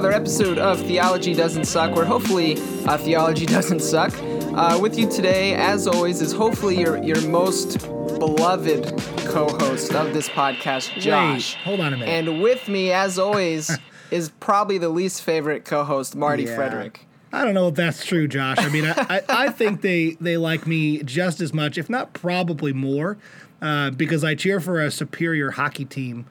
another 0.00 0.12
episode 0.12 0.56
of 0.56 0.80
Theology 0.80 1.34
Doesn't 1.34 1.64
Suck, 1.64 1.94
where 1.94 2.04
hopefully 2.04 2.56
uh, 2.86 2.96
theology 2.96 3.44
doesn't 3.56 3.80
suck. 3.80 4.14
Uh, 4.54 4.78
with 4.80 4.98
you 4.98 5.10
today, 5.10 5.54
as 5.54 5.86
always, 5.86 6.22
is 6.22 6.32
hopefully 6.32 6.78
your 6.78 7.02
your 7.02 7.20
most 7.22 7.78
beloved 8.20 9.02
co-host 9.24 9.94
of 9.94 10.12
this 10.12 10.28
podcast, 10.28 10.92
Josh. 11.00 11.54
Wait, 11.56 11.64
hold 11.64 11.80
on 11.80 11.94
a 11.94 11.96
minute. 11.96 12.08
And 12.10 12.42
with 12.42 12.68
me, 12.68 12.92
as 12.92 13.18
always, 13.18 13.76
is 14.10 14.28
probably 14.40 14.76
the 14.76 14.90
least 14.90 15.22
favorite 15.22 15.64
co-host, 15.64 16.14
Marty 16.14 16.44
Yeah. 16.44 16.54
Frederick. 16.54 17.06
I 17.32 17.44
don't 17.44 17.54
know 17.54 17.68
if 17.68 17.76
that's 17.76 18.04
true, 18.04 18.28
Josh. 18.28 18.58
I 18.58 18.68
mean, 18.68 18.84
I, 18.84 18.94
I, 19.08 19.22
I 19.28 19.48
think 19.50 19.80
they, 19.80 20.16
they 20.20 20.36
like 20.36 20.66
me 20.66 21.02
just 21.02 21.40
as 21.40 21.54
much, 21.54 21.78
if 21.78 21.88
not 21.88 22.12
probably 22.12 22.72
more, 22.74 23.16
uh, 23.62 23.90
because 23.90 24.22
I 24.22 24.34
cheer 24.34 24.60
for 24.60 24.80
a 24.80 24.90
superior 24.90 25.52
hockey 25.52 25.86
team. 25.86 26.26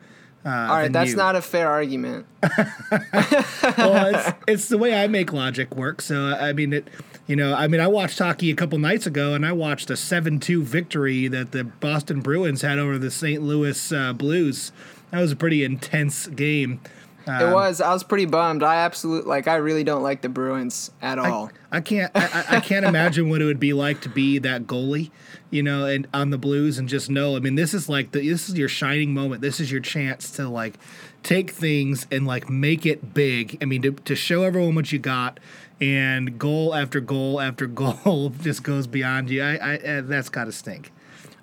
Uh, 0.45 0.49
All 0.49 0.67
right, 0.75 0.91
that's 0.93 1.11
you. 1.11 1.15
not 1.15 1.35
a 1.35 1.41
fair 1.41 1.69
argument. 1.69 2.25
well, 3.77 4.13
it's, 4.15 4.29
it's 4.47 4.67
the 4.69 4.77
way 4.77 5.01
I 5.01 5.07
make 5.07 5.33
logic 5.33 5.75
work. 5.75 6.01
So 6.01 6.27
I 6.27 6.53
mean, 6.53 6.71
it. 6.73 6.87
You 7.29 7.35
know, 7.35 7.53
I 7.53 7.67
mean, 7.67 7.79
I 7.79 7.85
watched 7.85 8.17
hockey 8.17 8.49
a 8.49 8.55
couple 8.55 8.79
nights 8.79 9.05
ago, 9.05 9.35
and 9.35 9.45
I 9.45 9.51
watched 9.51 9.91
a 9.91 9.95
seven-two 9.95 10.63
victory 10.63 11.27
that 11.27 11.51
the 11.51 11.63
Boston 11.63 12.21
Bruins 12.21 12.63
had 12.63 12.79
over 12.79 12.97
the 12.97 13.11
St. 13.11 13.43
Louis 13.43 13.91
uh, 13.91 14.13
Blues. 14.13 14.71
That 15.11 15.21
was 15.21 15.31
a 15.31 15.35
pretty 15.35 15.63
intense 15.63 16.25
game. 16.25 16.81
it 17.27 17.53
was. 17.53 17.81
I 17.81 17.93
was 17.93 18.03
pretty 18.03 18.25
bummed. 18.25 18.63
I 18.63 18.77
absolutely 18.77 19.29
like. 19.29 19.47
I 19.47 19.57
really 19.57 19.83
don't 19.83 20.01
like 20.01 20.23
the 20.23 20.29
Bruins 20.29 20.89
at 21.03 21.19
all. 21.19 21.51
I 21.71 21.81
can't. 21.81 22.11
I, 22.15 22.45
I- 22.49 22.55
I 22.57 22.59
can't 22.61 22.83
imagine 22.83 23.29
what 23.29 23.43
it 23.43 23.45
would 23.45 23.59
be 23.59 23.73
like 23.73 24.01
to 24.01 24.09
be 24.09 24.39
that 24.39 24.63
goalie, 24.65 25.11
you 25.51 25.61
know, 25.61 25.85
and 25.85 26.07
on 26.11 26.31
the 26.31 26.39
Blues, 26.39 26.79
and 26.79 26.89
just 26.89 27.11
know. 27.11 27.35
I 27.35 27.39
mean, 27.41 27.53
this 27.53 27.75
is 27.75 27.87
like 27.87 28.09
the, 28.11 28.27
this 28.27 28.49
is 28.49 28.57
your 28.57 28.69
shining 28.69 29.13
moment. 29.13 29.43
This 29.43 29.59
is 29.59 29.71
your 29.71 29.81
chance 29.81 30.31
to 30.31 30.49
like 30.49 30.79
take 31.21 31.51
things 31.51 32.07
and 32.11 32.25
like 32.25 32.49
make 32.49 32.87
it 32.87 33.13
big. 33.13 33.59
I 33.61 33.65
mean, 33.65 33.83
to, 33.83 33.91
to 33.91 34.15
show 34.15 34.41
everyone 34.41 34.73
what 34.73 34.91
you 34.91 34.97
got, 34.97 35.39
and 35.81 36.37
goal 36.37 36.75
after 36.75 36.99
goal 36.99 37.39
after 37.39 37.67
goal 37.67 38.33
just 38.41 38.63
goes 38.63 38.87
beyond 38.87 39.29
you. 39.29 39.41
I, 39.43 39.55
I 39.55 39.77
uh, 39.77 40.01
that's 40.01 40.29
got 40.29 40.45
to 40.45 40.51
stink. 40.51 40.91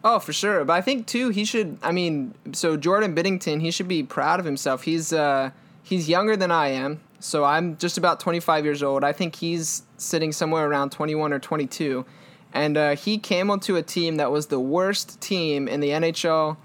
Oh, 0.04 0.18
for 0.18 0.32
sure. 0.32 0.64
But 0.64 0.74
I 0.74 0.82
think 0.82 1.06
too 1.06 1.30
he 1.30 1.44
should 1.44 1.78
I 1.82 1.92
mean, 1.92 2.34
so 2.52 2.76
Jordan 2.76 3.14
Binnington, 3.14 3.60
he 3.60 3.70
should 3.70 3.88
be 3.88 4.02
proud 4.02 4.38
of 4.40 4.46
himself. 4.46 4.82
He's 4.82 5.12
uh 5.12 5.50
he's 5.82 6.08
younger 6.08 6.36
than 6.36 6.50
I 6.50 6.68
am. 6.68 7.00
So 7.18 7.44
I'm 7.44 7.76
just 7.78 7.98
about 7.98 8.20
25 8.20 8.64
years 8.64 8.82
old. 8.82 9.02
I 9.02 9.12
think 9.12 9.36
he's 9.36 9.82
sitting 9.96 10.32
somewhere 10.32 10.68
around 10.68 10.90
21 10.92 11.32
or 11.32 11.38
22. 11.38 12.04
And 12.52 12.76
uh, 12.76 12.96
he 12.96 13.18
came 13.18 13.50
onto 13.50 13.76
a 13.76 13.82
team 13.82 14.16
that 14.16 14.30
was 14.30 14.46
the 14.46 14.60
worst 14.60 15.20
team 15.20 15.66
in 15.68 15.80
the 15.80 15.90
NHL, 15.90 16.56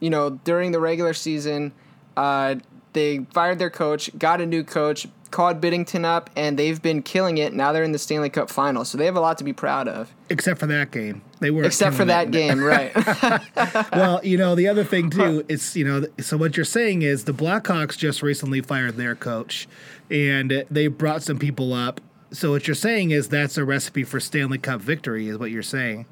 you 0.00 0.10
know, 0.10 0.30
during 0.30 0.72
the 0.72 0.80
regular 0.80 1.14
season. 1.14 1.72
Uh, 2.16 2.56
they 2.92 3.26
fired 3.32 3.58
their 3.58 3.70
coach, 3.70 4.16
got 4.18 4.40
a 4.40 4.46
new 4.46 4.64
coach, 4.64 5.06
called 5.30 5.60
Binnington 5.60 6.04
up, 6.04 6.30
and 6.36 6.58
they've 6.58 6.80
been 6.80 7.02
killing 7.02 7.38
it. 7.38 7.52
Now 7.52 7.72
they're 7.72 7.84
in 7.84 7.92
the 7.92 7.98
Stanley 7.98 8.30
Cup 8.30 8.50
final. 8.50 8.84
So 8.84 8.98
they 8.98 9.04
have 9.04 9.16
a 9.16 9.20
lot 9.20 9.38
to 9.38 9.44
be 9.44 9.52
proud 9.52 9.88
of. 9.88 10.12
Except 10.30 10.58
for 10.58 10.66
that 10.66 10.90
game, 10.90 11.22
they 11.40 11.50
were 11.50 11.64
Except 11.64 11.94
for 11.94 12.04
that 12.04 12.30
game, 12.30 12.60
right. 12.60 12.92
well, 13.92 14.20
you 14.24 14.36
know, 14.36 14.54
the 14.54 14.68
other 14.68 14.84
thing 14.84 15.10
too 15.10 15.44
is, 15.48 15.76
you 15.76 15.84
know, 15.84 16.06
so 16.20 16.36
what 16.36 16.56
you're 16.56 16.64
saying 16.64 17.02
is 17.02 17.24
the 17.24 17.32
Blackhawks 17.32 17.96
just 17.96 18.22
recently 18.22 18.60
fired 18.60 18.96
their 18.96 19.14
coach, 19.14 19.68
and 20.10 20.64
they 20.70 20.86
brought 20.86 21.22
some 21.22 21.38
people 21.38 21.72
up. 21.72 22.00
So 22.30 22.50
what 22.50 22.66
you're 22.66 22.74
saying 22.74 23.10
is 23.10 23.28
that's 23.28 23.56
a 23.56 23.64
recipe 23.64 24.04
for 24.04 24.20
Stanley 24.20 24.58
Cup 24.58 24.80
victory, 24.80 25.28
is 25.28 25.38
what 25.38 25.50
you're 25.50 25.62
saying. 25.62 26.06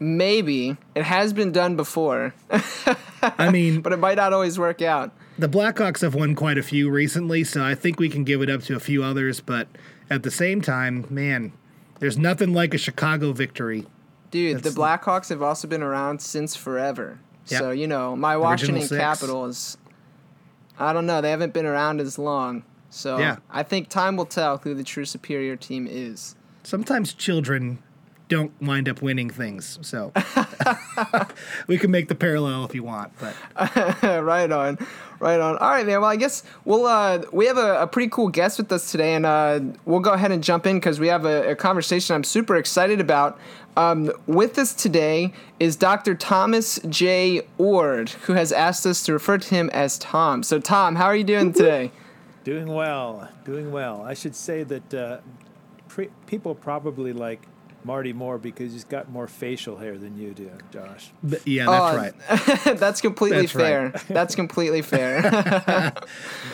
Maybe 0.00 0.76
it 0.94 1.04
has 1.04 1.32
been 1.32 1.52
done 1.52 1.76
before, 1.76 2.34
I 3.22 3.50
mean, 3.50 3.80
but 3.82 3.92
it 3.92 3.98
might 3.98 4.16
not 4.16 4.32
always 4.32 4.58
work 4.58 4.82
out. 4.82 5.12
The 5.38 5.48
Blackhawks 5.48 6.00
have 6.00 6.14
won 6.14 6.34
quite 6.34 6.58
a 6.58 6.62
few 6.62 6.90
recently, 6.90 7.44
so 7.44 7.64
I 7.64 7.74
think 7.74 7.98
we 7.98 8.08
can 8.08 8.24
give 8.24 8.42
it 8.42 8.50
up 8.50 8.62
to 8.64 8.76
a 8.76 8.80
few 8.80 9.02
others. 9.02 9.40
But 9.40 9.68
at 10.10 10.22
the 10.22 10.30
same 10.30 10.60
time, 10.60 11.06
man, 11.10 11.52
there's 12.00 12.18
nothing 12.18 12.52
like 12.52 12.74
a 12.74 12.78
Chicago 12.78 13.32
victory. 13.32 13.86
Dude, 14.30 14.56
That's- 14.58 14.74
the 14.74 14.80
Blackhawks 14.80 15.28
have 15.28 15.42
also 15.42 15.68
been 15.68 15.82
around 15.82 16.20
since 16.20 16.56
forever. 16.56 17.18
Yep. 17.48 17.60
So, 17.60 17.70
you 17.70 17.86
know, 17.86 18.16
my 18.16 18.36
Washington. 18.36 18.88
Capitals, 18.88 19.76
I 20.78 20.92
don't 20.92 21.06
know, 21.06 21.20
they 21.20 21.30
haven't 21.30 21.52
been 21.52 21.66
around 21.66 22.00
as 22.00 22.18
long. 22.18 22.64
So, 22.90 23.18
Yeah. 23.18 23.36
I 23.50 23.62
think 23.62 23.88
time 23.88 24.16
will 24.16 24.24
tell 24.26 24.58
who 24.58 24.74
the 24.74 24.84
true 24.84 25.04
superior 25.04 25.56
team 25.56 25.86
is. 25.88 26.36
Sometimes 26.62 27.12
children 27.12 27.78
don't 28.28 28.52
wind 28.60 28.88
up 28.88 29.02
winning 29.02 29.28
things, 29.28 29.78
so 29.82 30.12
we 31.66 31.76
can 31.76 31.90
make 31.90 32.08
the 32.08 32.14
parallel 32.14 32.64
if 32.64 32.74
you 32.74 32.82
want. 32.82 33.12
But 33.20 33.34
right 34.02 34.50
on, 34.50 34.78
right 35.20 35.40
on. 35.40 35.58
All 35.58 35.68
right, 35.68 35.86
man. 35.86 36.00
Well, 36.00 36.10
I 36.10 36.16
guess 36.16 36.42
we'll 36.64 36.86
uh, 36.86 37.22
we 37.32 37.46
have 37.46 37.58
a, 37.58 37.82
a 37.82 37.86
pretty 37.86 38.08
cool 38.08 38.28
guest 38.28 38.58
with 38.58 38.72
us 38.72 38.90
today, 38.90 39.14
and 39.14 39.26
uh, 39.26 39.60
we'll 39.84 40.00
go 40.00 40.12
ahead 40.12 40.32
and 40.32 40.42
jump 40.42 40.66
in 40.66 40.76
because 40.76 40.98
we 40.98 41.08
have 41.08 41.24
a, 41.24 41.50
a 41.50 41.56
conversation 41.56 42.14
I'm 42.14 42.24
super 42.24 42.56
excited 42.56 43.00
about. 43.00 43.38
Um, 43.76 44.12
with 44.26 44.56
us 44.58 44.72
today 44.72 45.32
is 45.58 45.74
Dr. 45.74 46.14
Thomas 46.14 46.78
J. 46.88 47.42
Oord, 47.58 48.10
who 48.10 48.34
has 48.34 48.52
asked 48.52 48.86
us 48.86 49.02
to 49.04 49.12
refer 49.12 49.38
to 49.38 49.48
him 49.48 49.68
as 49.70 49.98
Tom. 49.98 50.44
So, 50.44 50.60
Tom, 50.60 50.94
how 50.94 51.06
are 51.06 51.16
you 51.16 51.24
doing 51.24 51.52
today? 51.52 51.90
Doing 52.44 52.68
well, 52.68 53.28
doing 53.44 53.72
well. 53.72 54.02
I 54.02 54.14
should 54.14 54.36
say 54.36 54.62
that 54.62 54.94
uh, 54.94 55.18
pre- 55.88 56.10
people 56.26 56.54
probably 56.54 57.12
like 57.12 57.48
Marty 57.84 58.12
more 58.12 58.38
because 58.38 58.72
he's 58.72 58.84
got 58.84 59.10
more 59.10 59.26
facial 59.26 59.76
hair 59.76 59.98
than 59.98 60.16
you 60.16 60.32
do, 60.32 60.50
Josh. 60.72 61.10
Th- 61.28 61.42
yeah, 61.46 61.66
that's 61.66 61.94
Oh, 61.94 61.96
right. 61.96 62.78
That's 62.78 63.00
completely 63.00 63.42
That's 63.42 63.52
fair. 63.52 63.90
right. 63.90 64.04
That's 64.08 64.34
completely 64.34 64.82
fair. 64.82 65.22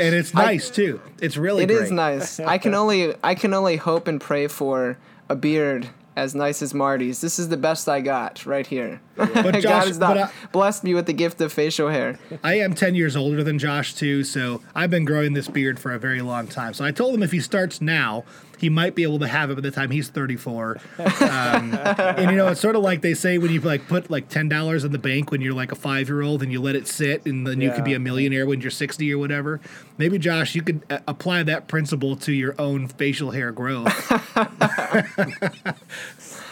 And 0.00 0.14
it's 0.14 0.34
nice 0.34 0.70
too. 0.70 1.00
It's 1.20 1.36
really 1.36 1.64
It 1.64 1.68
great. 1.68 1.82
is 1.82 1.90
nice. 1.90 2.40
I 2.40 2.58
can 2.58 2.74
only 2.74 3.14
I 3.22 3.34
can 3.34 3.54
only 3.54 3.76
hope 3.76 4.08
and 4.08 4.20
pray 4.20 4.46
for 4.46 4.98
a 5.28 5.36
beard 5.36 5.88
as 6.16 6.34
nice 6.34 6.60
as 6.60 6.74
Marty's. 6.74 7.20
This 7.20 7.38
is 7.38 7.48
the 7.48 7.56
best 7.56 7.88
I 7.88 8.00
got 8.00 8.44
right 8.44 8.66
here. 8.66 9.00
But 9.16 9.32
God 9.34 9.60
Josh, 9.60 9.86
has 9.86 9.98
not 9.98 10.14
but 10.14 10.18
I, 10.24 10.30
blessed 10.52 10.84
me 10.84 10.94
with 10.94 11.06
the 11.06 11.12
gift 11.12 11.40
of 11.40 11.52
facial 11.52 11.88
hair. 11.88 12.18
I 12.42 12.54
am 12.58 12.74
10 12.74 12.94
years 12.94 13.14
older 13.16 13.44
than 13.44 13.58
Josh 13.58 13.94
too, 13.94 14.24
so 14.24 14.60
I've 14.74 14.90
been 14.90 15.04
growing 15.04 15.34
this 15.34 15.48
beard 15.48 15.78
for 15.78 15.92
a 15.92 15.98
very 15.98 16.20
long 16.22 16.46
time. 16.48 16.74
So 16.74 16.84
I 16.84 16.90
told 16.90 17.14
him 17.14 17.22
if 17.22 17.32
he 17.32 17.40
starts 17.40 17.80
now, 17.80 18.24
he 18.60 18.68
might 18.68 18.94
be 18.94 19.02
able 19.02 19.18
to 19.18 19.26
have 19.26 19.50
it 19.50 19.54
by 19.54 19.62
the 19.62 19.70
time 19.70 19.90
he's 19.90 20.08
34. 20.08 20.78
Um, 20.98 21.74
and 21.74 22.30
you 22.30 22.36
know, 22.36 22.48
it's 22.48 22.60
sort 22.60 22.76
of 22.76 22.82
like 22.82 23.00
they 23.00 23.14
say 23.14 23.38
when 23.38 23.50
you 23.50 23.60
like 23.60 23.88
put 23.88 24.10
like 24.10 24.28
$10 24.28 24.84
in 24.84 24.92
the 24.92 24.98
bank 24.98 25.30
when 25.30 25.40
you're 25.40 25.54
like 25.54 25.72
a 25.72 25.76
5-year-old 25.76 26.42
and 26.42 26.52
you 26.52 26.60
let 26.60 26.76
it 26.76 26.86
sit 26.86 27.24
and 27.24 27.46
then 27.46 27.60
you 27.62 27.70
could 27.72 27.84
be 27.84 27.94
a 27.94 27.98
millionaire 27.98 28.46
when 28.46 28.60
you're 28.60 28.70
60 28.70 29.12
or 29.12 29.18
whatever. 29.18 29.60
Maybe 29.96 30.18
Josh, 30.18 30.54
you 30.54 30.62
could 30.62 30.82
uh, 30.90 30.98
apply 31.08 31.42
that 31.44 31.68
principle 31.68 32.16
to 32.16 32.32
your 32.32 32.54
own 32.60 32.86
facial 32.86 33.30
hair 33.30 33.50
growth. 33.50 33.88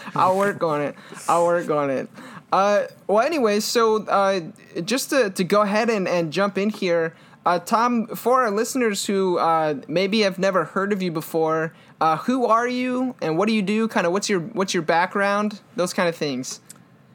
I'll 0.15 0.37
work 0.37 0.63
on 0.63 0.81
it. 0.81 0.95
I'll 1.27 1.45
work 1.45 1.69
on 1.69 1.91
it. 1.91 2.09
Uh, 2.51 2.85
well, 3.07 3.23
anyway, 3.23 3.59
so 3.59 4.03
uh, 4.05 4.41
just 4.83 5.11
to, 5.11 5.29
to 5.29 5.43
go 5.43 5.61
ahead 5.61 5.89
and, 5.89 6.07
and 6.07 6.33
jump 6.33 6.57
in 6.57 6.69
here, 6.69 7.13
uh, 7.45 7.59
Tom, 7.59 8.07
for 8.07 8.43
our 8.43 8.51
listeners 8.51 9.05
who 9.05 9.37
uh, 9.37 9.75
maybe 9.87 10.21
have 10.21 10.39
never 10.39 10.65
heard 10.65 10.91
of 10.91 11.01
you 11.01 11.11
before, 11.11 11.73
uh, 12.01 12.17
who 12.17 12.45
are 12.45 12.67
you 12.67 13.15
and 13.21 13.37
what 13.37 13.47
do 13.47 13.53
you 13.53 13.61
do? 13.61 13.87
Kind 13.87 14.07
of 14.07 14.13
what's 14.13 14.29
your 14.29 14.39
what's 14.39 14.73
your 14.73 14.83
background? 14.83 15.61
Those 15.75 15.93
kind 15.93 16.07
of 16.09 16.15
things. 16.15 16.61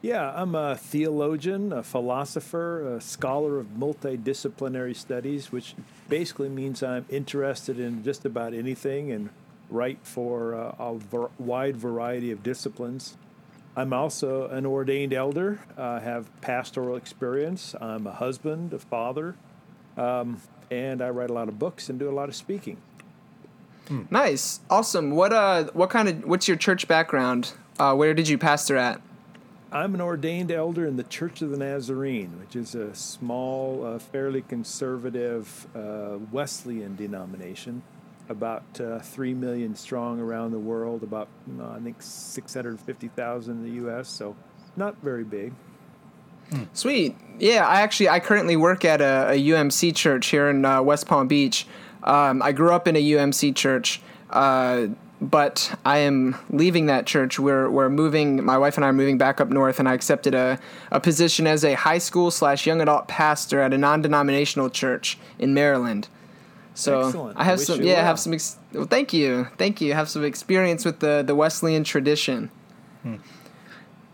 Yeah, 0.02 0.34
I'm 0.36 0.54
a 0.54 0.76
theologian, 0.76 1.72
a 1.72 1.82
philosopher, 1.82 2.96
a 2.96 3.00
scholar 3.00 3.58
of 3.58 3.68
multidisciplinary 3.68 4.94
studies, 4.94 5.50
which 5.50 5.74
basically 6.10 6.50
means 6.50 6.82
I'm 6.82 7.06
interested 7.08 7.80
in 7.80 8.04
just 8.04 8.26
about 8.26 8.52
anything 8.52 9.10
and 9.10 9.30
write 9.70 10.00
for 10.02 10.54
uh, 10.54 10.74
a 10.78 10.94
ver- 10.98 11.30
wide 11.38 11.78
variety 11.78 12.30
of 12.30 12.42
disciplines. 12.42 13.16
I'm 13.76 13.94
also 13.94 14.46
an 14.48 14.66
ordained 14.66 15.14
elder, 15.14 15.60
uh, 15.78 16.00
have 16.00 16.28
pastoral 16.42 16.96
experience. 16.96 17.74
I'm 17.80 18.06
a 18.06 18.12
husband, 18.12 18.74
a 18.74 18.78
father, 18.78 19.36
um, 19.96 20.42
and 20.70 21.00
I 21.00 21.08
write 21.08 21.30
a 21.30 21.32
lot 21.32 21.48
of 21.48 21.58
books 21.58 21.88
and 21.88 21.98
do 21.98 22.10
a 22.10 22.12
lot 22.12 22.28
of 22.28 22.36
speaking. 22.36 22.76
Nice, 24.10 24.60
awesome. 24.70 25.10
What 25.10 25.32
uh, 25.32 25.64
what 25.72 25.90
kind 25.90 26.08
of 26.08 26.24
what's 26.24 26.48
your 26.48 26.56
church 26.56 26.88
background? 26.88 27.52
Uh, 27.78 27.94
where 27.94 28.14
did 28.14 28.28
you 28.28 28.38
pastor 28.38 28.76
at? 28.76 29.00
I'm 29.72 29.92
an 29.94 30.00
ordained 30.00 30.52
elder 30.52 30.86
in 30.86 30.96
the 30.96 31.02
Church 31.02 31.42
of 31.42 31.50
the 31.50 31.56
Nazarene, 31.56 32.38
which 32.38 32.54
is 32.54 32.76
a 32.76 32.94
small, 32.94 33.84
uh, 33.84 33.98
fairly 33.98 34.42
conservative 34.42 35.66
uh, 35.74 36.18
Wesleyan 36.30 36.94
denomination, 36.94 37.82
about 38.28 38.62
uh, 38.80 39.00
3 39.00 39.34
million 39.34 39.74
strong 39.74 40.20
around 40.20 40.52
the 40.52 40.60
world, 40.60 41.02
about, 41.02 41.26
uh, 41.58 41.70
I 41.70 41.80
think, 41.80 41.96
650,000 41.98 43.52
in 43.52 43.64
the 43.64 43.70
U.S., 43.82 44.08
so 44.08 44.36
not 44.76 44.96
very 45.02 45.24
big. 45.24 45.52
Sweet. 46.72 47.16
Yeah, 47.38 47.66
I 47.66 47.80
actually 47.80 48.10
I 48.10 48.20
currently 48.20 48.54
work 48.54 48.84
at 48.84 49.00
a, 49.00 49.30
a 49.30 49.48
UMC 49.48 49.94
church 49.96 50.28
here 50.28 50.48
in 50.50 50.64
uh, 50.64 50.82
West 50.82 51.06
Palm 51.06 51.26
Beach. 51.26 51.66
Um, 52.04 52.42
I 52.42 52.52
grew 52.52 52.72
up 52.72 52.86
in 52.86 52.96
a 52.96 53.02
UMC 53.02 53.56
church, 53.56 54.00
uh, 54.30 54.88
but 55.20 55.76
I 55.84 55.98
am 55.98 56.36
leaving 56.50 56.86
that 56.86 57.06
church. 57.06 57.38
We're 57.38 57.70
we're 57.70 57.88
moving. 57.88 58.44
My 58.44 58.58
wife 58.58 58.76
and 58.76 58.84
I 58.84 58.88
are 58.88 58.92
moving 58.92 59.16
back 59.18 59.40
up 59.40 59.48
north, 59.48 59.78
and 59.78 59.88
I 59.88 59.94
accepted 59.94 60.34
a, 60.34 60.58
a 60.90 61.00
position 61.00 61.46
as 61.46 61.64
a 61.64 61.74
high 61.74 61.98
school 61.98 62.30
slash 62.30 62.66
young 62.66 62.80
adult 62.80 63.08
pastor 63.08 63.60
at 63.60 63.72
a 63.72 63.78
non 63.78 64.02
denominational 64.02 64.68
church 64.70 65.18
in 65.38 65.54
Maryland. 65.54 66.08
So 66.74 67.06
Excellent. 67.06 67.38
I 67.38 67.44
have 67.44 67.58
Wish 67.58 67.68
some 67.68 67.82
yeah, 67.82 67.94
well. 67.94 68.04
have 68.04 68.20
some. 68.20 68.34
Ex- 68.34 68.58
well, 68.72 68.84
thank 68.86 69.12
you, 69.12 69.48
thank 69.56 69.80
you. 69.80 69.94
Have 69.94 70.08
some 70.08 70.24
experience 70.24 70.84
with 70.84 71.00
the 71.00 71.22
the 71.26 71.34
Wesleyan 71.34 71.84
tradition. 71.84 72.50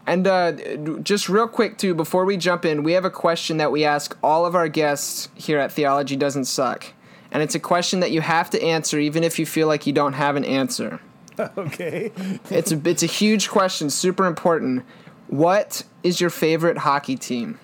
And 0.07 0.27
uh, 0.27 0.53
just 1.03 1.29
real 1.29 1.47
quick 1.47 1.79
too, 1.79 1.95
before 1.95 2.25
we 2.25 2.37
jump 2.37 2.65
in, 2.65 2.83
we 2.83 2.93
have 2.93 3.05
a 3.05 3.11
question 3.11 3.59
that 3.59 3.71
we 3.71 3.85
ask 3.85 4.17
all 4.25 4.45
of 4.45 4.57
our 4.57 4.67
guests 4.69 5.29
here 5.37 5.59
at 5.59 5.71
Theology 5.71 6.17
Doesn't 6.17 6.47
Suck, 6.47 6.87
and 7.33 7.43
it's 7.43 7.55
a 7.55 7.61
question 7.61 8.01
that 8.01 8.11
you 8.11 8.21
have 8.21 8.51
to 8.51 8.63
answer, 8.63 8.99
even 8.99 9.25
if 9.25 9.39
you 9.39 9.47
feel 9.47 9.67
like 9.67 9.87
you 9.87 9.93
don't 9.93 10.15
have 10.15 10.37
an 10.37 10.45
answer. 10.45 11.01
okay. 11.57 12.13
It's 12.51 12.73
a 12.73 12.81
it's 12.89 13.03
a 13.03 13.07
huge 13.07 13.49
question, 13.49 13.91
super 13.91 14.27
important. 14.27 14.85
What 15.29 15.85
is 16.03 16.21
your 16.21 16.31
favorite 16.31 16.79
hockey 16.79 17.17
team? 17.17 17.59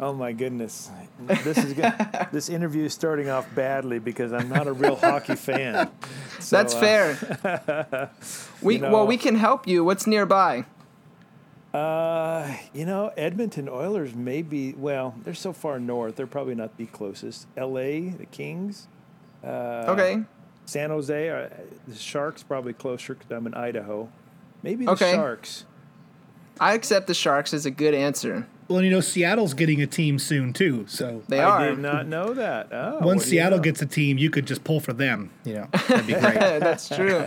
Oh 0.00 0.12
my 0.12 0.32
goodness. 0.32 0.90
This 1.26 1.58
is 1.58 1.72
good. 1.72 1.92
this 2.32 2.48
interview 2.48 2.84
is 2.84 2.94
starting 2.94 3.28
off 3.28 3.52
badly 3.54 3.98
because 3.98 4.32
I'm 4.32 4.48
not 4.48 4.68
a 4.68 4.72
real 4.72 4.96
hockey 4.96 5.34
fan. 5.34 5.90
So, 6.40 6.56
That's 6.56 6.72
uh, 6.72 6.80
fair. 6.80 8.10
we 8.62 8.76
you 8.76 8.80
know- 8.80 8.92
well, 8.92 9.06
we 9.08 9.16
can 9.16 9.34
help 9.34 9.66
you. 9.66 9.82
What's 9.82 10.06
nearby? 10.06 10.66
Uh, 11.74 12.54
you 12.72 12.86
know, 12.86 13.12
Edmonton 13.16 13.68
Oilers 13.68 14.14
may 14.14 14.42
be 14.42 14.72
well. 14.72 15.16
They're 15.24 15.34
so 15.34 15.52
far 15.52 15.80
north. 15.80 16.14
They're 16.14 16.28
probably 16.28 16.54
not 16.54 16.76
the 16.76 16.86
closest. 16.86 17.48
L.A. 17.56 18.10
The 18.10 18.26
Kings. 18.26 18.86
Uh, 19.44 19.84
Okay. 19.88 20.22
San 20.66 20.90
Jose. 20.90 21.30
Uh, 21.30 21.48
the 21.86 21.94
Sharks 21.94 22.42
probably 22.42 22.72
closer 22.74 23.14
because 23.14 23.30
I'm 23.30 23.46
in 23.46 23.54
Idaho. 23.54 24.08
Maybe 24.62 24.84
the 24.84 24.90
Okay. 24.92 25.12
Sharks. 25.14 25.64
I 26.60 26.74
accept 26.74 27.06
the 27.06 27.14
Sharks 27.14 27.54
as 27.54 27.64
a 27.64 27.70
good 27.70 27.94
answer. 27.94 28.46
Well, 28.66 28.82
you 28.82 28.90
know, 28.90 29.00
Seattle's 29.00 29.54
getting 29.54 29.80
a 29.80 29.86
team 29.86 30.18
soon 30.18 30.52
too. 30.52 30.84
So 30.88 31.22
They 31.28 31.38
I 31.40 31.44
are. 31.68 31.70
did 31.70 31.78
not 31.78 32.06
know 32.06 32.34
that. 32.34 32.68
Oh, 32.70 32.98
once 32.98 33.02
what 33.02 33.12
do 33.12 33.14
you 33.14 33.20
Seattle 33.20 33.58
know? 33.58 33.62
gets 33.64 33.80
a 33.80 33.86
team, 33.86 34.18
you 34.18 34.28
could 34.28 34.46
just 34.46 34.62
pull 34.64 34.80
for 34.80 34.92
them. 34.92 35.30
You 35.44 35.54
know, 35.54 35.68
that'd 35.88 36.06
be 36.06 36.12
great. 36.12 36.34
That's 36.60 36.88
true. 36.88 37.26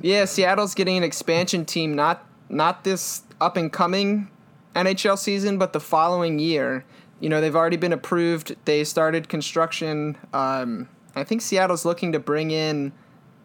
yeah, 0.00 0.24
Seattle's 0.24 0.74
getting 0.74 0.96
an 0.96 1.04
expansion 1.04 1.64
team, 1.66 1.94
not 1.94 2.24
not 2.48 2.82
this 2.82 3.22
up 3.40 3.56
and 3.56 3.72
coming 3.72 4.28
NHL 4.74 5.18
season, 5.18 5.56
but 5.58 5.72
the 5.72 5.80
following 5.80 6.38
year. 6.40 6.84
You 7.20 7.28
know, 7.28 7.40
they've 7.40 7.54
already 7.56 7.76
been 7.76 7.92
approved. 7.92 8.56
They 8.64 8.82
started 8.84 9.28
construction. 9.28 10.16
Um, 10.32 10.88
I 11.16 11.24
think 11.24 11.40
Seattle's 11.40 11.84
looking 11.84 12.12
to 12.12 12.20
bring 12.20 12.50
in 12.50 12.92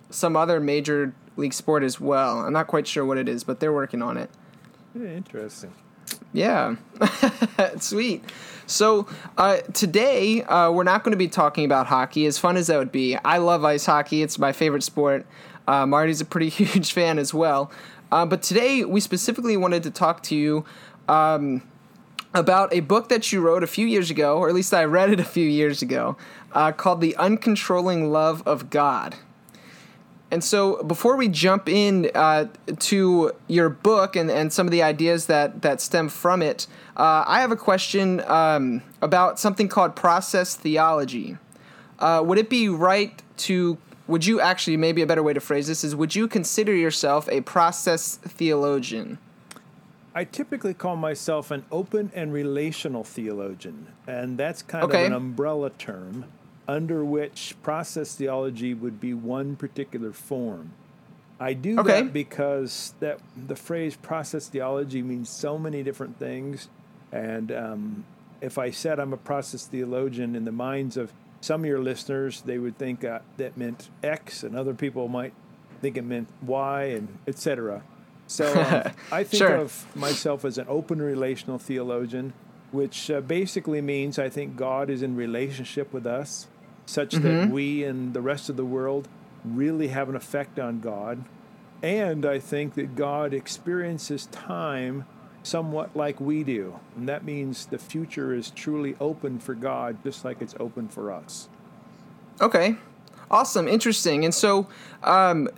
some 0.09 0.35
other 0.35 0.59
major 0.59 1.15
league 1.37 1.53
sport 1.53 1.83
as 1.83 1.99
well. 1.99 2.39
I'm 2.39 2.53
not 2.53 2.67
quite 2.67 2.85
sure 2.85 3.05
what 3.05 3.17
it 3.17 3.29
is, 3.29 3.45
but 3.45 3.59
they're 3.59 3.73
working 3.73 4.01
on 4.01 4.17
it. 4.17 4.29
Interesting. 4.93 5.73
Yeah, 6.33 6.75
sweet. 7.79 8.23
So 8.67 9.07
uh, 9.37 9.57
today 9.73 10.43
uh, 10.43 10.71
we're 10.71 10.83
not 10.83 11.03
going 11.03 11.11
to 11.11 11.17
be 11.17 11.29
talking 11.29 11.63
about 11.63 11.87
hockey. 11.87 12.25
As 12.25 12.37
fun 12.37 12.57
as 12.57 12.67
that 12.67 12.77
would 12.77 12.91
be, 12.91 13.15
I 13.15 13.37
love 13.37 13.63
ice 13.63 13.85
hockey. 13.85 14.21
It's 14.21 14.37
my 14.37 14.51
favorite 14.51 14.83
sport. 14.83 15.25
Uh, 15.67 15.85
Marty's 15.85 16.19
a 16.19 16.25
pretty 16.25 16.49
huge 16.49 16.91
fan 16.91 17.17
as 17.17 17.33
well. 17.33 17.71
Uh, 18.11 18.25
but 18.25 18.43
today 18.43 18.83
we 18.83 18.99
specifically 18.99 19.55
wanted 19.55 19.83
to 19.83 19.91
talk 19.91 20.21
to 20.23 20.35
you 20.35 20.65
um, 21.07 21.63
about 22.33 22.73
a 22.73 22.81
book 22.81 23.09
that 23.09 23.31
you 23.31 23.41
wrote 23.41 23.63
a 23.63 23.67
few 23.67 23.87
years 23.87 24.09
ago, 24.09 24.37
or 24.37 24.49
at 24.49 24.55
least 24.55 24.73
I 24.73 24.83
read 24.83 25.11
it 25.11 25.19
a 25.19 25.25
few 25.25 25.47
years 25.47 25.81
ago, 25.81 26.17
uh, 26.53 26.71
called 26.71 27.01
"The 27.01 27.15
Uncontrolling 27.17 28.11
Love 28.11 28.43
of 28.45 28.69
God." 28.69 29.15
And 30.31 30.41
so, 30.41 30.81
before 30.83 31.17
we 31.17 31.27
jump 31.27 31.67
in 31.67 32.09
uh, 32.15 32.45
to 32.79 33.33
your 33.47 33.67
book 33.67 34.15
and, 34.15 34.31
and 34.31 34.53
some 34.53 34.65
of 34.65 34.71
the 34.71 34.81
ideas 34.81 35.25
that, 35.25 35.61
that 35.61 35.81
stem 35.81 36.07
from 36.07 36.41
it, 36.41 36.67
uh, 36.95 37.25
I 37.27 37.41
have 37.41 37.51
a 37.51 37.57
question 37.57 38.21
um, 38.21 38.81
about 39.01 39.39
something 39.41 39.67
called 39.67 39.93
process 39.93 40.55
theology. 40.55 41.37
Uh, 41.99 42.23
would 42.25 42.37
it 42.37 42.49
be 42.49 42.69
right 42.69 43.21
to, 43.37 43.77
would 44.07 44.25
you 44.25 44.39
actually, 44.39 44.77
maybe 44.77 45.01
a 45.01 45.05
better 45.05 45.21
way 45.21 45.33
to 45.33 45.41
phrase 45.41 45.67
this 45.67 45.83
is, 45.83 45.97
would 45.97 46.15
you 46.15 46.29
consider 46.29 46.73
yourself 46.73 47.27
a 47.27 47.41
process 47.41 48.15
theologian? 48.15 49.17
I 50.15 50.23
typically 50.23 50.73
call 50.73 50.95
myself 50.95 51.51
an 51.51 51.65
open 51.73 52.09
and 52.15 52.31
relational 52.31 53.03
theologian, 53.03 53.87
and 54.07 54.37
that's 54.37 54.61
kind 54.61 54.85
Okay. 54.85 55.01
of 55.01 55.07
an 55.07 55.13
umbrella 55.13 55.71
term 55.71 56.25
under 56.67 57.03
which 57.03 57.55
process 57.63 58.15
theology 58.15 58.73
would 58.73 58.99
be 58.99 59.13
one 59.13 59.55
particular 59.55 60.11
form. 60.11 60.71
I 61.39 61.53
do 61.53 61.79
Okay. 61.79 62.03
that 62.03 62.13
because 62.13 62.93
that 62.99 63.19
the 63.47 63.55
phrase 63.55 63.95
process 63.95 64.47
theology 64.47 65.01
means 65.01 65.29
so 65.29 65.57
many 65.57 65.81
different 65.83 66.19
things, 66.19 66.69
and 67.11 67.51
um, 67.51 68.05
if 68.41 68.57
I 68.57 68.69
said 68.69 68.99
I'm 68.99 69.11
a 69.13 69.17
process 69.17 69.65
theologian 69.65 70.35
in 70.35 70.45
the 70.45 70.51
minds 70.51 70.97
of 70.97 71.11
some 71.41 71.61
of 71.61 71.65
your 71.65 71.79
listeners, 71.81 72.41
they 72.41 72.59
would 72.59 72.77
think 72.77 73.03
uh, 73.03 73.19
that 73.37 73.57
meant 73.57 73.89
X, 74.03 74.43
and 74.43 74.55
other 74.55 74.75
people 74.75 75.07
might 75.07 75.33
think 75.81 75.97
it 75.97 76.03
meant 76.03 76.27
Y, 76.45 76.83
and 76.83 77.07
etc. 77.27 77.81
So 78.27 78.45
um, 78.61 78.93
I 79.11 79.23
think 79.23 79.39
Sure. 79.39 79.55
of 79.55 79.87
myself 79.95 80.45
as 80.45 80.59
an 80.59 80.67
open 80.69 81.01
relational 81.01 81.57
theologian, 81.57 82.33
which 82.71 83.09
uh, 83.09 83.19
basically 83.21 83.81
means 83.81 84.19
I 84.19 84.29
think 84.29 84.55
God 84.55 84.91
is 84.91 85.01
in 85.01 85.15
relationship 85.15 85.91
with 85.91 86.05
us, 86.05 86.45
such 86.91 87.13
that 87.13 87.49
we 87.49 87.83
and 87.83 88.13
the 88.13 88.21
rest 88.21 88.49
of 88.49 88.57
the 88.57 88.65
world 88.65 89.07
really 89.45 89.87
have 89.87 90.09
an 90.09 90.15
effect 90.15 90.59
on 90.59 90.79
God. 90.79 91.23
And 91.81 92.25
I 92.25 92.37
think 92.37 92.75
that 92.75 92.95
God 92.95 93.33
experiences 93.33 94.27
time 94.27 95.05
somewhat 95.43 95.95
like 95.95 96.19
we 96.19 96.43
do. 96.43 96.79
And 96.95 97.09
that 97.09 97.23
means 97.23 97.65
the 97.65 97.79
future 97.79 98.33
is 98.33 98.51
truly 98.51 98.95
open 98.99 99.39
for 99.39 99.55
God, 99.55 99.97
just 100.03 100.23
like 100.23 100.41
it's 100.41 100.53
open 100.59 100.87
for 100.87 101.11
us. 101.11 101.49
Okay, 102.39 102.75
awesome, 103.31 103.67
interesting. 103.67 104.23
And 104.23 104.33
so, 104.33 104.67
um, 105.03 105.49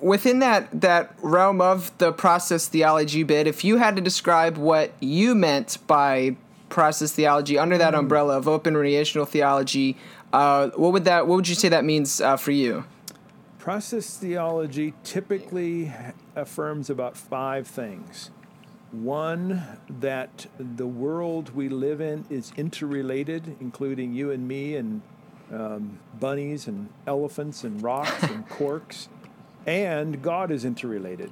within 0.00 0.38
that 0.38 0.80
that 0.80 1.14
realm 1.20 1.60
of 1.60 1.96
the 1.98 2.12
process 2.12 2.68
theology 2.68 3.24
bit, 3.24 3.46
if 3.46 3.64
you 3.64 3.78
had 3.78 3.96
to 3.96 4.02
describe 4.02 4.56
what 4.56 4.92
you 5.00 5.34
meant 5.34 5.78
by 5.88 6.36
process 6.68 7.12
theology 7.12 7.58
under 7.58 7.78
that 7.78 7.94
umbrella 7.94 8.36
of 8.36 8.48
open 8.48 8.76
relational 8.76 9.26
theology, 9.26 9.96
uh, 10.32 10.68
what 10.70 10.92
would 10.92 11.04
that? 11.04 11.26
What 11.26 11.36
would 11.36 11.48
you 11.48 11.54
say 11.54 11.68
that 11.68 11.84
means 11.84 12.20
uh, 12.20 12.36
for 12.36 12.50
you? 12.50 12.84
Process 13.58 14.16
theology 14.16 14.94
typically 15.04 15.92
affirms 16.36 16.90
about 16.90 17.16
five 17.16 17.66
things. 17.66 18.30
One, 18.92 19.62
that 19.88 20.46
the 20.58 20.86
world 20.86 21.54
we 21.54 21.68
live 21.68 22.00
in 22.00 22.24
is 22.30 22.52
interrelated, 22.56 23.56
including 23.60 24.14
you 24.14 24.30
and 24.30 24.48
me, 24.48 24.76
and 24.76 25.02
um, 25.52 25.98
bunnies, 26.18 26.66
and 26.66 26.88
elephants, 27.06 27.64
and 27.64 27.82
rocks, 27.82 28.22
and 28.22 28.48
corks, 28.48 29.08
and 29.66 30.22
God 30.22 30.50
is 30.50 30.64
interrelated. 30.64 31.30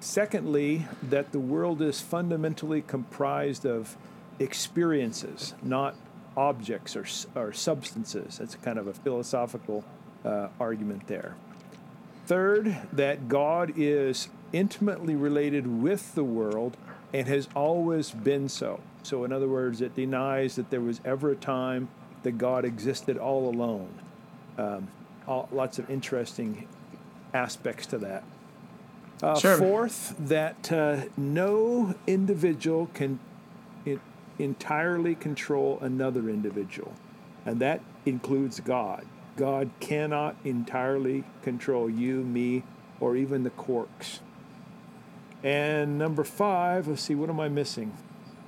Secondly, 0.00 0.86
that 1.02 1.32
the 1.32 1.38
world 1.38 1.82
is 1.82 2.00
fundamentally 2.00 2.82
comprised 2.82 3.66
of 3.66 3.96
experiences, 4.38 5.54
not 5.62 5.94
objects 6.36 6.96
or, 6.96 7.06
or 7.34 7.52
substances. 7.52 8.38
That's 8.38 8.56
kind 8.56 8.78
of 8.78 8.86
a 8.86 8.94
philosophical 8.94 9.84
uh, 10.24 10.48
argument 10.58 11.06
there. 11.06 11.36
Third, 12.26 12.76
that 12.92 13.28
God 13.28 13.74
is 13.76 14.28
intimately 14.52 15.14
related 15.14 15.66
with 15.66 16.14
the 16.14 16.24
world 16.24 16.76
and 17.12 17.28
has 17.28 17.48
always 17.54 18.10
been 18.10 18.48
so. 18.48 18.80
So, 19.02 19.24
in 19.24 19.32
other 19.32 19.48
words, 19.48 19.80
it 19.80 19.94
denies 19.94 20.56
that 20.56 20.70
there 20.70 20.80
was 20.80 21.00
ever 21.04 21.30
a 21.30 21.36
time 21.36 21.88
that 22.22 22.38
God 22.38 22.64
existed 22.64 23.18
all 23.18 23.48
alone. 23.48 23.92
Um, 24.56 24.88
all, 25.28 25.48
lots 25.52 25.78
of 25.78 25.90
interesting 25.90 26.66
aspects 27.34 27.86
to 27.88 27.98
that. 27.98 28.24
Uh, 29.22 29.38
Sure. 29.38 29.56
Fourth, 29.58 30.14
that 30.18 30.72
uh, 30.72 31.02
no 31.16 31.94
individual 32.06 32.88
can 32.94 33.20
entirely 34.38 35.14
control 35.14 35.78
another 35.80 36.28
individual, 36.28 36.92
and 37.44 37.60
that 37.60 37.80
includes 38.06 38.60
God. 38.60 39.06
God 39.36 39.70
cannot 39.80 40.36
entirely 40.44 41.24
control 41.42 41.90
you, 41.90 42.22
me, 42.22 42.62
or 43.00 43.16
even 43.16 43.42
the 43.42 43.50
corks. 43.50 44.20
And 45.42 45.98
number 45.98 46.24
five, 46.24 46.88
let's 46.88 47.02
see, 47.02 47.14
what 47.14 47.28
am 47.28 47.40
I 47.40 47.48
missing? 47.48 47.92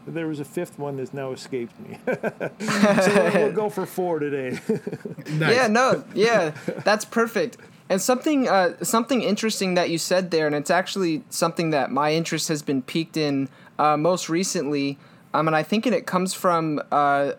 There 0.07 0.29
was 0.29 0.39
a 0.39 0.45
fifth 0.45 0.79
one 0.79 0.97
that's 0.97 1.13
now 1.13 1.33
escaped 1.33 1.79
me. 1.81 1.99
so 2.07 3.13
we'll, 3.15 3.33
we'll 3.33 3.53
go 3.53 3.69
for 3.69 3.87
four 3.87 4.19
today. 4.19 4.59
Nice. 5.29 5.57
Yeah, 5.57 5.67
no, 5.67 6.05
yeah, 6.15 6.53
that's 6.85 7.05
perfect. 7.05 7.57
And 7.89 8.01
something, 8.01 8.49
uh, 8.49 8.77
something 8.85 9.23
interesting 9.23 9.75
that 9.75 9.91
you 9.91 9.99
said 9.99 10.31
there, 10.31 10.47
and 10.47 10.55
it's 10.55 10.71
actually 10.71 11.25
something 11.31 11.71
that 11.71 11.91
my 11.91 12.13
interest 12.13 12.47
has 12.47 12.63
been 12.63 12.81
piqued 12.81 13.17
in 13.17 13.49
uh, 13.77 13.97
most 13.97 14.29
recently. 14.29 14.99
Um, 15.35 15.47
and 15.47 15.57
I 15.57 15.63
think 15.63 15.87
it 15.87 16.07
comes 16.07 16.35
from 16.35 16.81
uh, 16.91 17.33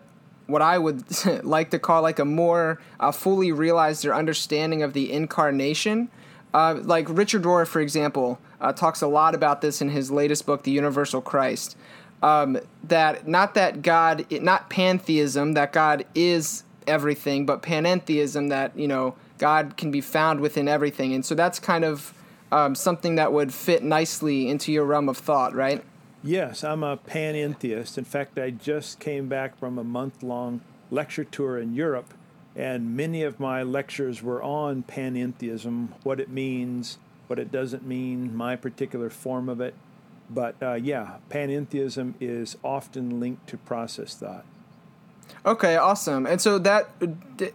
what 0.47 0.61
I 0.61 0.77
would 0.77 1.03
like 1.43 1.71
to 1.71 1.79
call 1.79 2.01
like 2.01 2.19
a 2.19 2.25
more 2.25 2.81
uh, 2.99 3.11
fully 3.11 3.51
realized 3.51 4.05
or 4.05 4.13
understanding 4.13 4.83
of 4.83 4.93
the 4.93 5.11
incarnation. 5.11 6.09
Uh, 6.53 6.79
like 6.81 7.07
Richard 7.09 7.43
Rohr, 7.43 7.67
for 7.67 7.81
example, 7.81 8.39
uh, 8.59 8.73
talks 8.73 9.01
a 9.01 9.07
lot 9.07 9.35
about 9.35 9.61
this 9.61 9.81
in 9.81 9.89
his 9.89 10.09
latest 10.09 10.45
book, 10.45 10.63
The 10.63 10.71
Universal 10.71 11.21
Christ. 11.21 11.77
Um, 12.23 12.57
that 12.85 13.27
not 13.27 13.53
that 13.53 13.83
God, 13.83 14.25
not 14.31 14.69
pantheism, 14.69 15.53
that 15.53 15.71
God 15.71 16.05
is 16.15 16.63
everything, 16.87 17.45
but 17.45 17.61
panentheism, 17.61 18.49
that 18.49 18.77
you 18.77 18.87
know 18.87 19.15
God 19.37 19.77
can 19.77 19.91
be 19.91 20.01
found 20.01 20.39
within 20.39 20.67
everything, 20.67 21.13
and 21.13 21.23
so 21.23 21.35
that's 21.35 21.59
kind 21.59 21.85
of 21.85 22.13
um, 22.51 22.73
something 22.73 23.15
that 23.15 23.33
would 23.33 23.53
fit 23.53 23.83
nicely 23.83 24.49
into 24.49 24.71
your 24.71 24.85
realm 24.85 25.09
of 25.09 25.17
thought, 25.17 25.53
right? 25.53 25.83
Yes, 26.23 26.63
I'm 26.63 26.83
a 26.83 26.97
panentheist. 26.97 27.97
In 27.97 28.03
fact, 28.03 28.37
I 28.37 28.49
just 28.49 28.99
came 28.99 29.29
back 29.29 29.57
from 29.57 29.77
a 29.77 29.83
month 29.83 30.23
long 30.23 30.61
lecture 30.89 31.23
tour 31.23 31.57
in 31.57 31.73
Europe, 31.73 32.13
and 32.55 32.97
many 32.97 33.23
of 33.23 33.39
my 33.39 33.63
lectures 33.63 34.23
were 34.23 34.41
on 34.41 34.83
panentheism, 34.83 35.89
what 36.03 36.19
it 36.19 36.29
means, 36.29 36.97
what 37.27 37.39
it 37.39 37.51
doesn't 37.51 37.85
mean, 37.85 38.35
my 38.35 38.55
particular 38.55 39.09
form 39.09 39.47
of 39.47 39.61
it. 39.61 39.75
But 40.29 40.55
uh, 40.61 40.73
yeah, 40.73 41.17
panentheism 41.29 42.15
is 42.19 42.57
often 42.63 43.19
linked 43.19 43.47
to 43.47 43.57
process 43.57 44.15
thought. 44.15 44.45
Okay, 45.45 45.75
awesome. 45.75 46.25
And 46.25 46.41
so 46.41 46.57
that 46.59 46.89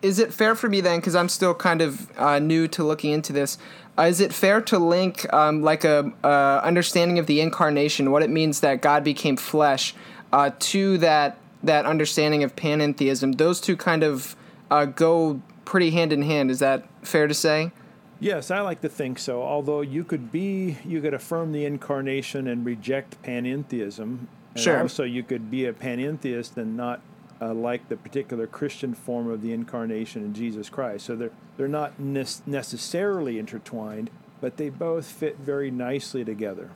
is 0.02 0.18
it 0.18 0.32
fair 0.32 0.54
for 0.54 0.68
me 0.68 0.80
then, 0.80 1.00
because 1.00 1.14
I'm 1.14 1.28
still 1.28 1.54
kind 1.54 1.82
of 1.82 2.10
uh, 2.18 2.38
new 2.38 2.68
to 2.68 2.84
looking 2.84 3.12
into 3.12 3.32
this. 3.32 3.58
Uh, 3.98 4.02
is 4.02 4.20
it 4.20 4.32
fair 4.32 4.60
to 4.60 4.78
link 4.78 5.30
um, 5.34 5.62
like 5.62 5.84
a 5.84 6.10
uh, 6.24 6.60
understanding 6.64 7.18
of 7.18 7.26
the 7.26 7.40
incarnation, 7.40 8.10
what 8.10 8.22
it 8.22 8.30
means 8.30 8.60
that 8.60 8.80
God 8.80 9.04
became 9.04 9.36
flesh, 9.36 9.94
uh, 10.32 10.50
to 10.58 10.98
that 10.98 11.38
that 11.62 11.84
understanding 11.84 12.42
of 12.42 12.56
panentheism? 12.56 13.36
Those 13.36 13.60
two 13.60 13.76
kind 13.76 14.02
of 14.02 14.34
uh, 14.70 14.86
go 14.86 15.42
pretty 15.64 15.90
hand 15.90 16.12
in 16.12 16.22
hand. 16.22 16.50
Is 16.50 16.58
that 16.60 16.84
fair 17.02 17.26
to 17.26 17.34
say? 17.34 17.70
Yes, 18.18 18.50
I 18.50 18.60
like 18.60 18.80
to 18.82 18.88
think 18.88 19.18
so. 19.18 19.42
Although 19.42 19.80
you 19.80 20.04
could 20.04 20.30
be, 20.30 20.78
you 20.84 21.00
could 21.00 21.12
affirm 21.12 21.50
the 21.50 21.64
incarnation 21.64 22.46
and 22.46 22.64
reject 22.64 23.20
panentheism. 23.22 24.28
And 24.54 24.62
Sure. 24.62 24.80
Also, 24.80 25.02
you 25.02 25.22
could 25.22 25.50
be 25.50 25.66
a 25.66 25.72
panentheist 25.72 26.56
and 26.56 26.76
not 26.76 27.00
uh, 27.42 27.52
like 27.52 27.88
the 27.88 27.96
particular 27.96 28.46
Christian 28.46 28.94
form 28.94 29.28
of 29.28 29.42
the 29.42 29.52
incarnation 29.52 30.22
in 30.22 30.32
Jesus 30.32 30.68
Christ. 30.68 31.06
So 31.06 31.16
they're 31.16 31.30
they're 31.56 31.68
not 31.68 31.98
ne- 31.98 32.24
necessarily 32.46 33.38
intertwined, 33.38 34.10
but 34.40 34.56
they 34.56 34.68
both 34.68 35.06
fit 35.06 35.38
very 35.38 35.70
nicely 35.70 36.24
together. 36.24 36.70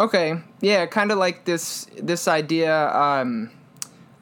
Okay, 0.00 0.40
yeah, 0.60 0.86
kind 0.86 1.12
of 1.12 1.18
like 1.18 1.44
this 1.44 1.86
this 1.96 2.26
idea. 2.28 2.88
Um, 2.94 3.50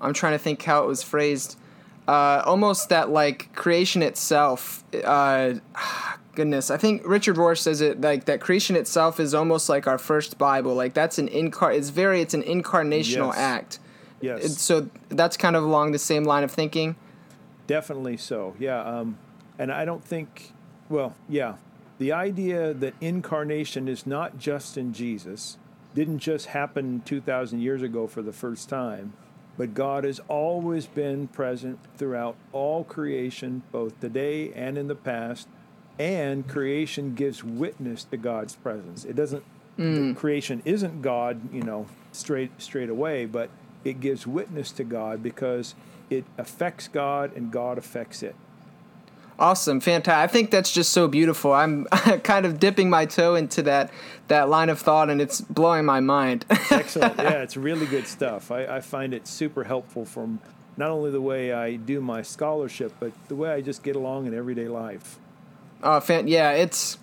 I'm 0.01 0.13
trying 0.13 0.33
to 0.33 0.39
think 0.39 0.63
how 0.63 0.85
it 0.85 0.87
was 0.87 1.03
phrased. 1.03 1.59
Uh, 2.07 2.43
almost 2.45 2.91
that 2.91 3.11
like 3.11 3.53
creation 3.55 4.03
itself. 4.03 4.85
Uh, 5.05 5.55
goodness, 6.35 6.71
I 6.71 6.77
think 6.77 7.03
Richard 7.07 7.37
Rohr 7.37 7.57
says 7.59 7.81
it 7.81 8.01
like 8.01 8.27
that. 8.27 8.41
Creation 8.41 8.77
itself 8.77 9.19
is 9.19 9.35
almost 9.35 9.69
like 9.69 9.87
our 9.87 9.99
first 9.99 10.39
Bible. 10.39 10.75
Like 10.75 10.93
that's 10.95 11.19
an 11.19 11.29
incar. 11.29 11.75
It's 11.75 11.89
very. 11.89 12.21
It's 12.21 12.35
an 12.35 12.43
incarnational 12.43 13.29
Yes. 13.29 13.39
act. 13.39 13.79
Yes. 14.21 14.61
So 14.61 14.89
that's 15.09 15.37
kind 15.37 15.57
of 15.57 15.63
along 15.63 15.93
the 15.93 15.99
same 15.99 16.25
line 16.25 16.45
of 16.45 16.51
thinking. 16.51 16.97
Definitely 17.67 18.17
so. 18.17 18.55
Yeah. 18.59 18.81
Um, 18.81 19.19
and 19.59 19.73
I 19.73 19.85
don't 19.85 20.05
think, 20.05 20.53
well, 20.89 21.15
yeah, 21.29 21.55
the 21.99 22.13
idea 22.13 22.75
that 22.75 22.95
incarnation 23.01 23.89
is 23.89 24.07
not 24.07 24.39
just 24.39 24.77
in 24.77 24.93
Jesus, 24.93 25.59
didn't 25.95 26.19
just 26.19 26.47
happen 26.47 27.03
2,000 27.07 27.61
years 27.61 27.83
ago 27.83 28.07
for 28.07 28.23
the 28.23 28.33
first 28.33 28.69
time, 28.69 29.15
but 29.57 29.73
God 29.73 30.05
has 30.05 30.21
always 30.29 30.87
been 30.87 31.29
present 31.29 31.79
throughout 31.97 32.37
all 32.53 32.85
creation, 32.85 33.63
both 33.73 33.99
today 34.01 34.53
and 34.53 34.77
in 34.77 34.89
the 34.89 34.95
past. 34.95 35.49
And 35.99 36.47
creation 36.47 37.15
gives 37.15 37.43
witness 37.43 38.05
to 38.05 38.19
God's 38.19 38.55
presence. 38.55 39.07
It 39.07 39.17
doesn't, 39.17 39.43
the 39.79 40.15
creation 40.15 40.61
isn't 40.67 41.01
God, 41.01 41.41
you 41.55 41.63
know, 41.63 41.87
straight, 42.13 42.51
straight 42.59 42.91
away, 42.91 43.25
but 43.25 43.49
it 43.87 44.01
gives 44.01 44.27
witness 44.27 44.73
to 44.73 44.85
God 44.85 45.23
because 45.23 45.75
it 46.11 46.25
affects 46.37 46.89
God 46.89 47.35
and 47.37 47.51
God 47.51 47.79
affects 47.79 48.23
it. 48.23 48.35
Awesome, 49.39 49.81
fantastic. 49.81 50.31
I 50.31 50.33
think 50.33 50.51
that's 50.51 50.73
just 50.73 50.93
so 50.93 51.09
beautiful. 51.09 51.53
I'm 51.53 51.85
kind 52.25 52.47
of 52.47 52.59
dipping 52.59 52.89
my 52.89 53.05
toe 53.05 53.35
into 53.35 53.63
that 53.63 53.91
that 54.29 54.49
line 54.49 54.71
of 54.71 54.81
thought, 54.81 55.11
and 55.11 55.21
it's 55.21 55.43
blowing 55.43 55.85
my 55.85 56.01
mind. 56.01 56.47
Excellent. 56.71 57.19
yeah, 57.19 57.43
it's 57.43 57.57
really 57.57 57.87
good 57.87 58.07
stuff. 58.07 58.51
I, 58.51 58.65
I 58.65 58.81
find 58.81 59.13
it 59.13 59.27
super 59.27 59.65
helpful 59.65 60.07
from 60.07 60.41
not 60.79 60.91
only 60.91 61.11
the 61.11 61.21
way 61.21 61.53
I 61.53 61.77
do 61.77 62.01
my 62.01 62.23
scholarship, 62.23 62.95
but 62.99 63.13
the 63.29 63.37
way 63.37 63.51
I 63.51 63.61
just 63.61 63.83
get 63.83 63.95
along 63.95 64.27
in 64.27 64.35
everyday 64.35 64.69
life. 64.69 65.19
Oh, 65.83 66.01
fan- 66.01 66.29
yeah, 66.29 66.53
it's 66.53 66.97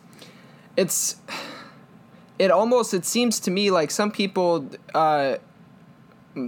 it's 0.75 1.17
it 2.39 2.49
almost 2.49 2.95
it 2.95 3.05
seems 3.05 3.39
to 3.41 3.51
me 3.51 3.69
like 3.69 3.91
some 3.91 4.11
people 4.11 4.67
uh, 4.95 5.37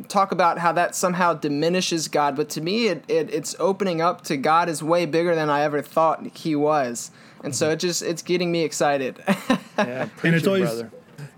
talk 0.07 0.31
about 0.31 0.59
how 0.59 0.71
that 0.73 0.95
somehow 0.95 1.33
diminishes 1.33 2.07
God, 2.07 2.35
but 2.35 2.49
to 2.49 2.61
me 2.61 2.87
it, 2.87 3.03
it 3.07 3.33
it's 3.33 3.55
opening 3.59 4.01
up 4.01 4.23
to 4.25 4.37
God 4.37 4.69
is 4.69 4.81
way 4.81 5.05
bigger 5.05 5.35
than 5.35 5.49
I 5.49 5.61
ever 5.61 5.81
thought 5.81 6.25
He 6.37 6.55
was, 6.55 7.11
and 7.43 7.55
so 7.55 7.67
mm-hmm. 7.67 7.73
it 7.73 7.79
just 7.79 8.01
it's 8.01 8.21
getting 8.21 8.51
me 8.51 8.63
excited. 8.63 9.21
Yeah, 9.77 10.07
and 10.23 10.33
it's 10.33 10.47
always 10.47 10.69
brother. 10.69 10.89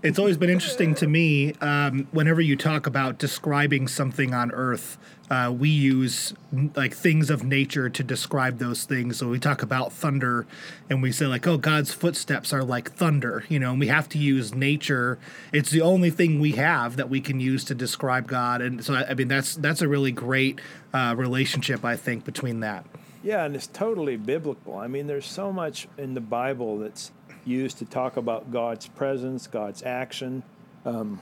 It's 0.02 0.18
always 0.18 0.36
been 0.36 0.50
interesting 0.50 0.94
to 0.94 1.06
me 1.06 1.52
um, 1.54 2.06
whenever 2.12 2.40
you 2.40 2.56
talk 2.56 2.86
about 2.86 3.18
describing 3.18 3.88
something 3.88 4.32
on 4.32 4.50
earth 4.52 4.98
uh, 5.30 5.54
we 5.56 5.68
use 5.68 6.32
like 6.74 6.94
things 6.94 7.28
of 7.28 7.44
nature 7.44 7.90
to 7.90 8.02
describe 8.02 8.58
those 8.58 8.84
things. 8.84 9.18
So 9.18 9.28
we 9.28 9.38
talk 9.38 9.62
about 9.62 9.92
thunder 9.92 10.46
and 10.88 11.02
we 11.02 11.12
say 11.12 11.26
like 11.26 11.46
oh 11.46 11.58
god's 11.58 11.92
footsteps 11.92 12.52
are 12.52 12.64
like 12.64 12.92
thunder 12.92 13.44
you 13.48 13.58
know 13.58 13.72
and 13.72 13.80
we 13.80 13.88
have 13.88 14.08
to 14.10 14.18
use 14.18 14.54
nature. 14.54 15.18
It's 15.52 15.70
the 15.70 15.82
only 15.82 16.10
thing 16.10 16.40
we 16.40 16.52
have 16.52 16.96
that 16.96 17.10
we 17.10 17.20
can 17.20 17.40
use 17.40 17.64
to 17.64 17.74
describe 17.74 18.26
god. 18.26 18.62
And 18.62 18.84
so 18.84 18.94
i, 18.94 19.14
mean 19.14 19.28
that's 19.28 19.54
that's 19.56 19.82
a 19.82 19.88
really 19.88 20.12
great 20.12 20.60
uh, 20.94 21.14
relationship 21.16 21.84
i 21.84 21.96
think 21.96 22.24
between 22.24 22.60
that. 22.60 22.86
Yeah, 23.22 23.44
and 23.44 23.56
it's 23.56 23.66
totally 23.66 24.16
biblical. 24.16 24.76
I 24.76 24.86
mean, 24.86 25.08
there's 25.08 25.26
so 25.26 25.52
much 25.52 25.88
in 25.98 26.14
the 26.14 26.20
Bible 26.20 26.78
that's 26.78 27.10
used 27.48 27.78
to 27.78 27.84
talk 27.84 28.16
about 28.16 28.52
God's 28.52 28.86
presence, 28.88 29.46
God's 29.46 29.82
action. 29.82 30.42
Um, 30.84 31.20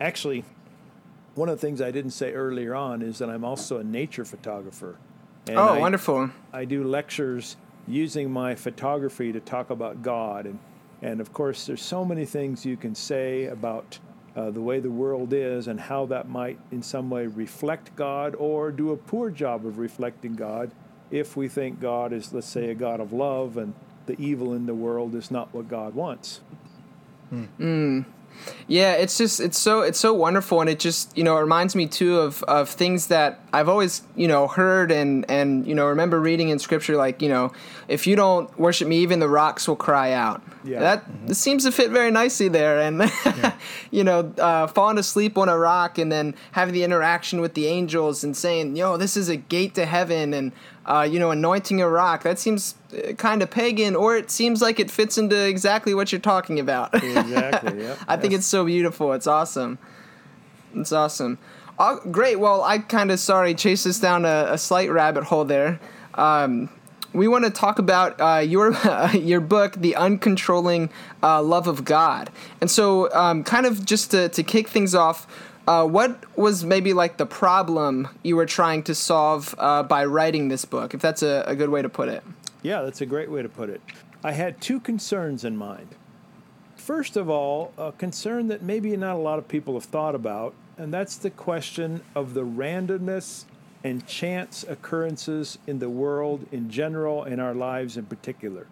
actually, 0.00 0.44
one 1.34 1.48
of 1.48 1.60
the 1.60 1.66
things 1.66 1.80
I 1.80 1.90
didn't 1.90 2.10
say 2.10 2.32
earlier 2.32 2.74
on 2.74 3.02
is 3.02 3.18
that 3.18 3.30
I'm 3.30 3.44
also 3.44 3.78
a 3.78 3.84
nature 3.84 4.24
photographer. 4.24 4.96
And 5.46 5.58
oh, 5.58 5.74
I- 5.74 5.78
wonderful! 5.78 6.30
I 6.52 6.64
do 6.64 6.84
lectures 6.84 7.56
using 7.86 8.30
my 8.30 8.54
photography 8.54 9.32
to 9.32 9.40
talk 9.40 9.70
about 9.70 10.02
God, 10.02 10.46
and 10.46 10.58
and 11.02 11.20
of 11.20 11.32
course, 11.32 11.66
there's 11.66 11.82
so 11.82 12.04
many 12.04 12.26
things 12.26 12.66
you 12.66 12.76
can 12.76 12.94
say 12.94 13.46
about 13.46 13.98
uh, 14.36 14.50
the 14.50 14.60
way 14.60 14.80
the 14.80 14.90
world 14.90 15.32
is 15.32 15.66
and 15.66 15.80
how 15.80 16.06
that 16.06 16.28
might, 16.28 16.58
in 16.70 16.82
some 16.82 17.10
way, 17.10 17.26
reflect 17.26 17.94
God 17.96 18.34
or 18.38 18.70
do 18.70 18.92
a 18.92 18.96
poor 18.96 19.30
job 19.30 19.66
of 19.66 19.78
reflecting 19.78 20.34
God, 20.34 20.70
if 21.10 21.36
we 21.36 21.48
think 21.48 21.80
God 21.80 22.12
is, 22.12 22.32
let's 22.32 22.46
say, 22.46 22.70
a 22.70 22.74
God 22.74 23.00
of 23.00 23.12
love 23.12 23.56
and 23.56 23.74
the 24.10 24.20
evil 24.22 24.52
in 24.52 24.66
the 24.66 24.74
world 24.74 25.14
is 25.14 25.30
not 25.30 25.54
what 25.54 25.68
God 25.68 25.94
wants. 25.94 26.40
Yeah, 28.66 28.94
it's 28.94 29.18
just 29.18 29.38
it's 29.38 29.58
so 29.58 29.82
it's 29.82 29.98
so 29.98 30.14
wonderful, 30.14 30.60
and 30.60 30.70
it 30.70 30.80
just 30.80 31.16
you 31.16 31.22
know 31.24 31.36
it 31.36 31.40
reminds 31.40 31.76
me 31.76 31.86
too 31.86 32.18
of 32.18 32.42
of 32.44 32.68
things 32.68 33.08
that 33.08 33.40
I've 33.52 33.68
always 33.68 34.02
you 34.16 34.26
know 34.28 34.48
heard 34.48 34.90
and 34.90 35.28
and 35.30 35.66
you 35.66 35.74
know 35.74 35.86
remember 35.86 36.20
reading 36.20 36.48
in 36.48 36.58
scripture 36.58 36.96
like 36.96 37.22
you 37.22 37.28
know 37.28 37.52
if 37.88 38.06
you 38.06 38.16
don't 38.16 38.56
worship 38.58 38.88
me, 38.88 38.98
even 38.98 39.18
the 39.18 39.28
rocks 39.28 39.68
will 39.68 39.76
cry 39.76 40.12
out. 40.12 40.42
Yeah. 40.62 40.80
that 40.80 41.04
this 41.26 41.38
seems 41.38 41.64
to 41.64 41.72
fit 41.72 41.90
very 41.90 42.10
nicely 42.10 42.48
there, 42.48 42.80
and 42.80 43.10
you 43.90 44.04
know 44.04 44.32
uh, 44.38 44.66
falling 44.68 44.98
asleep 44.98 45.38
on 45.38 45.48
a 45.48 45.58
rock 45.58 45.98
and 45.98 46.10
then 46.10 46.34
having 46.52 46.74
the 46.74 46.82
interaction 46.84 47.40
with 47.40 47.54
the 47.54 47.66
angels 47.66 48.24
and 48.24 48.36
saying 48.36 48.76
yo 48.76 48.96
this 48.96 49.16
is 49.16 49.28
a 49.28 49.36
gate 49.36 49.74
to 49.74 49.86
heaven 49.86 50.34
and 50.34 50.52
uh, 50.90 51.02
you 51.02 51.18
know 51.18 51.30
anointing 51.30 51.80
a 51.80 51.88
rock 51.88 52.24
that 52.24 52.38
seems 52.38 52.74
kind 53.16 53.42
of 53.42 53.50
pagan 53.50 53.94
or 53.94 54.16
it 54.16 54.30
seems 54.30 54.60
like 54.60 54.80
it 54.80 54.90
fits 54.90 55.16
into 55.16 55.46
exactly 55.46 55.94
what 55.94 56.10
you're 56.10 56.20
talking 56.20 56.58
about. 56.58 56.90
Exactly. 57.20 57.82
Yeah. 57.82 57.96
I 58.08 58.16
think 58.16 58.34
it's 58.34 58.46
so 58.46 58.64
beautiful. 58.64 59.12
It's 59.12 59.26
awesome. 59.26 59.78
It's 60.74 60.92
awesome. 60.92 61.38
Oh, 61.78 62.00
great. 62.10 62.40
Well, 62.40 62.62
I 62.62 62.78
kind 62.78 63.10
of 63.10 63.20
sorry 63.20 63.54
chased 63.54 63.86
us 63.86 64.00
down 64.00 64.24
a, 64.24 64.48
a 64.50 64.58
slight 64.58 64.90
rabbit 64.90 65.24
hole 65.24 65.44
there. 65.44 65.80
Um, 66.14 66.70
we 67.12 67.28
want 67.28 67.44
to 67.44 67.50
talk 67.50 67.78
about 67.78 68.20
uh, 68.20 68.38
your 68.38 68.72
your 69.14 69.40
book, 69.40 69.74
The 69.74 69.94
Uncontrolling 69.96 70.90
uh, 71.22 71.42
Love 71.42 71.66
of 71.66 71.84
God. 71.84 72.30
And 72.60 72.70
so, 72.70 73.12
um, 73.12 73.44
kind 73.44 73.66
of 73.66 73.84
just 73.84 74.10
to, 74.12 74.28
to 74.30 74.42
kick 74.42 74.68
things 74.68 74.94
off, 74.94 75.26
uh, 75.70 75.86
what 75.86 76.36
was 76.36 76.64
maybe 76.64 76.92
like 76.92 77.16
the 77.16 77.24
problem 77.24 78.08
you 78.24 78.34
were 78.34 78.44
trying 78.44 78.82
to 78.82 78.92
solve 78.92 79.54
uh, 79.56 79.84
by 79.84 80.04
writing 80.04 80.48
this 80.48 80.64
book, 80.64 80.94
if 80.94 81.00
that's 81.00 81.22
a, 81.22 81.44
a 81.46 81.54
good 81.54 81.68
way 81.68 81.80
to 81.80 81.88
put 81.88 82.08
it? 82.08 82.24
Yeah, 82.60 82.82
that's 82.82 83.00
a 83.00 83.06
great 83.06 83.30
way 83.30 83.40
to 83.40 83.48
put 83.48 83.70
it. 83.70 83.80
I 84.24 84.32
had 84.32 84.60
two 84.60 84.80
concerns 84.80 85.44
in 85.44 85.56
mind. 85.56 85.94
First 86.74 87.16
of 87.16 87.30
all, 87.30 87.72
a 87.78 87.92
concern 87.92 88.48
that 88.48 88.62
maybe 88.62 88.96
not 88.96 89.14
a 89.14 89.20
lot 89.20 89.38
of 89.38 89.46
people 89.46 89.74
have 89.74 89.84
thought 89.84 90.16
about, 90.16 90.54
and 90.76 90.92
that's 90.92 91.14
the 91.14 91.30
question 91.30 92.02
of 92.16 92.34
the 92.34 92.44
randomness 92.44 93.44
and 93.84 94.04
chance 94.08 94.64
occurrences 94.64 95.56
in 95.68 95.78
the 95.78 95.88
world 95.88 96.48
in 96.50 96.68
general, 96.68 97.22
in 97.22 97.38
our 97.38 97.54
lives 97.54 97.96
in 97.96 98.06
particular. 98.06 98.66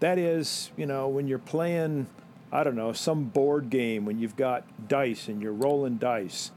That 0.00 0.18
is, 0.18 0.72
you 0.76 0.86
know, 0.86 1.06
when 1.06 1.28
you're 1.28 1.38
playing, 1.38 2.08
I 2.56 2.64
don't 2.64 2.74
know, 2.74 2.94
some 2.94 3.24
board 3.24 3.68
game, 3.68 4.06
when 4.06 4.18
you've 4.18 4.34
got 4.34 4.64
dice 4.88 5.28
and 5.28 5.42
you're 5.42 5.52
rolling 5.52 5.98
dice, 5.98 6.52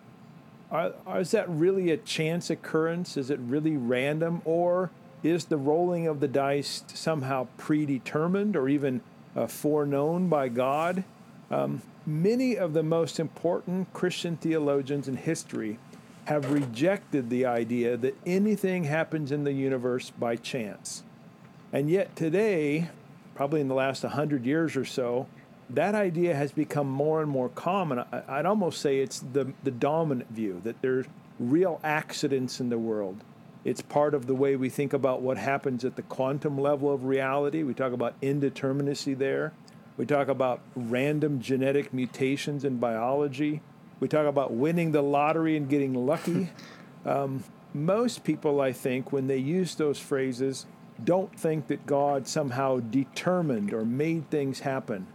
are, 0.71 0.93
is 1.17 1.31
that 1.31 1.49
really 1.49 1.91
a 1.91 1.97
chance 1.97 2.49
occurrence? 2.49 3.17
Is 3.17 3.29
it 3.29 3.37
really 3.41 3.75
random? 3.75 4.41
Or 4.45 4.91
is 5.23 5.43
the 5.43 5.57
rolling 5.57 6.07
of 6.07 6.21
the 6.21 6.27
dice 6.29 6.85
somehow 6.93 7.47
predetermined 7.57 8.55
or 8.55 8.69
even 8.69 9.01
uh, 9.35 9.47
foreknown 9.47 10.29
by 10.29 10.47
God? 10.47 11.03
Um, 11.51 11.81
many 12.05 12.55
of 12.55 12.71
the 12.71 12.83
most 12.83 13.19
important 13.19 13.91
Christian 13.91 14.37
theologians 14.37 15.09
in 15.09 15.17
history 15.17 15.79
have 16.25 16.49
rejected 16.49 17.29
the 17.29 17.45
idea 17.45 17.97
that 17.97 18.15
anything 18.25 18.85
happens 18.85 19.33
in 19.33 19.43
the 19.43 19.51
universe 19.51 20.11
by 20.11 20.37
chance. 20.37 21.03
And 21.73 21.89
yet, 21.89 22.15
today, 22.15 22.87
probably 23.35 23.59
in 23.59 23.67
the 23.67 23.75
last 23.75 24.03
100 24.03 24.45
years 24.45 24.77
or 24.77 24.85
so, 24.85 25.27
that 25.69 25.95
idea 25.95 26.35
has 26.35 26.51
become 26.51 26.89
more 26.89 27.21
and 27.21 27.29
more 27.29 27.49
common. 27.49 28.03
I'd 28.27 28.45
almost 28.45 28.81
say 28.81 28.99
it's 28.99 29.19
the, 29.19 29.53
the 29.63 29.71
dominant 29.71 30.29
view 30.31 30.61
that 30.63 30.81
there's 30.81 31.05
real 31.39 31.79
accidents 31.83 32.59
in 32.59 32.69
the 32.69 32.79
world. 32.79 33.23
It's 33.63 33.81
part 33.81 34.13
of 34.13 34.25
the 34.25 34.35
way 34.35 34.55
we 34.55 34.69
think 34.69 34.93
about 34.93 35.21
what 35.21 35.37
happens 35.37 35.85
at 35.85 35.95
the 35.95 36.01
quantum 36.01 36.57
level 36.57 36.91
of 36.91 37.05
reality. 37.05 37.63
We 37.63 37.73
talk 37.73 37.93
about 37.93 38.19
indeterminacy 38.21 39.17
there. 39.17 39.53
We 39.97 40.05
talk 40.05 40.27
about 40.27 40.61
random 40.75 41.41
genetic 41.41 41.93
mutations 41.93 42.63
in 42.63 42.77
biology. 42.77 43.61
We 43.99 44.07
talk 44.07 44.25
about 44.25 44.53
winning 44.53 44.91
the 44.91 45.01
lottery 45.03 45.57
and 45.57 45.69
getting 45.69 45.93
lucky. 45.93 46.51
Um, 47.05 47.45
most 47.73 48.25
people, 48.25 48.59
I 48.59 48.73
think, 48.73 49.13
when 49.13 49.27
they 49.27 49.37
use 49.37 49.73
those 49.75 49.97
phrases, 49.97 50.65
don't 51.01 51.33
think 51.39 51.67
that 51.67 51.85
God 51.85 52.27
somehow 52.27 52.81
determined 52.81 53.73
or 53.73 53.85
made 53.85 54.29
things 54.29 54.59
happen. 54.59 55.07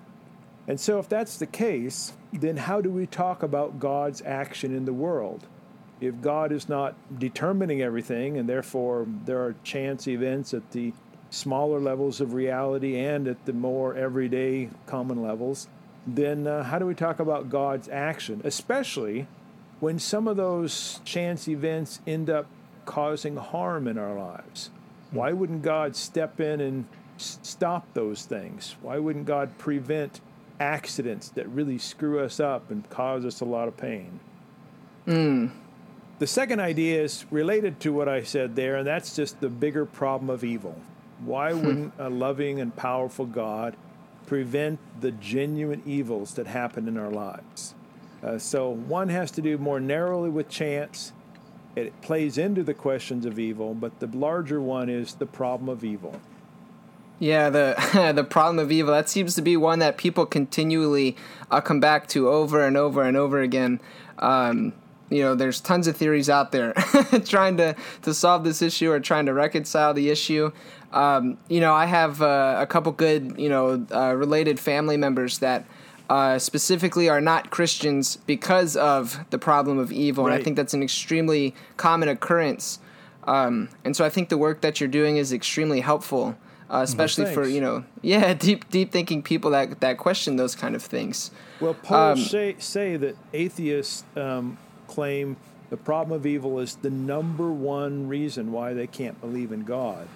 And 0.66 0.80
so, 0.80 0.99
if 0.99 1.09
that's 1.09 1.37
the 1.37 1.47
case, 1.47 2.14
then 2.33 2.56
how 2.56 2.80
do 2.80 2.90
we 2.90 3.06
talk 3.06 3.42
about 3.42 3.78
God's 3.78 4.23
action 4.23 4.75
in 4.75 4.87
the 4.87 4.92
world? 4.92 5.47
If 6.00 6.21
God 6.21 6.52
is 6.52 6.68
not 6.68 6.94
determining 7.18 7.83
everything, 7.83 8.38
and 8.38 8.49
therefore 8.49 9.06
there 9.25 9.42
are 9.42 9.54
chance 9.62 10.09
events 10.09 10.54
at 10.54 10.73
the 10.73 10.92
smaller 11.30 11.80
levels 11.80 12.21
of 12.21 12.33
reality 12.33 12.99
and 12.99 13.28
at 13.28 13.44
the 13.44 13.52
more 13.52 13.94
everyday 13.94 14.71
common 14.87 15.23
levels, 15.23 15.68
then 16.06 16.47
uh, 16.47 16.62
how 16.62 16.78
do 16.78 16.87
we 16.87 16.94
talk 16.94 17.18
about 17.18 17.50
God's 17.50 17.88
action, 17.88 18.40
especially 18.44 19.26
when 19.80 19.99
some 19.99 20.28
of 20.28 20.37
those 20.37 21.00
chance 21.04 21.49
events 21.49 22.00
end 22.06 22.30
up 22.30 22.47
causing 22.85 23.37
harm 23.37 23.87
in 23.88 23.99
our 23.99 24.14
lives? 24.14 24.71
Why 25.11 25.33
wouldn't 25.33 25.62
God 25.62 25.97
step 25.97 26.40
in 26.40 26.61
and 26.61 26.87
s- 27.16 27.38
stop 27.42 27.87
those 27.94 28.25
things? 28.25 28.76
Why 28.83 28.99
wouldn't 28.99 29.26
God 29.26 29.56
prevent 29.59 30.21
accidents 30.61 31.29
that 31.31 31.49
really 31.49 31.79
screw 31.79 32.21
us 32.21 32.41
up 32.41 32.71
and 32.71 32.89
cause 32.91 33.25
us 33.25 33.41
a 33.41 33.45
lot 33.45 33.69
of 33.69 33.77
pain? 33.77 34.21
Mm. 35.07 35.51
The 36.19 36.27
second 36.27 36.61
idea 36.61 37.03
is 37.03 37.27
related 37.31 37.81
to 37.81 37.93
what 37.93 38.09
I 38.09 38.23
said 38.23 38.55
there, 38.55 38.77
and 38.77 38.87
that's 38.87 39.17
just 39.17 39.41
the 39.41 39.49
bigger 39.49 39.85
problem 39.85 40.31
of 40.31 40.45
evil. 40.45 40.81
Why 41.25 41.53
hmm. 41.53 41.67
wouldn't 41.67 41.95
a 41.99 42.09
loving 42.09 42.61
and 42.61 42.75
powerful 42.75 43.27
God 43.27 43.77
prevent 44.27 44.79
the 45.01 45.11
genuine 45.11 45.83
evils 45.85 46.35
that 46.35 46.47
happen 46.47 46.89
in 46.89 46.97
our 46.97 47.11
lives? 47.11 47.75
Uh, 48.23 48.39
so 48.39 48.71
one 48.71 49.09
has 49.09 49.31
to 49.33 49.43
do 49.43 49.59
more 49.59 49.81
narrowly 49.81 50.31
with 50.31 50.49
chance. 50.49 51.13
It 51.77 52.01
plays 52.01 52.39
into 52.39 52.63
the 52.63 52.75
questions 52.75 53.27
of 53.27 53.39
evil, 53.39 53.75
but 53.75 53.99
the 53.99 54.07
larger 54.07 54.61
one 54.61 54.89
is 54.89 55.15
the 55.15 55.27
problem 55.27 55.69
of 55.69 55.85
evil. 55.85 56.21
Yeah, 57.18 57.50
the 57.50 58.12
the 58.14 58.24
problem 58.24 58.59
of 58.59 58.72
evil 58.72 58.92
that 58.92 59.09
seems 59.09 59.35
to 59.37 59.42
be 59.42 59.57
one 59.57 59.79
that 59.79 59.96
people 59.96 60.27
continually 60.27 61.16
uh, 61.50 61.61
come 61.61 61.81
back 61.81 62.09
to 62.09 62.29
over 62.29 62.64
and 62.64 62.77
over 62.77 63.03
and 63.03 63.16
over 63.16 63.40
again. 63.40 63.81
Um, 64.18 64.72
you 65.11 65.22
know, 65.22 65.35
there's 65.35 65.61
tons 65.61 65.87
of 65.87 65.96
theories 65.96 66.29
out 66.29 66.50
there 66.50 66.72
trying 67.24 67.57
to 67.59 67.77
to 68.03 68.14
solve 68.14 68.44
this 68.44 68.62
issue 68.62 68.90
or 68.90 69.00
trying 69.00 69.27
to 69.27 69.35
reconcile 69.35 69.94
the 69.94 70.11
issue. 70.11 70.50
Um, 70.92 71.38
you 71.48 71.61
know, 71.61 71.74
I 71.74 71.87
have 71.87 72.22
uh, 72.22 72.57
a 72.59 72.66
couple 72.66 72.92
good 72.92 73.35
you 73.38 73.48
know 73.48 73.87
uh, 73.92 74.14
related 74.14 74.59
family 74.59 74.96
members 74.96 75.38
that. 75.38 75.64
Uh, 76.11 76.38
specifically, 76.38 77.09
are 77.09 77.22
not 77.22 77.50
Christians 77.50 78.16
because 78.27 78.77
of 78.77 79.18
the 79.31 79.38
problem 79.38 79.79
of 79.79 79.90
evil, 79.90 80.24
right. 80.24 80.35
and 80.35 80.38
I 80.38 80.44
think 80.44 80.55
that's 80.55 80.74
an 80.74 80.83
extremely 80.83 81.55
common 81.79 82.11
occurrence. 82.11 82.79
Um, 83.27 83.70
and 83.87 83.96
so, 83.96 84.05
I 84.05 84.11
think 84.11 84.29
the 84.29 84.37
work 84.37 84.61
that 84.61 84.81
you're 84.81 84.88
doing 84.90 85.16
is 85.16 85.33
extremely 85.33 85.81
helpful 85.81 86.37
uh, 86.70 86.81
especially 86.83 87.33
for 87.33 87.46
you 87.46 87.61
know 87.61 87.85
yeah 88.03 88.35
deep 88.35 88.68
deep 88.70 88.90
thinking 88.90 89.22
people 89.22 89.50
that 89.50 89.81
that 89.81 89.98
question 89.98 90.37
those 90.37 90.55
kind 90.55 90.74
of 90.74 90.83
things. 90.83 91.31
Well, 91.61 91.74
polls 91.74 92.18
um, 92.18 92.24
say 92.24 92.57
say 92.59 92.96
that 92.96 93.16
atheists 93.33 94.05
um, 94.16 94.59
claim 94.87 95.37
the 95.70 95.77
problem 95.77 96.16
of 96.16 96.27
evil 96.27 96.59
is 96.59 96.77
the 96.77 96.90
number 96.90 97.50
one 97.50 98.09
reason 98.09 98.53
why 98.53 98.74
they 98.74 98.87
can't 98.87 99.20
believe 99.20 99.53
in 99.53 99.64
God, 99.64 100.09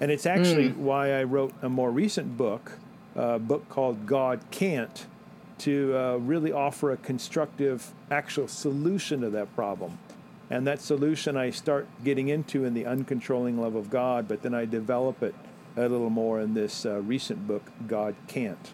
and 0.00 0.10
it's 0.10 0.26
actually 0.26 0.70
mm. 0.70 0.76
why 0.76 1.12
I 1.12 1.24
wrote 1.24 1.52
a 1.62 1.68
more 1.68 1.90
recent 1.90 2.36
book, 2.36 2.72
a 3.14 3.38
book 3.38 3.68
called 3.68 4.06
God 4.06 4.40
Can't, 4.50 5.06
to 5.58 5.96
uh, 5.96 6.16
really 6.16 6.52
offer 6.52 6.92
a 6.92 6.96
constructive 6.96 7.92
actual 8.10 8.48
solution 8.48 9.20
to 9.20 9.30
that 9.30 9.54
problem. 9.54 9.98
And 10.50 10.66
that 10.66 10.80
solution 10.80 11.36
I 11.36 11.50
start 11.50 11.88
getting 12.04 12.28
into 12.28 12.64
in 12.64 12.74
the 12.74 12.84
uncontrolling 12.84 13.58
love 13.58 13.74
of 13.74 13.88
God, 13.88 14.28
but 14.28 14.42
then 14.42 14.54
I 14.54 14.66
develop 14.66 15.22
it 15.22 15.34
a 15.76 15.82
little 15.82 16.10
more 16.10 16.40
in 16.40 16.54
this 16.54 16.86
uh, 16.86 17.00
recent 17.02 17.46
book, 17.46 17.70
God 17.86 18.14
Can't. 18.28 18.72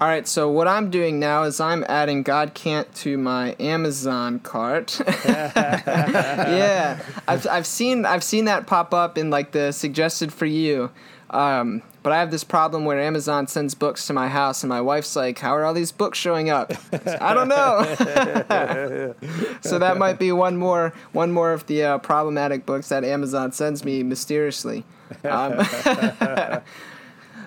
All 0.00 0.06
right, 0.06 0.28
so 0.28 0.48
what 0.48 0.68
I'm 0.68 0.90
doing 0.90 1.18
now 1.18 1.42
is 1.42 1.58
I'm 1.58 1.84
adding 1.88 2.22
God 2.22 2.54
Can't 2.54 2.92
to 2.96 3.18
my 3.18 3.56
Amazon 3.58 4.38
cart. 4.38 5.00
yeah, 5.24 7.00
I've, 7.26 7.44
I've 7.48 7.66
seen 7.66 8.06
I've 8.06 8.22
seen 8.22 8.44
that 8.44 8.68
pop 8.68 8.94
up 8.94 9.18
in 9.18 9.30
like 9.30 9.50
the 9.50 9.72
suggested 9.72 10.32
for 10.32 10.46
you. 10.46 10.92
Um, 11.30 11.82
but 12.02 12.12
I 12.12 12.18
have 12.18 12.30
this 12.30 12.44
problem 12.44 12.84
where 12.84 13.00
Amazon 13.00 13.46
sends 13.46 13.74
books 13.74 14.06
to 14.06 14.12
my 14.12 14.28
house, 14.28 14.62
and 14.62 14.68
my 14.68 14.80
wife's 14.80 15.16
like, 15.16 15.38
"How 15.38 15.56
are 15.56 15.64
all 15.64 15.74
these 15.74 15.92
books 15.92 16.18
showing 16.18 16.48
up?" 16.50 16.72
I 17.20 17.34
don't 17.34 17.48
know. 17.48 19.14
so 19.60 19.78
that 19.78 19.98
might 19.98 20.18
be 20.18 20.32
one 20.32 20.56
more 20.56 20.92
one 21.12 21.32
more 21.32 21.52
of 21.52 21.66
the 21.66 21.82
uh, 21.82 21.98
problematic 21.98 22.64
books 22.64 22.88
that 22.88 23.04
Amazon 23.04 23.52
sends 23.52 23.84
me 23.84 24.02
mysteriously. 24.02 24.84
Um, 25.24 25.64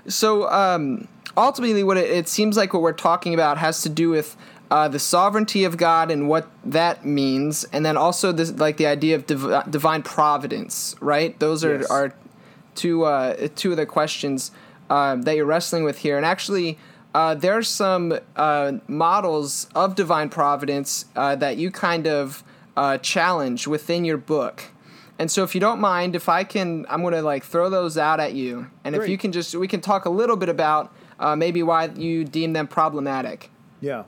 so 0.07 0.49
um, 0.49 1.07
ultimately, 1.37 1.83
what 1.83 1.97
it, 1.97 2.09
it, 2.09 2.27
seems 2.27 2.57
like 2.57 2.73
what 2.73 2.81
we're 2.81 2.93
talking 2.93 3.33
about 3.33 3.57
has 3.57 3.81
to 3.83 3.89
do 3.89 4.09
with 4.09 4.35
uh, 4.69 4.87
the 4.87 4.99
sovereignty 4.99 5.63
of 5.63 5.77
God 5.77 6.11
and 6.11 6.27
what 6.27 6.47
that 6.65 7.05
means, 7.05 7.63
and 7.65 7.85
then 7.85 7.97
also 7.97 8.31
this, 8.31 8.51
like 8.51 8.77
the 8.77 8.87
idea 8.87 9.15
of 9.15 9.25
div- 9.25 9.63
divine 9.69 10.03
providence. 10.03 10.95
Right? 10.99 11.39
Those 11.39 11.63
are 11.63 11.79
yes. 11.79 11.89
are 11.89 12.13
two 12.75 13.03
uh, 13.03 13.47
two 13.55 13.71
of 13.71 13.77
the 13.77 13.85
questions 13.85 14.51
uh, 14.89 15.15
that 15.15 15.35
you're 15.35 15.45
wrestling 15.45 15.83
with 15.83 15.99
here, 15.99 16.17
and 16.17 16.25
actually. 16.25 16.77
Uh, 17.13 17.35
there 17.35 17.57
are 17.57 17.61
some 17.61 18.17
uh, 18.37 18.71
models 18.87 19.67
of 19.75 19.95
divine 19.95 20.29
providence 20.29 21.03
uh, 21.17 21.35
that 21.35 21.57
you 21.57 21.69
kind 21.69 22.07
of 22.07 22.41
challenge 23.01 23.67
within 23.67 24.05
your 24.05 24.15
book. 24.15 24.63
And 25.19 25.29
so, 25.29 25.43
if 25.43 25.53
you 25.53 25.59
don't 25.59 25.81
mind, 25.81 26.15
if 26.15 26.29
I 26.29 26.45
can, 26.45 26.85
I'm 26.89 27.01
going 27.01 27.13
to 27.13 27.21
like 27.21 27.43
throw 27.43 27.69
those 27.69 27.97
out 27.97 28.21
at 28.21 28.33
you, 28.33 28.71
and 28.85 28.95
Great. 28.95 29.03
if 29.05 29.11
you 29.11 29.17
can 29.17 29.33
just, 29.33 29.53
we 29.53 29.67
can 29.67 29.81
talk 29.81 30.05
a 30.05 30.09
little 30.09 30.37
bit 30.37 30.47
about 30.47 30.91
uh, 31.19 31.35
maybe 31.35 31.61
why 31.63 31.85
you 31.85 32.25
deem 32.25 32.53
them 32.53 32.67
problematic. 32.67 33.51
Yeah. 33.79 34.03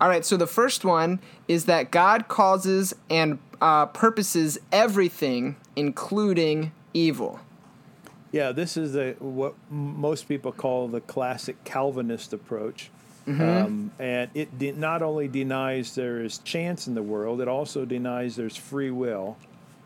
All 0.00 0.08
right. 0.08 0.24
So 0.24 0.36
the 0.36 0.46
first 0.46 0.84
one 0.84 1.20
is 1.46 1.66
that 1.66 1.90
God 1.90 2.28
causes 2.28 2.94
and 3.10 3.38
uh, 3.60 3.86
purposes 3.86 4.58
everything, 4.72 5.56
including 5.76 6.72
evil. 6.94 7.40
Yeah, 8.32 8.52
this 8.52 8.76
is 8.76 8.96
a, 8.96 9.12
what 9.18 9.54
most 9.70 10.28
people 10.28 10.52
call 10.52 10.88
the 10.88 11.00
classic 11.00 11.62
Calvinist 11.64 12.32
approach. 12.32 12.90
Mm-hmm. 13.26 13.42
Um, 13.42 13.90
and 13.98 14.30
it 14.34 14.58
de- 14.58 14.72
not 14.72 15.02
only 15.02 15.28
denies 15.28 15.94
there 15.94 16.22
is 16.22 16.38
chance 16.38 16.86
in 16.86 16.94
the 16.94 17.02
world, 17.02 17.40
it 17.40 17.48
also 17.48 17.84
denies 17.84 18.36
there's 18.36 18.56
free 18.56 18.90
will 18.90 19.36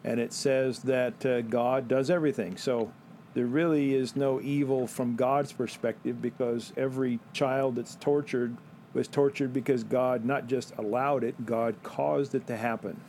and 0.05 0.21
it 0.21 0.33
says 0.33 0.81
that 0.81 1.25
uh, 1.25 1.41
God 1.41 1.89
does 1.89 2.11
everything. 2.11 2.57
So 2.59 2.93
there 3.33 3.47
really 3.47 3.95
is 3.95 4.15
no 4.15 4.41
evil 4.41 4.87
from 4.87 5.17
God's 5.17 5.53
perspective 5.53 6.21
because 6.21 6.73
every 6.77 7.19
child 7.33 7.77
that's 7.77 7.97
tortured 7.97 8.57
was 8.93 9.09
tortured 9.09 9.53
because 9.53 9.83
God 9.83 10.25
not 10.25 10.47
just 10.47 10.77
allowed 10.77 11.25
it, 11.25 11.47
God 11.47 11.75
caused 11.83 12.35
it 12.35 12.47
to 12.47 12.57
happen. 12.57 13.01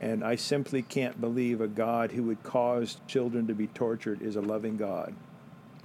And 0.00 0.24
I 0.24 0.36
simply 0.36 0.82
can't 0.82 1.20
believe 1.20 1.60
a 1.60 1.68
God 1.68 2.12
who 2.12 2.22
would 2.24 2.42
cause 2.42 2.98
children 3.06 3.46
to 3.48 3.54
be 3.54 3.66
tortured 3.66 4.22
is 4.22 4.34
a 4.36 4.40
loving 4.40 4.76
God. 4.78 5.14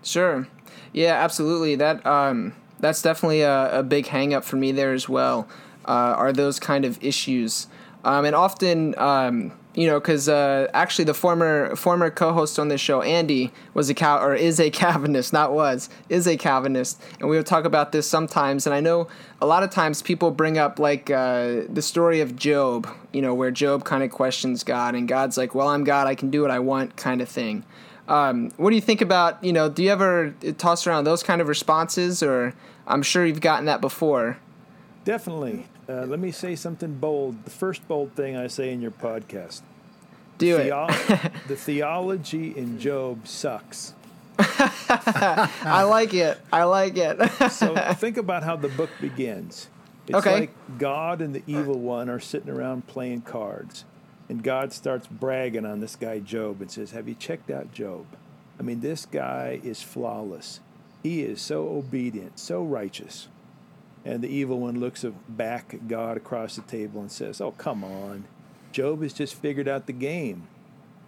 Sure. 0.03 0.47
Yeah, 0.93 1.13
absolutely. 1.15 1.75
That 1.75 2.05
um, 2.05 2.53
that's 2.79 3.01
definitely 3.01 3.41
a, 3.41 3.79
a 3.79 3.83
big 3.83 4.05
hangup 4.05 4.43
for 4.43 4.55
me 4.55 4.71
there 4.71 4.93
as 4.93 5.09
well. 5.09 5.47
uh, 5.87 5.91
are 6.17 6.33
those 6.33 6.59
kind 6.59 6.85
of 6.85 7.01
issues. 7.03 7.67
Um, 8.03 8.25
and 8.25 8.35
often, 8.35 8.97
um, 8.97 9.53
you 9.75 9.87
know, 9.87 9.99
because 9.99 10.29
uh, 10.29 10.67
actually 10.73 11.05
the 11.05 11.13
former 11.13 11.75
former 11.75 12.09
co-host 12.09 12.57
on 12.57 12.69
this 12.69 12.79
show, 12.79 13.01
Andy, 13.01 13.51
was 13.73 13.89
a 13.89 13.93
Cal 13.93 14.23
or 14.23 14.33
is 14.33 14.59
a 14.59 14.69
Calvinist, 14.71 15.33
not 15.33 15.51
was, 15.51 15.89
is 16.09 16.27
a 16.27 16.37
Calvinist, 16.37 17.01
and 17.19 17.29
we 17.29 17.35
would 17.35 17.45
talk 17.45 17.65
about 17.65 17.91
this 17.91 18.07
sometimes. 18.07 18.65
And 18.65 18.73
I 18.73 18.79
know 18.79 19.07
a 19.41 19.45
lot 19.45 19.63
of 19.63 19.69
times 19.69 20.01
people 20.01 20.31
bring 20.31 20.57
up 20.57 20.79
like 20.79 21.11
uh, 21.11 21.63
the 21.69 21.81
story 21.81 22.21
of 22.21 22.35
Job, 22.35 22.87
you 23.11 23.21
know, 23.21 23.33
where 23.33 23.51
Job 23.51 23.83
kind 23.83 24.03
of 24.03 24.11
questions 24.11 24.63
God, 24.63 24.95
and 24.95 25.07
God's 25.07 25.37
like, 25.37 25.53
"Well, 25.53 25.67
I'm 25.67 25.83
God, 25.83 26.07
I 26.07 26.15
can 26.15 26.29
do 26.29 26.41
what 26.41 26.51
I 26.51 26.59
want," 26.59 26.95
kind 26.95 27.21
of 27.21 27.27
thing. 27.27 27.65
Um, 28.07 28.51
what 28.57 28.69
do 28.69 28.75
you 28.75 28.81
think 28.81 29.01
about 29.01 29.43
you 29.43 29.51
know? 29.51 29.67
Do 29.67 29.83
you 29.83 29.91
ever 29.91 30.33
toss 30.57 30.87
around 30.87 31.03
those 31.03 31.21
kind 31.21 31.41
of 31.41 31.49
responses, 31.49 32.23
or 32.23 32.53
I'm 32.87 33.03
sure 33.03 33.25
you've 33.25 33.41
gotten 33.41 33.65
that 33.65 33.81
before? 33.81 34.37
Definitely. 35.03 35.67
Uh, 35.87 36.05
let 36.05 36.19
me 36.19 36.31
say 36.31 36.55
something 36.55 36.95
bold. 36.95 37.43
The 37.45 37.51
first 37.51 37.87
bold 37.87 38.13
thing 38.13 38.35
I 38.35 38.47
say 38.47 38.71
in 38.73 38.81
your 38.81 38.91
podcast. 38.91 39.61
Do 40.37 40.57
Theo- 40.57 40.87
it. 40.89 41.31
the 41.47 41.55
theology 41.55 42.55
in 42.57 42.79
Job 42.79 43.27
sucks. 43.27 43.93
I 44.39 45.83
like 45.89 46.13
it. 46.13 46.37
I 46.51 46.63
like 46.63 46.97
it. 46.97 47.17
So 47.51 47.75
think 47.93 48.17
about 48.17 48.43
how 48.43 48.55
the 48.55 48.67
book 48.69 48.89
begins. 48.99 49.67
It's 50.07 50.17
Okay. 50.17 50.39
like 50.41 50.77
God 50.77 51.21
and 51.21 51.33
the 51.33 51.43
evil 51.47 51.79
one 51.79 52.09
are 52.09 52.19
sitting 52.19 52.49
around 52.49 52.87
playing 52.87 53.21
cards. 53.21 53.85
And 54.27 54.43
God 54.43 54.73
starts 54.73 55.07
bragging 55.07 55.65
on 55.65 55.79
this 55.79 55.95
guy 55.95 56.19
Job 56.19 56.59
and 56.61 56.69
says, 56.69 56.91
Have 56.91 57.07
you 57.07 57.15
checked 57.15 57.49
out 57.51 57.71
Job? 57.73 58.05
I 58.59 58.63
mean, 58.63 58.81
this 58.81 59.05
guy 59.05 59.59
is 59.63 59.81
flawless. 59.83 60.59
He 61.03 61.21
is 61.23 61.39
so 61.41 61.67
obedient, 61.69 62.39
so 62.39 62.63
righteous. 62.63 63.27
And 64.05 64.21
the 64.21 64.29
evil 64.29 64.59
one 64.59 64.79
looks 64.79 65.03
back 65.27 65.73
at 65.73 65.87
God 65.87 66.15
across 66.15 66.55
the 66.55 66.61
table 66.61 67.01
and 67.01 67.11
says, 67.11 67.41
Oh, 67.41 67.51
come 67.51 67.83
on. 67.83 68.25
Job 68.71 69.01
has 69.01 69.13
just 69.13 69.33
figured 69.33 69.67
out 69.67 69.87
the 69.87 69.93
game. 69.93 70.47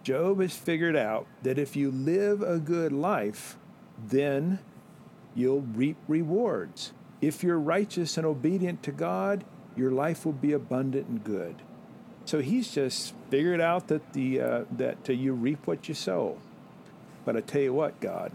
Job 0.02 0.40
has 0.40 0.56
figured 0.56 0.96
out 0.96 1.26
that 1.42 1.58
if 1.58 1.76
you 1.76 1.90
live 1.90 2.42
a 2.42 2.58
good 2.58 2.92
life, 2.92 3.56
then 4.04 4.58
you'll 5.34 5.60
reap 5.60 5.96
rewards. 6.08 6.92
If 7.20 7.42
you're 7.42 7.58
righteous 7.58 8.16
and 8.16 8.26
obedient 8.26 8.82
to 8.84 8.92
God, 8.92 9.44
your 9.76 9.90
life 9.90 10.24
will 10.24 10.32
be 10.32 10.52
abundant 10.52 11.06
and 11.06 11.22
good. 11.22 11.56
So 12.24 12.40
he's 12.40 12.70
just 12.70 13.14
figured 13.30 13.60
out 13.60 13.88
that 13.88 14.12
the 14.12 14.40
uh, 14.40 14.64
that 14.72 15.08
uh, 15.08 15.12
you 15.12 15.32
reap 15.32 15.66
what 15.66 15.88
you 15.88 15.94
sow. 15.94 16.38
But 17.24 17.36
I 17.36 17.40
tell 17.40 17.60
you 17.60 17.72
what, 17.72 18.00
God, 18.00 18.32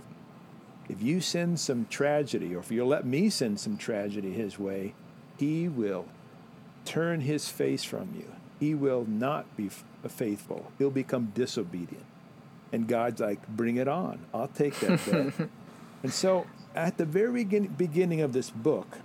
if 0.90 1.02
you 1.02 1.22
send 1.22 1.60
some 1.60 1.86
tragedy, 1.90 2.56
or 2.56 2.60
if 2.60 2.72
you'll 2.72 2.88
let 2.88 3.06
me 3.06 3.30
send 3.30 3.60
some 3.60 3.78
tragedy 3.78 4.32
his 4.32 4.60
way, 4.60 4.94
he 5.38 5.68
will 5.68 6.06
turn 6.86 7.22
his 7.22 7.48
face 7.48 7.84
from 7.84 8.14
you. 8.16 8.26
He 8.60 8.76
will 8.76 9.06
not 9.06 9.56
be 9.56 9.70
faithful. 10.08 10.72
He'll 10.78 10.92
become 10.92 11.32
disobedient. 11.34 12.06
And 12.72 12.88
God's 12.88 13.22
like, 13.22 13.48
bring 13.48 13.78
it 13.78 13.88
on. 13.88 14.20
I'll 14.34 14.48
take 14.48 14.80
that 14.80 15.00
bet. 15.38 15.50
and 16.02 16.14
so 16.14 16.46
at 16.76 16.98
the 16.98 17.06
very 17.06 17.44
beginning 17.44 18.22
of 18.22 18.34
this 18.34 18.50
book, 18.50 19.00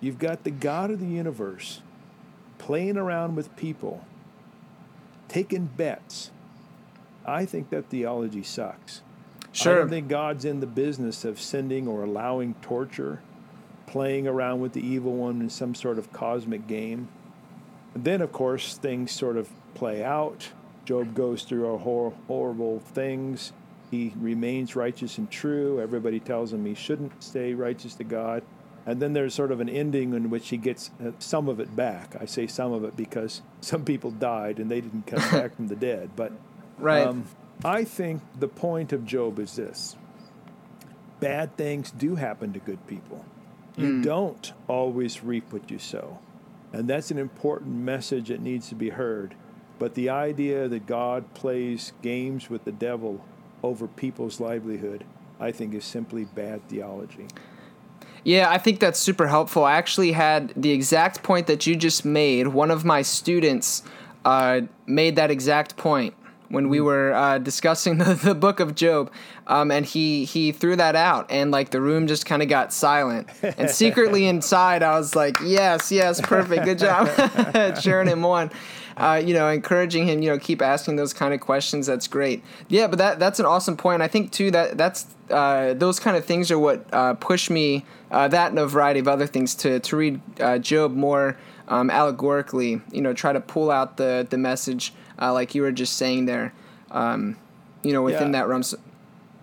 you've 0.00 0.18
got 0.18 0.44
the 0.44 0.50
God 0.50 0.90
of 0.90 1.00
the 1.00 1.06
universe 1.06 1.80
playing 2.58 2.96
around 2.96 3.36
with 3.36 3.54
people, 3.56 4.04
taking 5.28 5.66
bets. 5.66 6.30
I 7.24 7.44
think 7.44 7.70
that 7.70 7.88
theology 7.88 8.42
sucks. 8.42 9.02
I 9.60 9.64
Sure. 9.64 9.78
don't 9.80 9.88
think 9.88 10.08
God's 10.08 10.44
in 10.44 10.60
the 10.60 10.66
business 10.66 11.24
of 11.24 11.40
sending 11.40 11.88
or 11.88 12.04
allowing 12.04 12.54
torture, 12.62 13.20
playing 13.86 14.26
around 14.28 14.60
with 14.60 14.72
the 14.72 14.86
evil 14.86 15.14
one 15.14 15.40
in 15.40 15.50
some 15.50 15.74
sort 15.74 15.98
of 15.98 16.12
cosmic 16.12 16.66
game. 16.66 17.08
And 17.94 18.04
then, 18.04 18.20
of 18.20 18.30
course, 18.32 18.76
things 18.76 19.10
sort 19.10 19.36
of 19.36 19.48
play 19.74 20.04
out. 20.04 20.50
Job 20.84 21.14
goes 21.14 21.42
through 21.42 21.66
a 21.66 21.78
hor- 21.78 22.14
horrible 22.28 22.80
things. 22.80 23.52
He 23.90 24.12
remains 24.18 24.76
righteous 24.76 25.18
and 25.18 25.30
true. 25.30 25.80
Everybody 25.80 26.20
tells 26.20 26.52
him 26.52 26.64
he 26.64 26.74
shouldn't 26.74 27.22
stay 27.22 27.54
righteous 27.54 27.94
to 27.94 28.04
God. 28.04 28.42
And 28.86 29.00
then 29.00 29.12
there's 29.12 29.34
sort 29.34 29.50
of 29.52 29.60
an 29.60 29.68
ending 29.68 30.14
in 30.14 30.30
which 30.30 30.48
he 30.48 30.56
gets 30.56 30.90
uh, 31.04 31.10
some 31.18 31.48
of 31.48 31.58
it 31.60 31.74
back. 31.74 32.16
I 32.20 32.24
say 32.26 32.46
some 32.46 32.72
of 32.72 32.84
it 32.84 32.96
because 32.96 33.42
some 33.60 33.84
people 33.84 34.10
died 34.10 34.58
and 34.58 34.70
they 34.70 34.80
didn't 34.80 35.06
come 35.06 35.18
back 35.30 35.56
from 35.56 35.68
the 35.68 35.76
dead. 35.76 36.10
But 36.16 36.32
right. 36.78 37.06
um, 37.06 37.24
I 37.64 37.84
think 37.84 38.22
the 38.38 38.48
point 38.48 38.92
of 38.92 39.04
Job 39.04 39.38
is 39.38 39.56
this 39.56 39.96
bad 41.20 41.56
things 41.56 41.90
do 41.90 42.14
happen 42.14 42.52
to 42.52 42.60
good 42.60 42.86
people. 42.86 43.24
You 43.76 44.02
don't 44.02 44.52
always 44.66 45.22
reap 45.22 45.52
what 45.52 45.70
you 45.70 45.78
sow. 45.78 46.18
And 46.72 46.88
that's 46.88 47.12
an 47.12 47.18
important 47.18 47.76
message 47.76 48.28
that 48.28 48.40
needs 48.40 48.68
to 48.70 48.74
be 48.74 48.90
heard. 48.90 49.36
But 49.78 49.94
the 49.94 50.10
idea 50.10 50.66
that 50.66 50.86
God 50.86 51.32
plays 51.34 51.92
games 52.02 52.50
with 52.50 52.64
the 52.64 52.72
devil 52.72 53.24
over 53.62 53.86
people's 53.86 54.40
livelihood, 54.40 55.04
I 55.38 55.52
think, 55.52 55.74
is 55.74 55.84
simply 55.84 56.24
bad 56.24 56.68
theology. 56.68 57.28
Yeah, 58.24 58.50
I 58.50 58.58
think 58.58 58.80
that's 58.80 58.98
super 58.98 59.28
helpful. 59.28 59.64
I 59.64 59.74
actually 59.76 60.12
had 60.12 60.52
the 60.56 60.72
exact 60.72 61.22
point 61.22 61.46
that 61.46 61.66
you 61.66 61.76
just 61.76 62.04
made. 62.04 62.48
One 62.48 62.72
of 62.72 62.84
my 62.84 63.02
students 63.02 63.84
uh, 64.24 64.62
made 64.86 65.14
that 65.16 65.30
exact 65.30 65.76
point 65.76 66.14
when 66.48 66.68
we 66.68 66.80
were 66.80 67.12
uh, 67.12 67.38
discussing 67.38 67.98
the, 67.98 68.14
the 68.14 68.34
book 68.34 68.60
of 68.60 68.74
Job, 68.74 69.10
um, 69.46 69.70
and 69.70 69.84
he 69.84 70.24
he 70.24 70.52
threw 70.52 70.76
that 70.76 70.96
out, 70.96 71.30
and 71.30 71.50
like 71.50 71.70
the 71.70 71.80
room 71.80 72.06
just 72.06 72.26
kind 72.26 72.42
of 72.42 72.48
got 72.48 72.72
silent. 72.72 73.28
And 73.42 73.70
secretly 73.70 74.26
inside, 74.28 74.82
I 74.82 74.98
was 74.98 75.14
like, 75.14 75.36
"Yes, 75.42 75.92
yes, 75.92 76.20
perfect, 76.20 76.64
good 76.64 76.78
job, 76.78 77.08
cheering 77.80 78.08
him 78.08 78.24
on." 78.24 78.50
Uh, 78.96 79.22
you 79.24 79.32
know, 79.32 79.48
encouraging 79.48 80.08
him, 80.08 80.22
you 80.22 80.28
know, 80.28 80.38
keep 80.38 80.60
asking 80.60 80.96
those 80.96 81.12
kind 81.12 81.32
of 81.32 81.38
questions. 81.38 81.86
That's 81.86 82.08
great. 82.08 82.42
Yeah, 82.66 82.88
but 82.88 82.98
that 82.98 83.20
that's 83.20 83.38
an 83.38 83.46
awesome 83.46 83.76
point. 83.76 84.02
I 84.02 84.08
think 84.08 84.32
too 84.32 84.50
that 84.50 84.76
that's 84.76 85.06
uh, 85.30 85.74
those 85.74 86.00
kind 86.00 86.16
of 86.16 86.24
things 86.24 86.50
are 86.50 86.58
what 86.58 86.84
uh, 86.92 87.14
push 87.14 87.48
me 87.48 87.84
uh, 88.10 88.26
that 88.28 88.50
and 88.50 88.58
a 88.58 88.66
variety 88.66 88.98
of 88.98 89.06
other 89.06 89.26
things 89.26 89.54
to 89.56 89.78
to 89.78 89.96
read 89.96 90.20
uh, 90.40 90.58
Job 90.58 90.94
more 90.94 91.36
um, 91.68 91.90
allegorically. 91.90 92.80
You 92.90 93.02
know, 93.02 93.12
try 93.12 93.32
to 93.32 93.40
pull 93.40 93.70
out 93.70 93.98
the 93.98 94.26
the 94.28 94.38
message 94.38 94.92
uh, 95.20 95.32
like 95.32 95.54
you 95.54 95.62
were 95.62 95.72
just 95.72 95.96
saying 95.96 96.26
there. 96.26 96.52
Um, 96.90 97.36
you 97.82 97.92
know, 97.92 98.02
within 98.02 98.28
Yeah. 98.28 98.40
that 98.40 98.48
realm. 98.48 98.62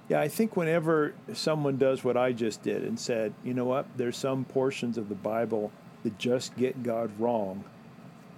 Yeah, 0.09 0.19
I 0.19 0.27
think 0.27 0.55
whenever 0.55 1.13
someone 1.33 1.77
does 1.77 2.03
what 2.03 2.15
I 2.17 2.31
just 2.31 2.61
did 2.61 2.83
and 2.83 2.99
said, 2.99 3.33
you 3.43 3.53
know 3.53 3.65
what, 3.65 3.85
there's 3.97 4.17
some 4.17 4.45
portions 4.45 4.97
of 4.97 5.09
the 5.09 5.15
Bible 5.15 5.71
that 6.03 6.17
just 6.19 6.55
get 6.57 6.83
God 6.83 7.09
wrong, 7.19 7.63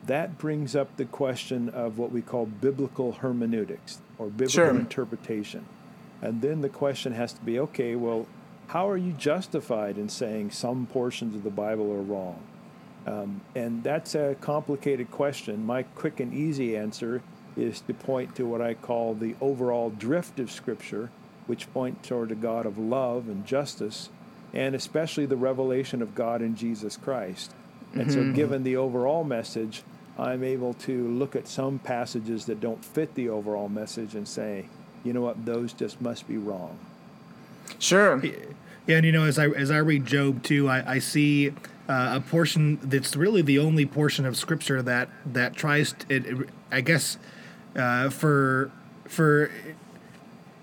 that 0.06 0.38
brings 0.38 0.76
up 0.76 0.96
the 0.96 1.04
question 1.06 1.68
of 1.70 1.98
what 1.98 2.12
we 2.12 2.22
call 2.22 2.46
biblical 2.46 3.14
hermeneutics 3.14 4.00
or 4.18 4.28
biblical 4.28 4.50
Sure. 4.50 4.70
interpretation. 4.70 5.66
And 6.22 6.42
then 6.42 6.62
the 6.62 6.70
question 6.70 7.14
has 7.14 7.34
to 7.34 7.42
be 7.42 7.60
okay, 7.60 7.96
well, 7.96 8.28
how 8.68 8.90
are 8.90 8.98
you 8.98 9.12
justified 9.14 9.98
in 9.98 10.08
saying 10.10 10.52
some 10.52 10.86
portions 10.86 11.36
of 11.36 11.44
the 11.44 11.50
Bible 11.50 11.92
are 11.92 12.02
wrong? 12.02 12.40
Um, 13.08 13.42
and 13.56 13.84
that's 13.84 14.16
a 14.16 14.36
complicated 14.42 15.10
question. 15.12 15.66
My 15.66 15.84
quick 15.84 16.20
and 16.20 16.34
easy 16.34 16.76
answer 16.76 17.22
is 17.56 17.80
to 17.82 17.94
point 17.94 18.36
to 18.36 18.46
what 18.46 18.62
I 18.62 18.74
call 18.74 19.16
the 19.16 19.36
overall 19.40 19.90
drift 19.90 20.40
of 20.40 20.52
Scripture, 20.52 21.10
which 21.48 21.72
point 21.74 22.04
toward 22.04 22.32
a 22.32 22.36
God 22.36 22.66
of 22.66 22.78
love 22.78 23.30
and 23.30 23.46
justice, 23.46 24.10
and 24.54 24.76
especially 24.76 25.26
the 25.26 25.38
revelation 25.38 26.02
of 26.02 26.16
God 26.16 26.42
in 26.42 26.56
Jesus 26.56 26.98
Christ. 26.98 27.54
And 27.94 28.12
so, 28.12 28.32
given 28.34 28.64
the 28.64 28.76
overall 28.76 29.24
message, 29.24 29.82
I'm 30.20 30.44
able 30.44 30.74
to 30.74 31.08
look 31.08 31.36
at 31.36 31.48
some 31.48 31.80
passages 31.80 32.46
that 32.46 32.60
don't 32.60 32.84
fit 32.84 33.16
the 33.16 33.30
overall 33.30 33.70
message 33.70 34.14
and 34.14 34.28
say, 34.28 34.66
you 35.04 35.14
know 35.14 35.22
what, 35.22 35.46
those 35.46 35.74
just 35.74 36.02
must 36.02 36.28
be 36.28 36.38
wrong. 36.38 36.78
sure. 37.80 38.22
Yeah, 38.88 38.98
and 38.98 39.06
you 39.06 39.12
know, 39.12 39.24
as 39.24 39.40
I 39.40 39.48
as 39.48 39.72
I 39.72 39.78
read 39.78 40.06
Job 40.06 40.44
too, 40.44 40.70
I, 40.70 40.94
I 40.94 41.00
see 41.00 41.54
uh, 41.90 42.14
a 42.18 42.20
portion 42.22 42.80
that's 42.82 43.16
really 43.16 43.42
the 43.42 43.60
only 43.60 43.86
portion 43.86 44.26
of 44.26 44.36
Scripture 44.38 44.82
that 44.82 45.10
that 45.26 45.56
tries. 45.56 45.94
To, 45.94 46.06
it, 46.16 46.26
it- 46.26 46.50
I 46.72 46.82
guess 46.82 47.18
uh, 47.76 48.10
for 48.10 48.72
for 49.06 49.50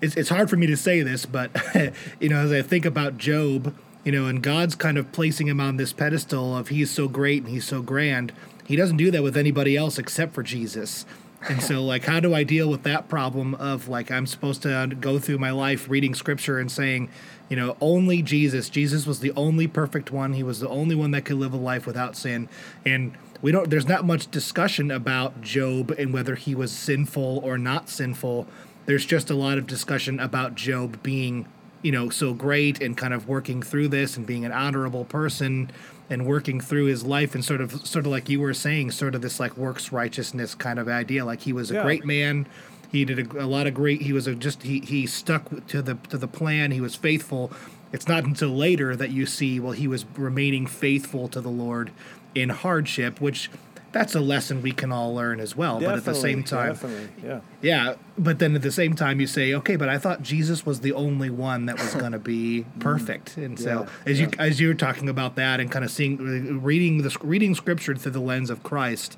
it's 0.01 0.15
it's 0.15 0.29
hard 0.29 0.49
for 0.49 0.55
me 0.57 0.67
to 0.67 0.77
say 0.77 1.01
this, 1.01 1.25
but 1.25 1.51
you 2.19 2.29
know, 2.29 2.37
as 2.37 2.51
I 2.51 2.61
think 2.61 2.85
about 2.85 3.17
Job, 3.17 3.73
you 4.03 4.11
know, 4.11 4.25
and 4.27 4.41
God's 4.41 4.75
kind 4.75 4.97
of 4.97 5.11
placing 5.11 5.47
him 5.47 5.59
on 5.59 5.77
this 5.77 5.93
pedestal 5.93 6.55
of 6.55 6.67
he's 6.67 6.91
so 6.91 7.07
great 7.07 7.43
and 7.43 7.51
he's 7.51 7.65
so 7.65 7.81
grand. 7.81 8.31
He 8.65 8.75
doesn't 8.75 8.97
do 8.97 9.11
that 9.11 9.23
with 9.23 9.37
anybody 9.37 9.75
else 9.77 9.97
except 9.97 10.33
for 10.33 10.43
Jesus. 10.43 11.05
And 11.47 11.61
so, 11.61 11.83
like, 11.93 12.03
how 12.05 12.19
do 12.19 12.33
I 12.33 12.43
deal 12.43 12.69
with 12.69 12.83
that 12.83 13.07
problem 13.07 13.55
of 13.55 13.87
like 13.87 14.11
I'm 14.11 14.27
supposed 14.27 14.61
to 14.63 14.95
go 14.99 15.17
through 15.19 15.37
my 15.39 15.51
life 15.51 15.89
reading 15.89 16.13
scripture 16.13 16.59
and 16.59 16.71
saying, 16.71 17.09
you 17.49 17.55
know, 17.55 17.77
only 17.79 18.21
Jesus. 18.21 18.69
Jesus 18.69 19.05
was 19.05 19.19
the 19.19 19.31
only 19.35 19.67
perfect 19.67 20.11
one. 20.11 20.33
He 20.33 20.43
was 20.43 20.59
the 20.59 20.69
only 20.69 20.95
one 20.95 21.11
that 21.11 21.25
could 21.25 21.37
live 21.37 21.53
a 21.53 21.57
life 21.57 21.85
without 21.85 22.15
sin. 22.15 22.49
And 22.85 23.13
we 23.41 23.51
don't. 23.51 23.69
There's 23.69 23.87
not 23.87 24.05
much 24.05 24.31
discussion 24.31 24.89
about 24.91 25.41
Job 25.41 25.91
and 25.91 26.13
whether 26.13 26.35
he 26.35 26.55
was 26.55 26.71
sinful 26.71 27.39
or 27.43 27.57
not 27.57 27.89
sinful. 27.89 28.47
There's 28.87 29.05
just 29.05 29.29
a 29.29 29.35
lot 29.35 29.57
of 29.57 29.67
discussion 29.67 30.19
about 30.19 30.55
Job 30.55 31.01
being, 31.03 31.45
you 31.83 31.91
know 31.91 32.09
so 32.09 32.33
great 32.33 32.81
and 32.81 32.97
kind 32.97 33.13
of 33.13 33.27
working 33.27 33.61
through 33.61 33.89
this 33.89 34.17
and 34.17 34.25
being 34.25 34.43
an 34.45 34.51
honorable 34.51 35.05
person 35.05 35.69
and 36.09 36.25
working 36.25 36.59
through 36.59 36.85
his 36.85 37.03
life 37.03 37.35
and 37.35 37.45
sort 37.45 37.61
of 37.61 37.85
sort 37.85 38.05
of 38.05 38.11
like 38.11 38.27
you 38.29 38.39
were 38.39 38.53
saying 38.55 38.89
sort 38.91 39.13
of 39.13 39.21
this 39.21 39.39
like 39.39 39.55
works 39.57 39.91
righteousness 39.91 40.55
kind 40.55 40.79
of 40.79 40.87
idea 40.87 41.23
like 41.25 41.41
he 41.41 41.53
was 41.53 41.69
a 41.69 41.75
Yeah. 41.75 41.83
great 41.83 42.03
man 42.05 42.47
he 42.91 43.05
did 43.05 43.35
a, 43.35 43.43
a 43.43 43.47
lot 43.47 43.67
of 43.67 43.73
great 43.73 44.01
he 44.01 44.13
was 44.13 44.27
a 44.27 44.35
just 44.35 44.63
he 44.63 44.79
he 44.79 45.05
stuck 45.05 45.65
to 45.67 45.81
the 45.81 45.95
to 46.09 46.17
the 46.17 46.27
plan 46.27 46.71
he 46.71 46.81
was 46.81 46.95
faithful 46.95 47.51
it's 47.91 48.07
not 48.07 48.23
until 48.23 48.49
later 48.49 48.95
that 48.95 49.11
you 49.11 49.25
see 49.25 49.59
well 49.59 49.71
he 49.73 49.87
was 49.87 50.05
remaining 50.17 50.65
faithful 50.65 51.27
to 51.27 51.41
the 51.41 51.49
lord 51.49 51.91
in 52.33 52.49
hardship 52.49 53.21
which 53.21 53.49
that's 53.91 54.13
a 54.13 54.19
lesson 54.19 54.61
we 54.61 54.73
can 54.73 54.91
all 54.91 55.15
learn 55.15 55.39
as 55.39 55.55
well 55.55 55.79
but 55.79 55.95
at 55.95 56.03
the 56.03 56.13
same 56.13 56.43
time 56.43 56.73
definitely, 56.73 57.07
yeah. 57.23 57.39
yeah, 57.61 57.95
but 58.17 58.39
then 58.39 58.53
at 58.53 58.61
the 58.61 58.71
same 58.71 58.93
time, 58.93 59.21
you 59.21 59.27
say, 59.27 59.53
okay, 59.53 59.77
but 59.77 59.87
I 59.87 59.97
thought 59.97 60.21
Jesus 60.21 60.65
was 60.65 60.81
the 60.81 60.91
only 60.91 61.29
one 61.29 61.65
that 61.67 61.79
was 61.79 61.93
going 61.95 62.11
to 62.11 62.19
be 62.19 62.65
mm, 62.77 62.79
perfect. 62.81 63.37
And 63.37 63.57
so, 63.57 63.87
Yeah, 64.05 64.11
as 64.11 64.19
you 64.19 64.27
yeah. 64.33 64.43
as 64.43 64.59
you 64.59 64.67
were 64.67 64.73
talking 64.73 65.07
about 65.07 65.35
that 65.35 65.61
and 65.61 65.71
kind 65.71 65.85
of 65.85 65.91
seeing, 65.91 66.19
uh, 66.19 66.59
reading 66.59 67.03
the 67.03 67.17
reading 67.21 67.55
Scripture 67.55 67.95
through 67.95 68.11
the 68.11 68.19
lens 68.19 68.49
of 68.49 68.63
Christ, 68.63 69.17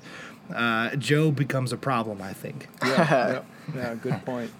uh, 0.54 0.96
Job 0.96 1.36
becomes 1.36 1.72
a 1.72 1.76
problem. 1.76 2.20
I 2.22 2.32
think. 2.32 2.68
Yeah, 2.84 2.94
yeah, 3.08 3.42
yeah, 3.74 3.94
good 3.94 4.24
point. 4.24 4.50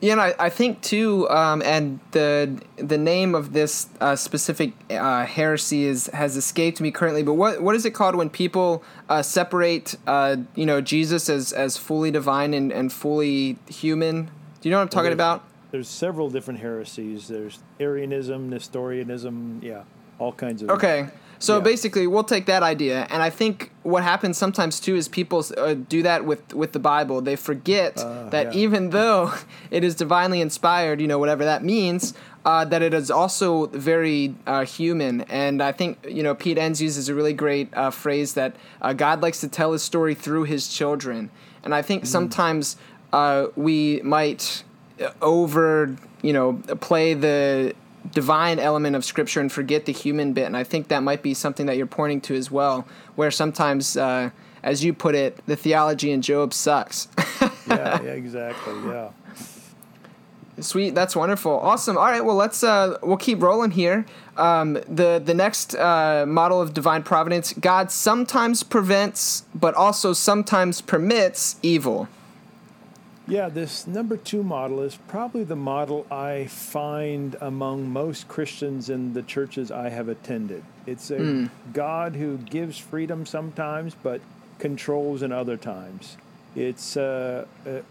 Yeah, 0.00 0.12
and 0.12 0.20
I, 0.20 0.34
I 0.38 0.50
think 0.50 0.82
too, 0.82 1.26
um, 1.30 1.62
and 1.62 2.00
the 2.12 2.60
the 2.76 2.98
name 2.98 3.34
of 3.34 3.54
this 3.54 3.88
uh, 4.00 4.14
specific 4.14 4.72
uh, 4.90 5.24
heresy 5.24 5.84
is 5.84 6.08
has 6.08 6.36
escaped 6.36 6.80
me 6.82 6.90
currently. 6.90 7.22
But 7.22 7.34
what 7.34 7.62
what 7.62 7.74
is 7.74 7.86
it 7.86 7.92
called 7.92 8.14
when 8.14 8.28
people 8.28 8.82
uh, 9.08 9.22
separate, 9.22 9.96
uh, 10.06 10.36
you 10.54 10.66
know, 10.66 10.82
Jesus 10.82 11.30
as 11.30 11.52
as 11.52 11.78
fully 11.78 12.10
divine 12.10 12.52
and, 12.52 12.70
and 12.72 12.92
fully 12.92 13.56
human? 13.68 14.24
Do 14.60 14.68
you 14.68 14.70
know 14.70 14.76
what 14.78 14.82
I'm 14.82 14.88
talking 14.88 15.04
there's- 15.04 15.14
about? 15.14 15.42
There's 15.72 15.88
several 15.88 16.30
different 16.30 16.60
heresies. 16.60 17.28
There's 17.28 17.58
Arianism, 17.80 18.48
Nestorianism, 18.50 19.60
yeah, 19.62 19.82
all 20.18 20.32
kinds 20.32 20.62
of. 20.62 20.70
Okay. 20.70 21.08
So 21.38 21.54
Yeah. 21.56 21.60
basically, 21.64 22.06
we'll 22.06 22.24
take 22.24 22.46
that 22.46 22.62
idea, 22.62 23.06
and 23.10 23.22
I 23.22 23.30
think 23.30 23.70
what 23.82 24.02
happens 24.02 24.38
sometimes 24.38 24.80
too 24.80 24.96
is 24.96 25.06
people 25.08 25.44
uh, 25.56 25.74
do 25.88 26.02
that 26.02 26.24
with 26.24 26.54
with 26.54 26.72
the 26.72 26.78
Bible. 26.78 27.20
They 27.20 27.36
forget 27.36 27.98
Uh, 27.98 28.30
that 28.30 28.46
yeah. 28.54 28.60
even 28.64 28.90
though 28.90 29.32
it 29.70 29.84
is 29.84 29.94
divinely 29.94 30.40
inspired, 30.40 31.00
you 31.00 31.06
know, 31.06 31.18
whatever 31.18 31.44
that 31.44 31.62
means, 31.62 32.14
uh, 32.44 32.64
that 32.64 32.80
it 32.82 32.94
is 32.94 33.10
also 33.10 33.66
very 33.66 34.34
uh, 34.46 34.64
human. 34.64 35.22
And 35.28 35.62
I 35.62 35.72
think 35.72 35.98
you 36.08 36.22
know 36.22 36.34
Pete 36.34 36.58
Enns 36.58 36.80
uses 36.80 37.08
a 37.08 37.14
really 37.14 37.34
great 37.34 37.68
uh, 37.76 37.90
phrase 37.90 38.34
that 38.34 38.56
uh, 38.80 38.92
God 38.94 39.20
likes 39.22 39.40
to 39.40 39.48
tell 39.48 39.72
His 39.72 39.82
story 39.82 40.14
through 40.14 40.44
His 40.44 40.68
children, 40.68 41.30
and 41.64 41.74
I 41.74 41.82
Mm. 41.82 41.86
think 41.86 42.06
sometimes 42.06 42.76
uh, 43.12 43.46
we 43.56 44.00
might 44.02 44.64
over 45.20 45.94
you 46.22 46.32
know 46.32 46.54
play 46.80 47.14
the 47.14 47.74
divine 48.12 48.58
element 48.58 48.96
of 48.96 49.04
scripture 49.04 49.40
and 49.40 49.50
forget 49.50 49.86
the 49.86 49.92
human 49.92 50.32
bit. 50.32 50.44
And 50.46 50.56
i 50.56 50.64
think 50.64 50.88
that 50.88 51.02
might 51.02 51.22
be 51.22 51.34
something 51.34 51.66
that 51.66 51.76
you're 51.76 51.86
pointing 51.86 52.20
to 52.22 52.34
as 52.34 52.50
well 52.50 52.86
where 53.14 53.30
sometimes 53.30 53.96
uh, 53.96 54.30
as 54.62 54.84
you 54.84 54.92
put 54.92 55.14
it 55.14 55.40
the 55.46 55.56
theology 55.56 56.10
in 56.10 56.22
job 56.22 56.52
sucks. 56.52 57.08
Yeah, 57.68 58.00
yeah, 58.00 58.10
exactly. 58.12 58.74
Yeah. 58.86 59.10
sweet 60.60 60.94
that's 60.94 61.16
wonderful. 61.16 61.50
Awesome. 61.50 61.98
All 61.98 62.04
right 62.04 62.24
well 62.24 62.36
let's 62.36 62.62
uh, 62.62 62.96
we'll 63.02 63.16
keep 63.16 63.42
rolling 63.42 63.72
here. 63.72 64.06
Um, 64.36 64.74
the 64.88 65.20
the 65.24 65.34
next 65.34 65.74
uh, 65.74 66.24
model 66.28 66.60
of 66.62 66.74
divine 66.74 67.02
providence 67.02 67.52
god 67.54 67.90
sometimes 67.90 68.62
prevents 68.62 69.44
but 69.52 69.74
also 69.74 70.12
sometimes 70.12 70.80
permits 70.80 71.56
evil 71.62 72.08
Yeah, 73.28 73.48
this 73.48 73.88
number 73.88 74.16
two 74.16 74.44
model 74.44 74.82
is 74.82 74.96
probably 75.08 75.42
the 75.42 75.56
model 75.56 76.06
I 76.12 76.46
find 76.46 77.36
among 77.40 77.90
most 77.90 78.28
Christians 78.28 78.88
in 78.88 79.14
the 79.14 79.22
churches 79.22 79.72
I 79.72 79.88
have 79.88 80.08
attended. 80.08 80.62
It's 80.86 81.10
a 81.10 81.16
God 81.72 82.14
who 82.14 82.38
gives 82.38 82.78
freedom 82.78 83.26
sometimes, 83.26 83.96
but 84.00 84.20
controls 84.60 85.22
in 85.22 85.32
other 85.32 85.56
times. 85.56 86.16
It's 86.54 86.96
uh, 86.96 87.46
a, 87.66 87.82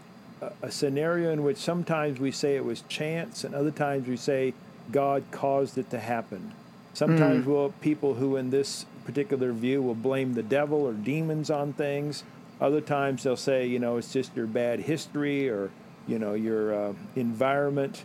a 0.62 0.70
scenario 0.70 1.30
in 1.32 1.42
which 1.44 1.58
sometimes 1.58 2.18
we 2.18 2.30
say 2.30 2.56
it 2.56 2.64
was 2.64 2.80
chance, 2.88 3.44
and 3.44 3.54
other 3.54 3.70
times 3.70 4.08
we 4.08 4.16
say 4.16 4.54
God 4.90 5.22
caused 5.30 5.76
it 5.76 5.90
to 5.90 6.00
happen. 6.00 6.52
Sometimes 6.94 7.44
we'll 7.44 7.72
people 7.82 8.14
who, 8.14 8.36
in 8.36 8.48
this 8.48 8.86
particular 9.04 9.52
view, 9.52 9.82
will 9.82 9.94
blame 9.94 10.32
the 10.32 10.42
devil 10.42 10.86
or 10.86 10.94
demons 10.94 11.50
on 11.50 11.74
things. 11.74 12.24
Other 12.60 12.80
times 12.80 13.22
they'll 13.22 13.36
say, 13.36 13.66
you 13.66 13.78
know, 13.78 13.96
it's 13.96 14.12
just 14.12 14.34
your 14.34 14.46
bad 14.46 14.80
history 14.80 15.48
or, 15.48 15.70
you 16.06 16.18
know, 16.18 16.34
your 16.34 16.74
uh, 16.74 16.92
environment. 17.14 18.04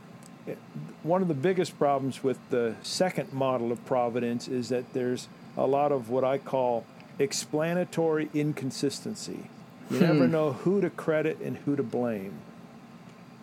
One 1.04 1.22
of 1.22 1.28
the 1.28 1.34
biggest 1.34 1.78
problems 1.78 2.24
with 2.24 2.38
the 2.50 2.76
second 2.82 3.32
model 3.32 3.72
of 3.72 3.86
providence 3.86 4.48
is 4.48 4.70
that 4.70 4.94
there's 4.94 5.28
a 5.56 5.66
lot 5.66 5.92
of 5.92 6.10
what 6.10 6.24
I 6.24 6.38
call 6.38 6.86
explanatory 7.20 8.30
inconsistency. 8.34 9.50
You 9.90 10.00
never 10.00 10.28
know 10.28 10.54
who 10.54 10.80
to 10.82 10.90
credit 10.90 11.40
and 11.40 11.58
who 11.58 11.76
to 11.76 11.84
blame. 11.84 12.40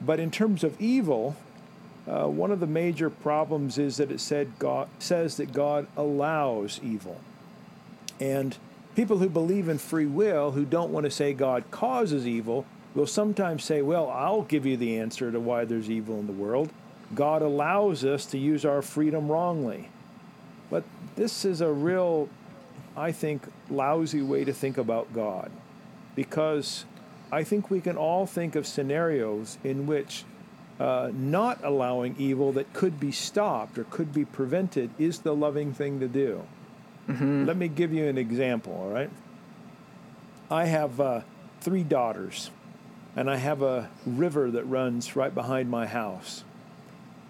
But 0.00 0.18
in 0.18 0.30
terms 0.30 0.64
of 0.64 0.80
evil, 0.80 1.36
uh, 2.06 2.26
one 2.26 2.50
of 2.50 2.60
the 2.60 2.66
major 2.66 3.10
problems 3.10 3.76
is 3.76 3.98
that 3.98 4.10
it 4.10 4.20
said 4.20 4.58
God 4.58 4.88
says 4.98 5.36
that 5.36 5.52
God 5.52 5.86
allows 5.96 6.80
evil, 6.82 7.20
and 8.18 8.56
people 8.98 9.18
who 9.18 9.28
believe 9.28 9.68
in 9.68 9.78
free 9.78 10.06
will, 10.06 10.50
who 10.50 10.64
don't 10.64 10.90
want 10.90 11.04
to 11.04 11.10
say 11.10 11.32
God 11.32 11.62
causes 11.70 12.26
evil, 12.26 12.66
will 12.96 13.06
sometimes 13.06 13.62
say, 13.62 13.80
"Well, 13.80 14.10
I'll 14.10 14.42
give 14.42 14.66
you 14.66 14.76
the 14.76 14.98
answer 14.98 15.30
to 15.30 15.38
why 15.38 15.64
there's 15.64 15.88
evil 15.88 16.18
in 16.18 16.26
the 16.26 16.32
world. 16.32 16.70
God 17.14 17.40
allows 17.40 18.04
us 18.04 18.26
to 18.26 18.38
use 18.38 18.64
our 18.64 18.82
freedom 18.82 19.30
wrongly." 19.30 19.88
But 20.68 20.82
this 21.14 21.44
is 21.44 21.60
a 21.60 21.72
real, 21.72 22.28
I 22.96 23.12
think, 23.12 23.42
lousy 23.70 24.20
way 24.20 24.42
to 24.42 24.52
think 24.52 24.76
about 24.76 25.14
God, 25.14 25.52
because 26.16 26.84
I 27.30 27.44
think 27.44 27.70
we 27.70 27.80
can 27.80 27.96
all 27.96 28.26
think 28.26 28.56
of 28.56 28.66
scenarios 28.66 29.58
in 29.62 29.86
which 29.86 30.24
uh, 30.80 31.12
not 31.14 31.62
allowing 31.62 32.16
evil 32.18 32.50
that 32.50 32.72
could 32.72 32.98
be 32.98 33.12
stopped 33.12 33.78
or 33.78 33.84
could 33.84 34.12
be 34.12 34.24
prevented 34.24 34.90
is 34.98 35.20
the 35.20 35.36
loving 35.36 35.72
thing 35.72 36.00
to 36.00 36.08
do. 36.08 36.42
Let 37.08 37.56
me 37.56 37.68
give 37.68 37.92
you 37.92 38.06
an 38.06 38.18
example, 38.18 38.72
all 38.74 38.90
right? 38.90 39.10
I 40.50 40.66
have 40.66 41.00
uh, 41.00 41.20
three 41.60 41.82
daughters, 41.82 42.50
and 43.16 43.30
I 43.30 43.36
have 43.36 43.62
a 43.62 43.88
river 44.06 44.50
that 44.50 44.64
runs 44.64 45.16
right 45.16 45.34
behind 45.34 45.70
my 45.70 45.86
house. 45.86 46.44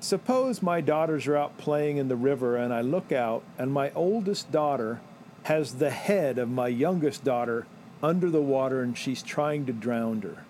Suppose 0.00 0.62
my 0.62 0.80
daughters 0.80 1.26
are 1.26 1.36
out 1.36 1.58
playing 1.58 1.96
in 1.96 2.08
the 2.08 2.16
river, 2.16 2.56
and 2.56 2.72
I 2.72 2.80
look 2.80 3.12
out, 3.12 3.42
and 3.56 3.72
my 3.72 3.90
oldest 3.94 4.50
daughter 4.52 5.00
has 5.44 5.74
the 5.74 5.90
head 5.90 6.38
of 6.38 6.48
my 6.48 6.68
youngest 6.68 7.24
daughter 7.24 7.66
under 8.02 8.30
the 8.30 8.42
water, 8.42 8.82
and 8.82 8.96
she's 8.96 9.22
trying 9.22 9.66
to 9.66 9.72
drown 9.72 10.22
her. 10.22 10.44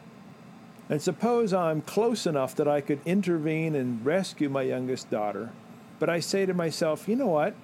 And 0.90 1.02
suppose 1.02 1.52
I'm 1.52 1.82
close 1.82 2.26
enough 2.26 2.54
that 2.56 2.68
I 2.68 2.80
could 2.80 3.00
intervene 3.04 3.74
and 3.74 4.04
rescue 4.04 4.48
my 4.48 4.62
youngest 4.62 5.10
daughter, 5.10 5.50
but 5.98 6.08
I 6.08 6.20
say 6.20 6.46
to 6.46 6.54
myself, 6.54 7.08
you 7.08 7.16
know 7.16 7.26
what? 7.26 7.54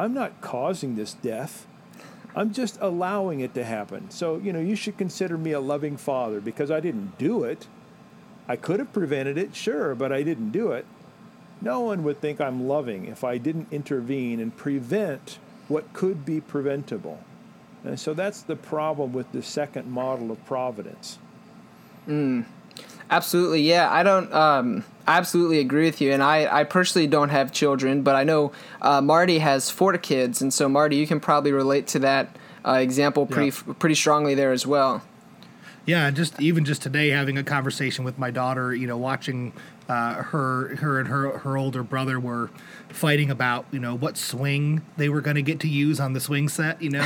I'm 0.00 0.14
not 0.14 0.40
causing 0.40 0.96
this 0.96 1.12
death. 1.12 1.66
I'm 2.34 2.54
just 2.54 2.78
allowing 2.80 3.40
it 3.40 3.52
to 3.54 3.64
happen. 3.64 4.10
So, 4.10 4.38
you 4.38 4.50
know, 4.50 4.60
you 4.60 4.74
should 4.74 4.96
consider 4.96 5.36
me 5.36 5.52
a 5.52 5.60
loving 5.60 5.98
father 5.98 6.40
because 6.40 6.70
I 6.70 6.80
didn't 6.80 7.18
do 7.18 7.44
it. 7.44 7.66
I 8.48 8.56
could 8.56 8.80
have 8.80 8.94
prevented 8.94 9.36
it, 9.36 9.54
sure, 9.54 9.94
but 9.94 10.10
I 10.10 10.22
didn't 10.22 10.52
do 10.52 10.72
it. 10.72 10.86
No 11.60 11.80
one 11.80 12.02
would 12.04 12.20
think 12.20 12.40
I'm 12.40 12.66
loving 12.66 13.04
if 13.04 13.22
I 13.24 13.36
didn't 13.36 13.68
intervene 13.70 14.40
and 14.40 14.56
prevent 14.56 15.38
what 15.68 15.92
could 15.92 16.24
be 16.24 16.40
preventable. 16.40 17.22
And 17.84 18.00
so 18.00 18.14
that's 18.14 18.40
the 18.40 18.56
problem 18.56 19.12
with 19.12 19.30
the 19.32 19.42
second 19.42 19.90
model 19.90 20.30
of 20.30 20.42
providence. 20.46 21.18
Hmm. 22.06 22.42
Absolutely, 23.10 23.62
yeah. 23.62 23.92
I 23.92 24.02
don't. 24.02 24.32
Um, 24.32 24.84
I 25.06 25.18
absolutely 25.18 25.58
agree 25.58 25.84
with 25.84 26.00
you, 26.00 26.12
and 26.12 26.22
I, 26.22 26.60
I 26.60 26.64
personally 26.64 27.08
don't 27.08 27.30
have 27.30 27.50
children, 27.50 28.02
but 28.02 28.14
I 28.14 28.22
know 28.22 28.52
uh, 28.80 29.00
Marty 29.00 29.40
has 29.40 29.68
four 29.68 29.98
kids, 29.98 30.40
and 30.40 30.54
so 30.54 30.68
Marty, 30.68 30.96
you 30.96 31.06
can 31.06 31.18
probably 31.18 31.50
relate 31.50 31.88
to 31.88 31.98
that 32.00 32.36
uh, 32.64 32.74
example 32.74 33.26
pretty 33.26 33.50
pretty 33.50 33.96
strongly 33.96 34.36
there 34.36 34.52
as 34.52 34.66
well. 34.66 35.02
Yeah, 35.86 36.06
and 36.06 36.16
just 36.16 36.40
even 36.40 36.64
just 36.64 36.82
today, 36.82 37.08
having 37.08 37.36
a 37.38 37.42
conversation 37.42 38.04
with 38.04 38.18
my 38.18 38.30
daughter, 38.30 38.72
you 38.72 38.86
know, 38.86 38.96
watching 38.96 39.52
uh, 39.88 40.22
her, 40.22 40.76
her 40.76 41.00
and 41.00 41.08
her 41.08 41.38
her 41.38 41.56
older 41.56 41.82
brother 41.82 42.20
were 42.20 42.50
fighting 42.90 43.30
about, 43.30 43.66
you 43.72 43.80
know, 43.80 43.96
what 43.96 44.16
swing 44.16 44.82
they 44.96 45.08
were 45.08 45.20
going 45.20 45.34
to 45.34 45.42
get 45.42 45.58
to 45.60 45.68
use 45.68 45.98
on 45.98 46.12
the 46.12 46.20
swing 46.20 46.48
set, 46.48 46.80
you 46.80 46.90
know, 46.90 47.00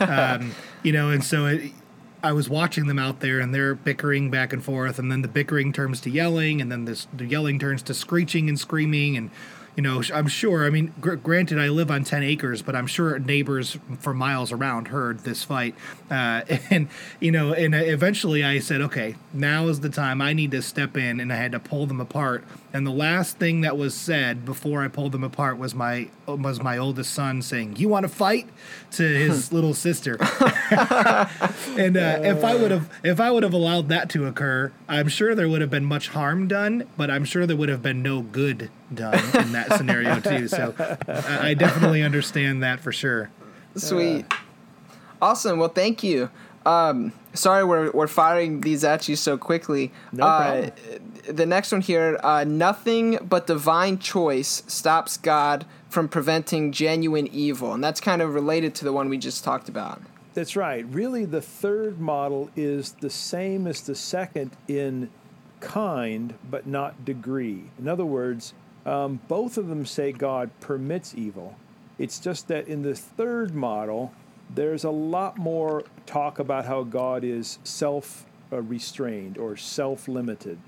and, 0.00 0.02
um, 0.42 0.54
you 0.82 0.92
know, 0.92 1.10
and 1.10 1.22
so 1.22 1.46
it, 1.46 1.72
I 2.24 2.32
was 2.32 2.48
watching 2.48 2.86
them 2.86 2.98
out 2.98 3.20
there, 3.20 3.38
and 3.38 3.54
they're 3.54 3.74
bickering 3.74 4.30
back 4.30 4.54
and 4.54 4.64
forth, 4.64 4.98
and 4.98 5.12
then 5.12 5.20
the 5.20 5.28
bickering 5.28 5.74
turns 5.74 6.00
to 6.00 6.10
yelling, 6.10 6.62
and 6.62 6.72
then 6.72 6.86
this 6.86 7.06
the 7.12 7.26
yelling 7.26 7.58
turns 7.58 7.82
to 7.82 7.94
screeching 7.94 8.48
and 8.48 8.58
screaming, 8.58 9.16
and 9.18 9.30
you 9.76 9.82
know, 9.82 10.02
I'm 10.14 10.28
sure. 10.28 10.64
I 10.64 10.70
mean, 10.70 10.94
gr- 11.00 11.16
granted, 11.16 11.58
I 11.58 11.68
live 11.68 11.90
on 11.90 12.02
ten 12.04 12.22
acres, 12.22 12.62
but 12.62 12.74
I'm 12.74 12.86
sure 12.86 13.18
neighbors 13.18 13.76
for 13.98 14.14
miles 14.14 14.52
around 14.52 14.88
heard 14.88 15.20
this 15.20 15.44
fight, 15.44 15.74
uh, 16.10 16.42
and 16.70 16.88
you 17.20 17.30
know, 17.30 17.52
and 17.52 17.74
eventually 17.74 18.42
I 18.42 18.58
said, 18.60 18.80
okay, 18.80 19.16
now 19.34 19.68
is 19.68 19.80
the 19.80 19.90
time. 19.90 20.22
I 20.22 20.32
need 20.32 20.52
to 20.52 20.62
step 20.62 20.96
in, 20.96 21.20
and 21.20 21.30
I 21.30 21.36
had 21.36 21.52
to 21.52 21.60
pull 21.60 21.84
them 21.84 22.00
apart. 22.00 22.44
And 22.72 22.86
the 22.86 22.90
last 22.92 23.38
thing 23.38 23.60
that 23.60 23.76
was 23.76 23.94
said 23.94 24.46
before 24.46 24.82
I 24.82 24.88
pulled 24.88 25.12
them 25.12 25.24
apart 25.24 25.58
was 25.58 25.74
my 25.74 26.08
was 26.26 26.62
my 26.62 26.78
oldest 26.78 27.12
son 27.12 27.42
saying, 27.42 27.76
"You 27.76 27.88
want 27.88 28.04
to 28.04 28.08
fight?" 28.08 28.48
to 28.92 29.02
his 29.02 29.52
little 29.52 29.74
sister. 29.74 30.16
and 30.70 31.96
uh, 31.96 32.20
if 32.22 32.44
I 32.44 32.54
would 32.54 32.70
have 32.70 32.90
if 33.02 33.20
I 33.20 33.30
would 33.30 33.42
have 33.42 33.52
allowed 33.52 33.88
that 33.88 34.08
to 34.10 34.26
occur, 34.26 34.72
I'm 34.88 35.08
sure 35.08 35.34
there 35.34 35.48
would 35.48 35.60
have 35.60 35.70
been 35.70 35.84
much 35.84 36.08
harm 36.08 36.48
done, 36.48 36.88
but 36.96 37.10
I'm 37.10 37.24
sure 37.24 37.46
there 37.46 37.56
would 37.56 37.68
have 37.68 37.82
been 37.82 38.02
no 38.02 38.22
good 38.22 38.70
done 38.92 39.20
in 39.34 39.52
that 39.52 39.74
scenario 39.76 40.20
too. 40.20 40.48
So 40.48 40.74
I, 41.08 41.50
I 41.50 41.54
definitely 41.54 42.02
understand 42.02 42.62
that 42.62 42.80
for 42.80 42.92
sure. 42.92 43.30
Sweet. 43.76 44.24
Awesome. 45.20 45.58
Well, 45.58 45.68
thank 45.68 46.02
you. 46.02 46.30
Um, 46.66 47.12
sorry, 47.34 47.64
we're 47.64 47.90
we're 47.90 48.06
firing 48.06 48.60
these 48.62 48.84
at 48.84 49.08
you 49.08 49.16
so 49.16 49.36
quickly. 49.36 49.92
No 50.12 50.24
uh. 50.24 50.70
The 51.28 51.46
next 51.46 51.72
one 51.72 51.80
here: 51.80 52.18
uh, 52.22 52.44
nothing 52.44 53.18
but 53.22 53.46
divine 53.46 53.98
choice 53.98 54.62
stops 54.66 55.16
God 55.16 55.66
from 55.94 56.08
preventing 56.08 56.72
genuine 56.72 57.28
evil, 57.28 57.72
and 57.72 57.82
that's 57.82 58.00
kind 58.00 58.20
of 58.20 58.34
related 58.34 58.74
to 58.74 58.84
the 58.84 58.92
one 58.92 59.08
we 59.08 59.16
just 59.16 59.44
talked 59.44 59.68
about. 59.68 60.02
That's 60.34 60.56
right. 60.56 60.84
Really, 60.90 61.24
the 61.24 61.40
third 61.40 62.00
model 62.00 62.50
is 62.56 62.92
the 63.00 63.08
same 63.08 63.68
as 63.68 63.80
the 63.82 63.94
second 63.94 64.50
in 64.66 65.08
kind, 65.60 66.34
but 66.50 66.66
not 66.66 67.04
degree. 67.04 67.70
In 67.78 67.86
other 67.86 68.04
words, 68.04 68.54
um, 68.84 69.20
both 69.28 69.56
of 69.56 69.68
them 69.68 69.86
say 69.86 70.10
God 70.10 70.50
permits 70.58 71.14
evil. 71.14 71.56
It's 71.96 72.18
just 72.18 72.48
that 72.48 72.66
in 72.66 72.82
the 72.82 72.96
third 72.96 73.54
model, 73.54 74.12
there's 74.52 74.82
a 74.82 74.90
lot 74.90 75.38
more 75.38 75.84
talk 76.06 76.40
about 76.40 76.66
how 76.66 76.82
God 76.82 77.22
is 77.22 77.60
self 77.62 78.26
restrained 78.50 79.38
or 79.38 79.56
self 79.56 80.08
limited. 80.08 80.58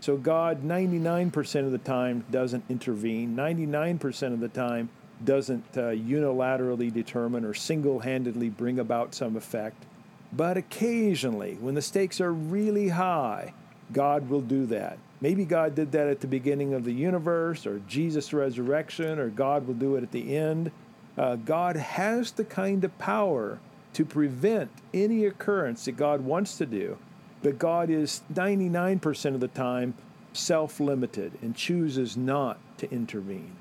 So 0.00 0.16
God, 0.16 0.62
99% 0.62 1.66
of 1.66 1.72
the 1.72 1.78
time, 1.78 2.24
doesn't 2.30 2.64
intervene, 2.68 3.36
99% 3.36 4.32
of 4.32 4.40
the 4.40 4.48
time, 4.48 4.88
doesn't 5.22 5.64
uh, 5.76 5.90
unilaterally 5.90 6.92
determine 6.92 7.44
or 7.44 7.52
single 7.52 8.00
handedly 8.00 8.48
bring 8.48 8.78
about 8.78 9.14
some 9.14 9.36
effect. 9.36 9.84
But 10.32 10.56
occasionally, 10.56 11.58
when 11.60 11.74
the 11.74 11.82
stakes 11.82 12.20
are 12.20 12.32
really 12.32 12.88
high, 12.88 13.52
God 13.92 14.30
will 14.30 14.40
do 14.40 14.64
that. 14.66 14.98
Maybe 15.20 15.44
God 15.44 15.74
did 15.74 15.92
that 15.92 16.08
at 16.08 16.20
the 16.20 16.26
beginning 16.26 16.72
of 16.72 16.84
the 16.84 16.92
universe, 16.92 17.66
or 17.66 17.80
Jesus' 17.80 18.32
resurrection, 18.32 19.18
or 19.18 19.28
God 19.28 19.66
will 19.66 19.74
do 19.74 19.96
it 19.96 20.02
at 20.02 20.12
the 20.12 20.34
end. 20.34 20.70
Uh, 21.18 21.36
God 21.36 21.76
has 21.76 22.32
the 22.32 22.44
kind 22.44 22.82
of 22.84 22.96
power 22.98 23.58
to 23.92 24.04
prevent 24.04 24.70
any 24.94 25.26
occurrence 25.26 25.84
that 25.84 25.96
God 25.98 26.22
wants 26.22 26.56
to 26.58 26.64
do, 26.64 26.96
but 27.42 27.58
God 27.58 27.90
is 27.90 28.22
99% 28.32 29.34
of 29.34 29.40
the 29.40 29.48
time 29.48 29.94
self 30.32 30.80
limited 30.80 31.32
and 31.42 31.56
chooses 31.56 32.16
not 32.16 32.58
to 32.78 32.90
intervene. 32.90 33.52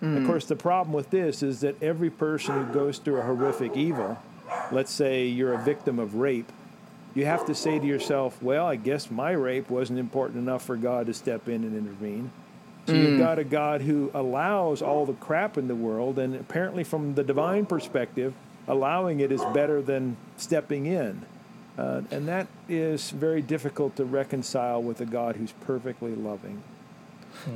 Of 0.00 0.08
hmm. 0.08 0.26
course, 0.26 0.46
the 0.46 0.56
problem 0.56 0.92
with 0.92 1.10
this 1.10 1.42
is 1.42 1.60
that 1.60 1.80
every 1.82 2.10
person 2.10 2.66
who 2.66 2.72
goes 2.72 2.98
through 2.98 3.18
a 3.18 3.22
horrific 3.22 3.76
evil, 3.76 4.18
let's 4.72 4.90
say 4.90 5.26
you're 5.26 5.54
a 5.54 5.62
victim 5.62 5.98
of 5.98 6.16
rape, 6.16 6.50
you 7.14 7.26
have 7.26 7.46
to 7.46 7.54
say 7.54 7.78
to 7.78 7.86
yourself, 7.86 8.42
well, 8.42 8.66
I 8.66 8.76
guess 8.76 9.10
my 9.10 9.32
rape 9.32 9.70
wasn't 9.70 9.98
important 9.98 10.38
enough 10.38 10.64
for 10.64 10.76
God 10.76 11.06
to 11.06 11.14
step 11.14 11.46
in 11.48 11.62
and 11.62 11.76
intervene. 11.76 12.32
So 12.86 12.94
you've 12.94 13.12
hmm. 13.12 13.18
got 13.18 13.38
a 13.38 13.44
God 13.44 13.82
who 13.82 14.10
allows 14.12 14.82
all 14.82 15.06
the 15.06 15.12
crap 15.12 15.56
in 15.56 15.68
the 15.68 15.74
world, 15.76 16.18
and 16.18 16.34
apparently, 16.34 16.82
from 16.82 17.14
the 17.14 17.22
divine 17.22 17.64
perspective, 17.64 18.34
allowing 18.66 19.20
it 19.20 19.30
is 19.30 19.42
better 19.54 19.80
than 19.80 20.16
stepping 20.36 20.86
in. 20.86 21.24
Uh, 21.78 22.02
and 22.10 22.28
that 22.28 22.46
is 22.68 23.10
very 23.10 23.40
difficult 23.40 23.96
to 23.96 24.04
reconcile 24.04 24.82
with 24.82 25.00
a 25.00 25.06
God 25.06 25.36
who's 25.36 25.52
perfectly 25.52 26.14
loving. 26.14 26.62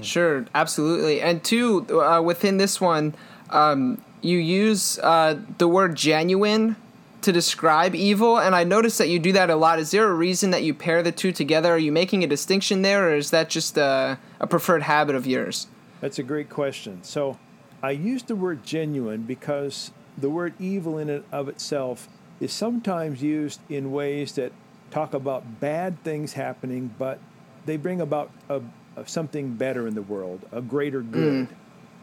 Sure, 0.02 0.46
absolutely. 0.55 1.20
And 1.20 1.44
two, 1.44 1.87
uh, 2.00 2.22
within 2.22 2.57
this 2.57 2.81
one, 2.81 3.14
um, 3.50 4.02
you 4.22 4.38
use 4.38 4.98
uh, 5.00 5.38
the 5.59 5.68
word 5.68 5.94
genuine 5.94 6.76
to 7.22 7.33
describe 7.33 7.94
evil, 7.94 8.38
and 8.38 8.55
I 8.55 8.64
noticed 8.64 8.98
that 8.98 9.09
you 9.09 9.18
do 9.18 9.33
that 9.33 9.50
a 9.50 9.57
lot. 9.57 9.79
Is 9.79 9.90
there 9.90 10.09
a 10.09 10.14
reason 10.14 10.50
that 10.50 10.62
you 10.62 10.72
pair 10.72 11.02
the 11.02 11.12
two 11.12 11.33
together? 11.33 11.72
Are 11.72 11.79
you 11.79 11.92
making 11.92 12.24
a 12.24 12.26
distinction 12.26 12.83
there, 12.83 13.11
or 13.11 13.16
is 13.16 13.31
that 13.31 13.50
just 13.50 13.76
a, 13.76 14.18
a 14.40 14.46
preferred 14.46 14.83
habit 14.83 15.14
of 15.14 15.26
yours? 15.26 15.66
That's 16.00 16.18
a 16.18 16.22
great 16.22 16.48
question. 16.48 17.02
So 17.02 17.38
I 17.83 17.90
use 17.90 18.22
the 18.22 18.37
word 18.37 18.64
genuine 18.64 19.22
because 19.22 19.90
the 20.16 20.31
word 20.31 20.55
evil 20.59 20.98
in 20.98 21.11
and 21.11 21.24
of 21.33 21.48
itself 21.48 22.09
is 22.40 22.53
sometimes 22.53 23.22
used 23.22 23.61
in 23.68 23.92
ways 23.92 24.33
that 24.33 24.53
talk 24.90 25.14
about 25.14 25.61
bad 25.61 26.03
things 26.05 26.35
happening, 26.35 26.94
but 26.99 27.18
they 27.64 27.77
bring 27.77 28.01
about 28.01 28.31
a, 28.49 28.61
a 28.96 29.07
something 29.07 29.55
better 29.55 29.87
in 29.87 29.94
the 29.94 30.03
world, 30.03 30.44
a 30.53 30.61
greater 30.61 31.01
good. 31.01 31.49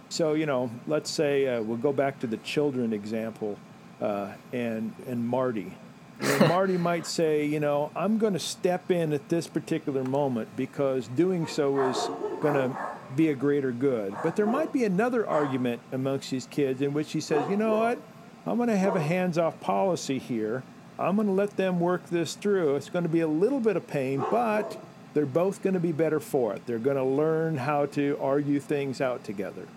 So, 0.09 0.33
you 0.33 0.45
know, 0.45 0.69
let's 0.85 1.09
say 1.09 1.47
uh, 1.47 1.61
we'll 1.61 1.77
go 1.77 1.93
back 1.93 2.19
to 2.19 2.27
the 2.27 2.37
children 2.37 2.93
example 2.93 3.57
uh, 4.01 4.31
and, 4.51 4.93
and 5.07 5.27
Marty. 5.27 5.73
Know, 6.21 6.47
Marty 6.47 6.77
might 6.89 7.07
say, 7.07 7.45
you 7.45 7.59
know, 7.59 7.91
I'm 7.95 8.17
going 8.17 8.33
to 8.33 8.39
step 8.39 8.91
in 8.91 9.13
at 9.13 9.29
this 9.29 9.47
particular 9.47 10.03
moment 10.03 10.49
because 10.55 11.07
doing 11.07 11.47
so 11.47 11.89
is 11.89 11.97
going 12.41 12.53
to 12.53 12.77
be 13.15 13.29
a 13.29 13.35
greater 13.35 13.71
good. 13.71 14.15
But 14.23 14.35
there 14.35 14.45
might 14.45 14.71
be 14.71 14.83
another 14.83 15.27
argument 15.27 15.81
amongst 15.91 16.31
these 16.31 16.45
kids 16.45 16.81
in 16.81 16.93
which 16.93 17.11
he 17.11 17.21
says, 17.21 17.49
you 17.49 17.57
know 17.57 17.77
what? 17.77 17.99
I'm 18.45 18.57
going 18.57 18.69
to 18.69 18.77
have 18.77 18.95
a 18.95 19.01
hands 19.01 19.37
off 19.37 19.59
policy 19.61 20.19
here. 20.19 20.63
I'm 20.99 21.15
going 21.15 21.27
to 21.27 21.33
let 21.33 21.57
them 21.57 21.79
work 21.79 22.09
this 22.09 22.35
through. 22.35 22.75
It's 22.75 22.89
going 22.89 23.03
to 23.03 23.09
be 23.09 23.21
a 23.21 23.27
little 23.27 23.59
bit 23.59 23.77
of 23.77 23.87
pain, 23.87 24.23
but 24.29 24.77
they're 25.13 25.25
both 25.25 25.61
going 25.61 25.73
to 25.75 25.79
be 25.79 25.91
better 25.91 26.19
for 26.19 26.53
it. 26.53 26.65
They're 26.65 26.79
going 26.79 26.97
to 26.97 27.03
learn 27.03 27.57
how 27.57 27.85
to 27.87 28.17
argue 28.21 28.59
things 28.59 28.99
out 29.01 29.23
together. 29.23 29.67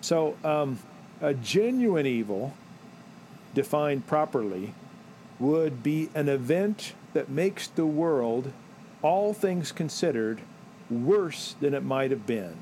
So, 0.00 0.36
um, 0.44 0.78
a 1.20 1.34
genuine 1.34 2.06
evil, 2.06 2.54
defined 3.54 4.06
properly, 4.06 4.74
would 5.38 5.82
be 5.82 6.10
an 6.14 6.28
event 6.28 6.94
that 7.12 7.28
makes 7.28 7.66
the 7.68 7.86
world, 7.86 8.52
all 9.02 9.34
things 9.34 9.72
considered, 9.72 10.40
worse 10.88 11.56
than 11.60 11.74
it 11.74 11.82
might 11.82 12.10
have 12.10 12.26
been. 12.26 12.56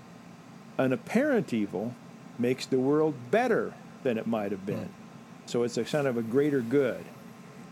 An 0.77 0.93
apparent 0.93 1.53
evil 1.53 1.95
makes 2.39 2.67
the 2.67 2.79
world 2.79 3.15
better 3.31 3.75
than 4.03 4.19
it 4.19 4.27
might 4.27 4.53
have 4.53 4.65
been. 4.65 4.91
So 5.49 5.63
it's 5.63 5.77
a 5.77 5.85
kind 5.85 6.07
of 6.07 6.17
a 6.17 6.23
greater 6.23 6.61
good. 6.61 7.05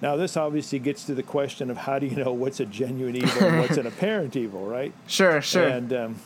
Now, 0.03 0.17
this 0.17 0.37
obviously 0.37 0.79
gets 0.79 1.05
to 1.05 1.15
the 1.15 1.23
question 1.23 1.71
of 1.71 1.79
how 1.79 1.99
do 1.99 2.07
you 2.07 2.17
know 2.17 2.33
what's 2.33 2.61
a 2.61 2.67
genuine 2.67 3.17
evil 3.17 3.47
and 3.47 3.61
what's 3.61 3.77
an 3.79 3.87
apparent 3.93 4.37
evil, 4.37 4.67
right? 4.67 4.93
Sure, 5.07 5.41
sure. 5.41 5.67
And 5.67 5.93
um, 5.93 6.17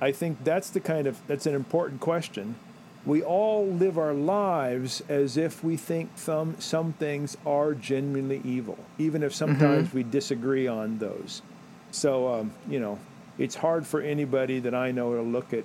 I 0.00 0.12
think 0.12 0.42
that's 0.42 0.70
the 0.70 0.80
kind 0.80 1.06
of 1.06 1.18
that's 1.26 1.46
an 1.46 1.54
important 1.54 2.00
question. 2.00 2.56
We 3.06 3.22
all 3.22 3.66
live 3.66 3.96
our 3.98 4.12
lives 4.12 5.02
as 5.08 5.36
if 5.36 5.64
we 5.64 5.76
think 5.76 6.10
some 6.16 6.56
some 6.58 6.92
things 6.94 7.36
are 7.46 7.72
genuinely 7.74 8.40
evil, 8.44 8.78
even 8.98 9.22
if 9.22 9.34
sometimes 9.34 9.94
we 9.94 10.02
disagree 10.02 10.66
on 10.66 10.98
those. 10.98 11.40
So 11.92 12.32
um, 12.34 12.52
you 12.68 12.80
know, 12.80 12.98
it's 13.38 13.54
hard 13.54 13.86
for 13.86 14.00
anybody 14.00 14.58
that 14.60 14.74
I 14.74 14.90
know 14.90 15.14
to 15.14 15.22
look 15.22 15.54
at 15.54 15.64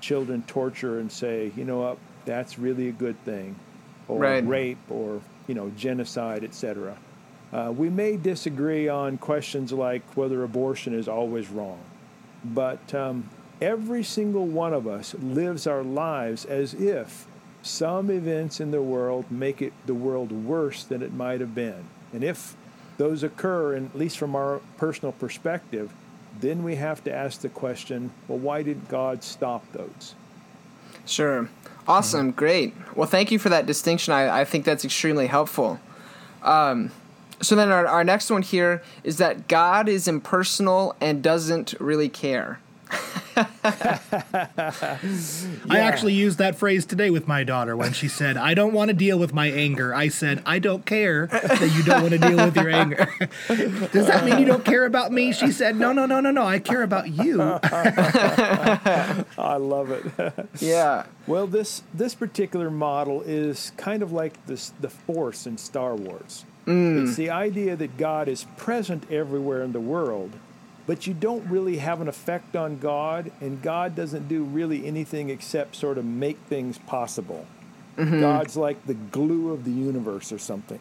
children 0.00 0.42
torture 0.46 1.00
and 1.00 1.10
say, 1.10 1.50
you 1.56 1.64
know 1.64 1.78
what, 1.80 1.98
that's 2.24 2.58
really 2.58 2.88
a 2.88 2.92
good 2.92 3.18
thing, 3.24 3.56
or 4.08 4.18
Right. 4.18 4.46
rape, 4.46 4.78
or 4.90 5.20
you 5.46 5.54
know, 5.54 5.70
genocide, 5.76 6.42
etc. 6.44 6.96
Uh, 7.52 7.72
we 7.76 7.88
may 7.88 8.16
disagree 8.16 8.88
on 8.88 9.16
questions 9.18 9.72
like 9.72 10.02
whether 10.16 10.42
abortion 10.42 10.92
is 10.92 11.06
always 11.08 11.48
wrong, 11.48 11.78
but 12.44 12.92
um, 12.94 13.28
every 13.60 14.02
single 14.02 14.46
one 14.46 14.74
of 14.74 14.86
us 14.86 15.14
lives 15.14 15.66
our 15.66 15.82
lives 15.82 16.44
as 16.44 16.74
if 16.74 17.26
some 17.62 18.10
events 18.10 18.60
in 18.60 18.70
the 18.70 18.82
world 18.82 19.24
make 19.30 19.62
it 19.62 19.72
the 19.86 19.94
world 19.94 20.30
worse 20.32 20.84
than 20.84 21.02
it 21.02 21.12
might 21.12 21.40
have 21.40 21.54
been. 21.54 21.84
And 22.12 22.22
if 22.24 22.56
those 22.98 23.22
occur, 23.22 23.74
and 23.74 23.90
at 23.90 23.96
least 23.98 24.18
from 24.18 24.34
our 24.34 24.60
personal 24.76 25.12
perspective, 25.12 25.92
then 26.40 26.62
we 26.64 26.74
have 26.76 27.02
to 27.04 27.12
ask 27.14 27.40
the 27.40 27.48
question 27.48 28.10
well, 28.28 28.38
why 28.38 28.62
did 28.62 28.88
God 28.88 29.22
stop 29.22 29.64
those? 29.72 30.14
Sure. 31.06 31.48
Awesome. 31.88 32.32
Great. 32.32 32.74
Well, 32.94 33.08
thank 33.08 33.30
you 33.30 33.38
for 33.38 33.48
that 33.48 33.66
distinction. 33.66 34.12
I, 34.12 34.40
I 34.40 34.44
think 34.44 34.64
that's 34.64 34.84
extremely 34.84 35.26
helpful. 35.28 35.78
Um, 36.42 36.90
so 37.40 37.54
then 37.54 37.70
our, 37.70 37.86
our 37.86 38.04
next 38.04 38.30
one 38.30 38.42
here 38.42 38.82
is 39.04 39.18
that 39.18 39.46
God 39.48 39.88
is 39.88 40.08
impersonal 40.08 40.96
and 41.00 41.22
doesn't 41.22 41.74
really 41.78 42.08
care. 42.08 42.60
I 43.68 44.80
actually 45.70 46.14
used 46.14 46.38
that 46.38 46.56
phrase 46.56 46.86
today 46.86 47.10
with 47.10 47.28
my 47.28 47.44
daughter 47.44 47.76
when 47.76 47.92
she 47.92 48.08
said, 48.08 48.38
I 48.38 48.54
don't 48.54 48.72
want 48.72 48.88
to 48.88 48.94
deal 48.94 49.18
with 49.18 49.34
my 49.34 49.48
anger. 49.48 49.94
I 49.94 50.08
said, 50.08 50.42
I 50.46 50.58
don't 50.58 50.86
care 50.86 51.26
that 51.26 51.70
you 51.76 51.82
don't 51.82 52.00
want 52.00 52.14
to 52.14 52.18
deal 52.18 52.36
with 52.36 52.56
your 52.56 52.70
anger. 52.70 53.06
Does 53.92 54.06
that 54.06 54.24
mean 54.24 54.38
you 54.38 54.46
don't 54.46 54.64
care 54.64 54.86
about 54.86 55.12
me? 55.12 55.32
She 55.32 55.52
said, 55.52 55.76
No, 55.76 55.92
no, 55.92 56.06
no, 56.06 56.20
no, 56.20 56.30
no. 56.30 56.44
I 56.44 56.58
care 56.58 56.82
about 56.82 57.10
you. 57.10 57.42
I 57.62 59.18
love 59.58 59.90
it. 59.90 60.06
Yeah. 60.60 61.04
well, 61.26 61.46
this 61.46 61.82
this 61.92 62.14
particular 62.14 62.70
model 62.70 63.20
is 63.22 63.72
kind 63.76 64.02
of 64.02 64.12
like 64.12 64.46
this 64.46 64.72
the 64.80 64.88
Force 64.88 65.46
in 65.46 65.58
Star 65.58 65.94
Wars. 65.94 66.46
Mm. 66.66 67.06
It's 67.06 67.16
the 67.16 67.30
idea 67.30 67.76
that 67.76 67.96
God 67.96 68.28
is 68.28 68.44
present 68.56 69.10
everywhere 69.10 69.62
in 69.62 69.72
the 69.72 69.80
world, 69.80 70.32
but 70.86 71.06
you 71.06 71.14
don't 71.14 71.44
really 71.50 71.78
have 71.78 72.00
an 72.00 72.08
effect 72.08 72.54
on 72.54 72.78
God, 72.78 73.32
and 73.40 73.60
God 73.60 73.96
doesn't 73.96 74.28
do 74.28 74.44
really 74.44 74.86
anything 74.86 75.30
except 75.30 75.74
sort 75.74 75.98
of 75.98 76.04
make 76.04 76.38
things 76.48 76.78
possible. 76.78 77.46
Mm-hmm. 77.96 78.20
God's 78.20 78.56
like 78.56 78.86
the 78.86 78.94
glue 78.94 79.52
of 79.52 79.64
the 79.64 79.70
universe 79.70 80.30
or 80.30 80.38
something. 80.38 80.78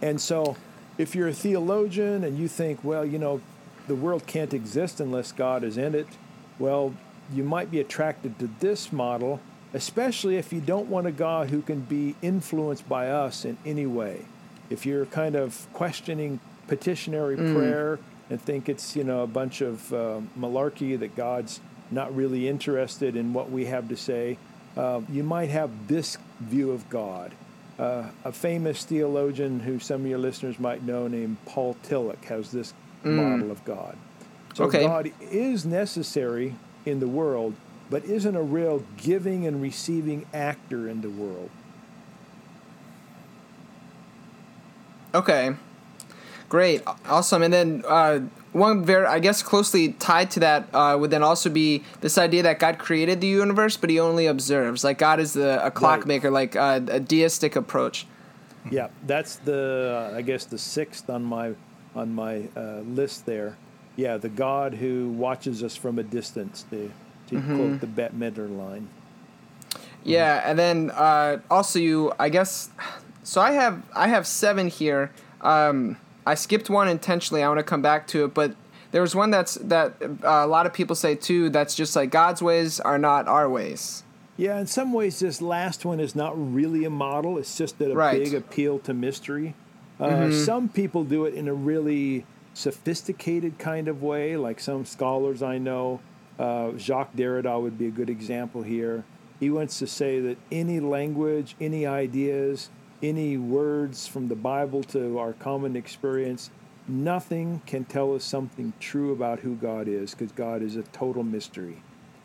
And 0.00 0.20
so, 0.20 0.56
if 0.98 1.14
you're 1.14 1.28
a 1.28 1.34
theologian 1.34 2.24
and 2.24 2.38
you 2.38 2.48
think, 2.48 2.82
well, 2.82 3.04
you 3.04 3.18
know, 3.18 3.40
the 3.86 3.94
world 3.94 4.26
can't 4.26 4.54
exist 4.54 4.98
unless 5.00 5.30
God 5.32 5.62
is 5.62 5.76
in 5.76 5.94
it, 5.94 6.06
well, 6.58 6.94
you 7.32 7.44
might 7.44 7.70
be 7.70 7.80
attracted 7.80 8.38
to 8.38 8.48
this 8.60 8.92
model, 8.92 9.40
especially 9.74 10.36
if 10.36 10.52
you 10.52 10.60
don't 10.60 10.88
want 10.88 11.06
a 11.06 11.12
God 11.12 11.50
who 11.50 11.60
can 11.60 11.80
be 11.80 12.14
influenced 12.22 12.88
by 12.88 13.10
us 13.10 13.44
in 13.44 13.58
any 13.66 13.86
way. 13.86 14.24
If 14.70 14.86
you're 14.86 15.06
kind 15.06 15.34
of 15.34 15.66
questioning 15.72 16.40
petitionary 16.66 17.36
mm. 17.36 17.54
prayer 17.54 17.98
and 18.30 18.40
think 18.40 18.68
it's, 18.68 18.96
you 18.96 19.04
know, 19.04 19.22
a 19.22 19.26
bunch 19.26 19.60
of 19.60 19.92
uh, 19.92 20.20
malarkey 20.38 20.98
that 20.98 21.14
God's 21.16 21.60
not 21.90 22.14
really 22.14 22.48
interested 22.48 23.14
in 23.16 23.32
what 23.32 23.50
we 23.50 23.66
have 23.66 23.88
to 23.88 23.96
say, 23.96 24.38
uh, 24.76 25.00
you 25.10 25.22
might 25.22 25.48
have 25.50 25.88
this 25.88 26.18
view 26.40 26.72
of 26.72 26.88
God. 26.90 27.32
Uh, 27.78 28.04
a 28.24 28.32
famous 28.32 28.84
theologian 28.84 29.60
who 29.60 29.78
some 29.78 30.00
of 30.02 30.06
your 30.06 30.18
listeners 30.18 30.58
might 30.58 30.82
know 30.82 31.06
named 31.08 31.36
Paul 31.46 31.76
Tillich 31.84 32.24
has 32.24 32.50
this 32.50 32.72
model 33.04 33.50
of 33.50 33.64
God. 33.64 33.96
So 34.54 34.64
Okay. 34.64 34.82
God 34.82 35.12
is 35.20 35.64
necessary 35.66 36.54
in 36.84 36.98
the 37.00 37.06
world, 37.06 37.54
but 37.90 38.04
isn't 38.04 38.34
a 38.34 38.42
real 38.42 38.82
giving 38.96 39.46
and 39.46 39.60
receiving 39.62 40.26
actor 40.32 40.88
in 40.88 41.02
the 41.02 41.10
world. 41.10 41.50
Okay. 45.14 45.54
Great. 46.48 46.82
Awesome. 47.08 47.42
And 47.42 47.52
then 47.52 47.84
uh, 47.86 48.20
one 48.52 48.84
very, 48.84 49.06
I 49.06 49.18
guess, 49.18 49.42
closely 49.42 49.92
tied 49.92 50.30
to 50.32 50.40
that 50.40 50.68
uh, 50.72 50.96
would 50.98 51.10
then 51.10 51.22
also 51.22 51.50
be 51.50 51.82
this 52.00 52.18
idea 52.18 52.42
that 52.44 52.58
God 52.58 52.78
created 52.78 53.20
the 53.20 53.26
universe, 53.26 53.76
but 53.76 53.90
He 53.90 53.98
only 53.98 54.26
observes. 54.26 54.84
Like 54.84 54.98
God 54.98 55.20
is 55.20 55.32
the 55.32 55.64
a 55.64 55.70
clockmaker, 55.70 56.30
like 56.30 56.56
uh, 56.56 56.80
a 56.88 57.00
deistic 57.00 57.56
approach. 57.56 58.06
Yeah, 58.70 58.88
that's 59.06 59.36
the 59.36 60.10
uh, 60.12 60.16
I 60.16 60.22
guess 60.22 60.44
the 60.44 60.58
sixth 60.58 61.10
on 61.10 61.24
my 61.24 61.54
on 61.94 62.14
my 62.14 62.48
uh, 62.56 62.80
list 62.80 63.26
there. 63.26 63.56
Yeah, 63.96 64.16
the 64.16 64.28
God 64.28 64.74
who 64.74 65.10
watches 65.10 65.62
us 65.62 65.76
from 65.76 65.98
a 65.98 66.02
distance. 66.02 66.64
To, 66.70 66.90
to 67.28 67.40
quote 67.40 67.80
the 67.80 67.86
Bette 67.88 68.14
Midler 68.14 68.56
line. 68.56 68.88
Yeah, 70.04 70.42
and 70.44 70.56
then 70.56 70.90
uh, 70.92 71.38
also 71.50 71.80
you, 71.80 72.12
I 72.18 72.28
guess. 72.28 72.70
So 73.24 73.40
I 73.40 73.52
have 73.52 73.82
I 73.94 74.08
have 74.08 74.26
seven 74.26 74.68
here. 74.68 75.10
Um, 75.40 75.96
I 76.26 76.34
skipped 76.34 76.68
one 76.68 76.88
intentionally. 76.88 77.42
I 77.42 77.48
want 77.48 77.58
to 77.60 77.64
come 77.64 77.82
back 77.82 78.06
to 78.08 78.24
it, 78.24 78.34
but 78.34 78.54
there 78.90 79.00
was 79.00 79.14
one 79.14 79.30
that's 79.30 79.54
that 79.54 79.94
uh, 80.02 80.08
a 80.28 80.46
lot 80.46 80.66
of 80.66 80.72
people 80.72 80.96
say 80.96 81.14
too. 81.14 81.48
That's 81.50 81.74
just 81.74 81.94
like 81.96 82.10
God's 82.10 82.42
ways 82.42 82.80
are 82.80 82.98
not 82.98 83.28
our 83.28 83.48
ways. 83.48 84.02
Yeah, 84.36 84.58
in 84.58 84.66
some 84.66 84.92
ways, 84.92 85.18
this 85.20 85.40
last 85.40 85.84
one 85.86 85.98
is 86.00 86.14
not 86.14 86.34
really 86.36 86.84
a 86.84 86.90
model. 86.90 87.38
It's 87.38 87.56
just 87.56 87.78
that 87.78 87.90
a 87.90 87.94
Right. 87.94 88.22
big 88.22 88.34
appeal 88.34 88.78
to 88.80 88.92
mystery. 88.92 89.54
Uh, 89.98 90.30
Some 90.30 90.68
people 90.68 91.04
do 91.04 91.24
it 91.24 91.32
in 91.32 91.48
a 91.48 91.54
really 91.54 92.26
sophisticated 92.52 93.58
kind 93.58 93.88
of 93.88 94.02
way, 94.02 94.36
like 94.36 94.60
some 94.60 94.84
scholars 94.84 95.42
I 95.42 95.56
know. 95.58 96.00
Uh, 96.38 96.72
Jacques 96.76 97.16
Derrida 97.16 97.60
would 97.62 97.78
be 97.78 97.86
a 97.86 97.90
good 97.90 98.10
example 98.10 98.62
here. 98.62 99.04
He 99.40 99.48
wants 99.50 99.78
to 99.78 99.86
say 99.86 100.20
that 100.20 100.36
any 100.52 100.80
language, 100.80 101.56
any 101.60 101.86
ideas, 101.86 102.68
any 103.02 103.36
words 103.36 104.06
from 104.06 104.28
the 104.28 104.34
Bible 104.34 104.82
to 104.84 105.18
our 105.18 105.32
common 105.34 105.76
experience, 105.76 106.50
nothing 106.88 107.60
can 107.66 107.84
tell 107.84 108.14
us 108.14 108.24
something 108.24 108.72
true 108.80 109.12
about 109.12 109.40
who 109.40 109.54
God 109.54 109.88
is, 109.88 110.12
because 110.12 110.32
God 110.32 110.62
is 110.62 110.76
a 110.76 110.82
total 110.82 111.22
mystery. 111.22 111.82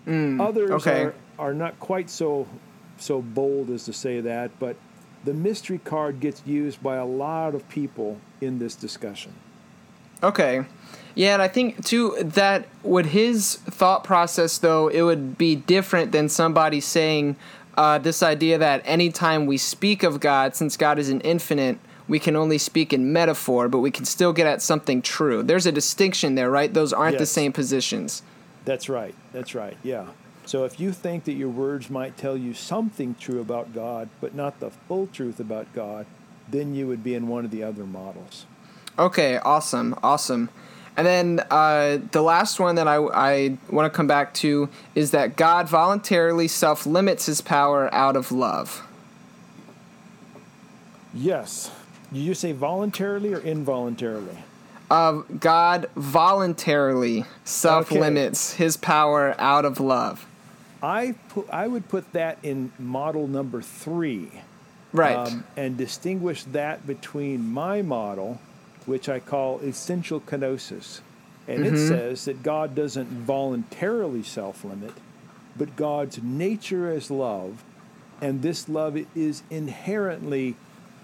Mm, 0.08 0.42
Others 0.42 0.72
okay. 0.72 1.04
are, 1.04 1.16
are 1.38 1.54
not 1.54 1.80
quite 1.80 2.10
so 2.10 2.48
so 2.98 3.22
bold 3.22 3.70
as 3.72 3.86
to 3.86 3.94
say 3.94 4.22
that, 4.22 4.52
but 4.60 4.76
the 5.24 5.34
mystery 5.34 5.80
card 5.80 6.20
gets 6.20 6.42
used 6.46 6.82
by 6.84 6.98
a 6.98 7.06
lot 7.06 7.56
of 7.56 7.68
people 7.70 8.20
in 8.42 8.60
this 8.60 8.76
discussion. 8.76 9.34
Okay. 10.24 10.66
Yeah, 11.16 11.34
and 11.34 11.42
I 11.42 11.48
think 11.48 11.84
too 11.84 12.16
that 12.22 12.68
would 12.84 13.08
his 13.08 13.56
thought 13.56 14.04
process 14.04 14.58
though 14.60 14.88
it 14.88 15.02
would 15.02 15.38
be 15.38 15.56
different 15.56 16.12
than 16.12 16.30
somebody 16.30 16.80
saying 16.80 17.36
uh, 17.82 17.98
this 17.98 18.22
idea 18.22 18.60
that 18.60 18.80
anytime 18.86 19.48
we 19.48 19.58
speak 19.58 20.04
of 20.04 20.20
God, 20.20 20.56
since 20.56 20.78
God 20.78 21.00
is 21.00 21.10
an 21.10 21.20
infinite, 21.22 21.80
we 22.08 22.20
can 22.20 22.36
only 22.36 22.60
speak 22.60 22.94
in 22.94 23.12
metaphor, 23.12 23.68
but 23.68 23.80
we 23.80 23.90
can 23.90 24.06
still 24.06 24.34
get 24.34 24.46
at 24.46 24.62
something 24.62 25.02
true. 25.02 25.42
There's 25.42 25.66
a 25.66 25.72
distinction 25.72 26.36
there, 26.36 26.52
right? 26.52 26.72
Those 26.72 26.94
aren't 26.94 27.18
the 27.18 27.26
same 27.26 27.52
positions. 27.52 28.22
That's 28.66 28.88
right. 28.88 29.16
That's 29.34 29.56
right. 29.56 29.78
Yeah. 29.82 30.10
So 30.46 30.64
if 30.64 30.80
you 30.80 30.92
think 30.92 31.24
that 31.24 31.34
your 31.34 31.50
words 31.50 31.90
might 31.90 32.18
tell 32.18 32.38
you 32.38 32.54
something 32.54 33.16
true 33.20 33.42
about 33.42 33.74
God, 33.74 34.10
but 34.20 34.36
not 34.36 34.60
the 34.60 34.70
full 34.70 35.08
truth 35.08 35.40
about 35.40 35.74
God, 35.74 36.06
then 36.48 36.76
you 36.76 36.86
would 36.86 37.04
be 37.04 37.16
in 37.16 37.28
one 37.28 37.46
of 37.46 37.50
the 37.50 37.64
other 37.64 37.86
models. 37.86 38.46
Okay, 39.00 39.38
awesome, 39.38 39.98
awesome. 40.04 40.50
And 40.98 41.08
then 41.08 41.46
uh, 41.50 42.00
the 42.12 42.22
last 42.22 42.60
one 42.60 42.76
that 42.76 42.88
I, 42.88 42.98
I 42.98 43.58
want 43.70 43.92
to 43.92 43.96
come 43.96 44.08
back 44.08 44.34
to 44.36 44.70
is 44.94 45.12
that 45.12 45.36
God 45.38 45.70
voluntarily 45.70 46.48
self 46.48 46.86
limits 46.86 47.26
his 47.28 47.42
power 47.42 47.94
out 47.94 48.16
of 48.16 48.32
love. 48.32 48.84
Yes. 51.14 51.72
Do 52.12 52.20
you 52.20 52.34
say 52.34 52.52
voluntarily 52.52 53.34
or 53.34 53.40
involuntarily? 53.40 54.38
Uh, 54.90 55.24
God 55.40 55.90
voluntarily 55.96 57.26
self 57.46 57.92
limits 57.92 58.56
his 58.56 58.76
power 58.76 59.34
out 59.40 59.64
of 59.64 59.80
love. 59.80 60.28
I 60.84 61.16
put, 61.30 61.50
I 61.50 61.68
would 61.68 61.88
put 61.88 62.12
that 62.12 62.38
in 62.44 62.74
model 62.78 63.28
number 63.28 63.62
three. 63.62 64.32
Right. 64.94 65.16
um, 65.16 65.46
and 65.56 65.78
distinguish 65.78 66.44
that 66.44 66.86
between 66.86 67.50
my 67.50 67.82
model, 67.82 68.42
which 68.86 69.10
I 69.10 69.20
call 69.20 69.60
essential 69.60 70.20
kenosis. 70.20 71.02
And 71.48 71.66
it 71.66 71.78
says 71.88 72.26
that 72.26 72.44
God 72.44 72.76
doesn't 72.76 73.08
voluntarily 73.08 74.24
self 74.24 74.64
limit, 74.64 74.94
but 75.58 75.76
God's 75.76 76.22
nature 76.22 76.92
is 76.92 77.10
love, 77.12 77.64
and 78.22 78.42
this 78.42 78.70
love 78.70 78.98
is 79.16 79.44
inherently 79.50 80.56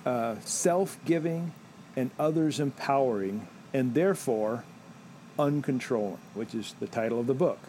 uh, 0.05 0.35
self 0.45 0.97
giving 1.05 1.53
and 1.95 2.11
others 2.19 2.59
empowering, 2.59 3.47
and 3.73 3.93
therefore 3.93 4.63
uncontrolling, 5.39 6.19
which 6.33 6.53
is 6.53 6.75
the 6.79 6.87
title 6.87 7.19
of 7.19 7.27
the 7.27 7.33
book. 7.33 7.59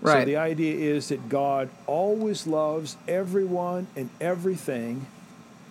Right. 0.00 0.20
So 0.20 0.24
the 0.26 0.36
idea 0.36 0.74
is 0.74 1.08
that 1.08 1.28
God 1.28 1.70
always 1.86 2.46
loves 2.46 2.96
everyone 3.08 3.86
and 3.96 4.10
everything, 4.20 5.06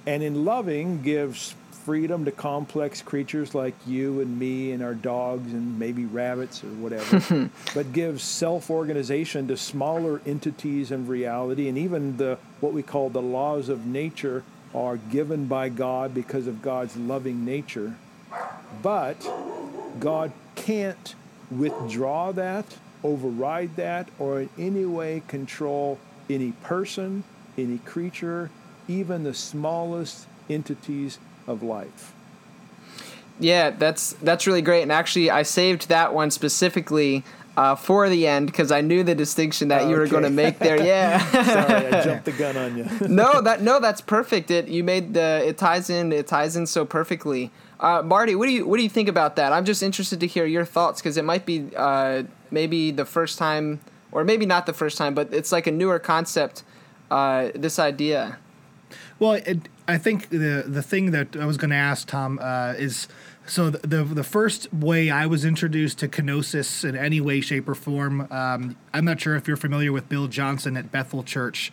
and 0.06 0.24
in 0.24 0.44
loving 0.44 1.02
gives 1.02 1.54
freedom 1.86 2.26
to 2.26 2.32
complex 2.32 3.02
creatures 3.02 3.56
like 3.56 3.74
you 3.86 4.22
and 4.22 4.38
me 4.38 4.72
and 4.72 4.84
our 4.84 4.94
dogs 4.94 5.52
and 5.54 5.80
maybe 5.80 6.06
rabbits 6.06 6.64
or 6.64 6.68
whatever, 6.68 7.50
but 7.74 7.92
gives 7.92 8.24
self-organization 8.24 9.48
to 9.48 9.58
smaller 9.58 10.22
entities 10.26 10.92
and 10.92 11.08
reality, 11.08 11.68
and 11.68 11.78
even 11.78 12.18
the 12.18 12.38
what 12.60 12.74
we 12.74 12.84
call 12.84 13.10
the 13.10 13.22
laws 13.22 13.70
of 13.70 13.86
nature 13.86 14.44
are 14.74 14.98
given 14.98 15.48
by 15.48 15.70
God 15.70 16.14
because 16.14 16.48
of 16.48 16.62
God's 16.62 16.96
loving 16.96 17.44
nature. 17.44 17.96
But 18.82 19.18
God 20.00 20.32
can't 20.56 21.16
withdraw 21.50 22.32
that, 22.32 22.78
override 23.04 23.76
that, 23.76 24.08
or 24.20 24.42
in 24.42 24.50
any 24.58 24.86
way 24.86 25.24
control 25.28 26.00
any 26.30 26.52
person, 26.64 27.24
any 27.58 27.80
creature, 27.80 28.50
even 28.88 29.24
the 29.24 29.34
smallest 29.34 30.28
entities 30.50 31.20
of 31.52 31.62
life. 31.64 32.14
Yeah, 33.40 33.72
that's 33.72 34.14
that's 34.22 34.46
really 34.48 34.62
great. 34.62 34.84
And 34.84 34.92
actually, 34.92 35.30
I 35.32 35.44
saved 35.44 35.90
that 35.90 36.14
one 36.14 36.30
specifically 36.32 37.24
uh, 37.58 37.76
for 37.76 38.08
the 38.08 38.28
end 38.28 38.48
because 38.48 38.72
I 38.72 38.82
knew 38.82 39.04
the 39.04 39.16
distinction 39.16 39.68
that 39.70 39.84
you 39.90 39.96
were 39.96 40.04
Okay. 40.04 40.12
going 40.12 40.24
to 40.24 40.30
make 40.30 40.60
there. 40.60 40.82
Yeah. 40.82 41.20
Sorry, 41.44 41.88
I 41.88 42.04
jumped 42.04 42.26
the 42.26 42.32
gun 42.34 42.56
on 42.56 42.78
you. 42.78 42.86
no, 43.08 43.42
that 43.42 43.62
no, 43.62 43.80
that's 43.80 44.02
perfect. 44.02 44.52
It 44.52 44.68
you 44.68 44.84
made 44.84 45.14
the 45.14 45.42
it 45.46 45.58
ties 45.58 45.90
in 45.90 46.12
it 46.12 46.28
ties 46.28 46.56
in 46.56 46.68
so 46.68 46.86
perfectly. 46.86 47.52
Uh, 47.80 48.04
Marty, 48.04 48.36
what 48.36 48.46
do 48.46 48.52
you 48.52 48.68
what 48.68 48.78
do 48.78 48.84
you 48.84 48.90
think 48.90 49.10
about 49.10 49.36
that? 49.38 49.52
I'm 49.54 49.66
just 49.66 49.82
interested 49.82 50.20
to 50.20 50.28
hear 50.28 50.46
your 50.46 50.66
thoughts 50.66 51.02
because 51.02 51.18
it 51.18 51.26
might 51.26 51.46
be 51.48 51.68
uh, 51.76 52.24
maybe 52.52 52.92
the 52.92 53.06
first 53.06 53.40
time 53.40 53.80
or 54.12 54.24
maybe 54.24 54.46
not 54.46 54.66
the 54.68 54.74
first 54.74 54.98
time, 55.00 55.16
but 55.16 55.34
it's 55.34 55.52
like 55.52 55.66
a 55.66 55.72
newer 55.72 55.98
concept. 55.98 56.64
Uh, 57.10 57.50
this 57.56 57.78
idea. 57.80 58.38
Well, 59.20 59.34
it, 59.34 59.68
I 59.88 59.98
think 59.98 60.30
the 60.30 60.64
the 60.68 60.82
thing 60.82 61.12
that 61.12 61.36
I 61.36 61.46
was 61.46 61.58
going 61.58 61.72
to 61.72 61.76
ask 61.76 62.08
Tom 62.08 62.40
uh, 62.42 62.74
is 62.78 63.08
so 63.46 63.70
the, 63.70 63.88
the, 63.88 64.04
the 64.04 64.24
first 64.24 64.72
way 64.74 65.10
I 65.10 65.26
was 65.26 65.44
introduced 65.44 66.00
to 66.00 66.08
kenosis 66.08 66.88
in 66.88 66.96
any 66.96 67.20
way, 67.20 67.42
shape, 67.42 67.68
or 67.68 67.76
form. 67.76 68.28
Um, 68.32 68.78
I'm 68.94 69.06
not 69.06 69.20
sure 69.20 69.36
if 69.36 69.48
you're 69.48 69.58
familiar 69.58 69.92
with 69.92 70.08
Bill 70.10 70.28
Johnson 70.28 70.78
at 70.78 70.92
Bethel 70.92 71.24
Church. 71.24 71.72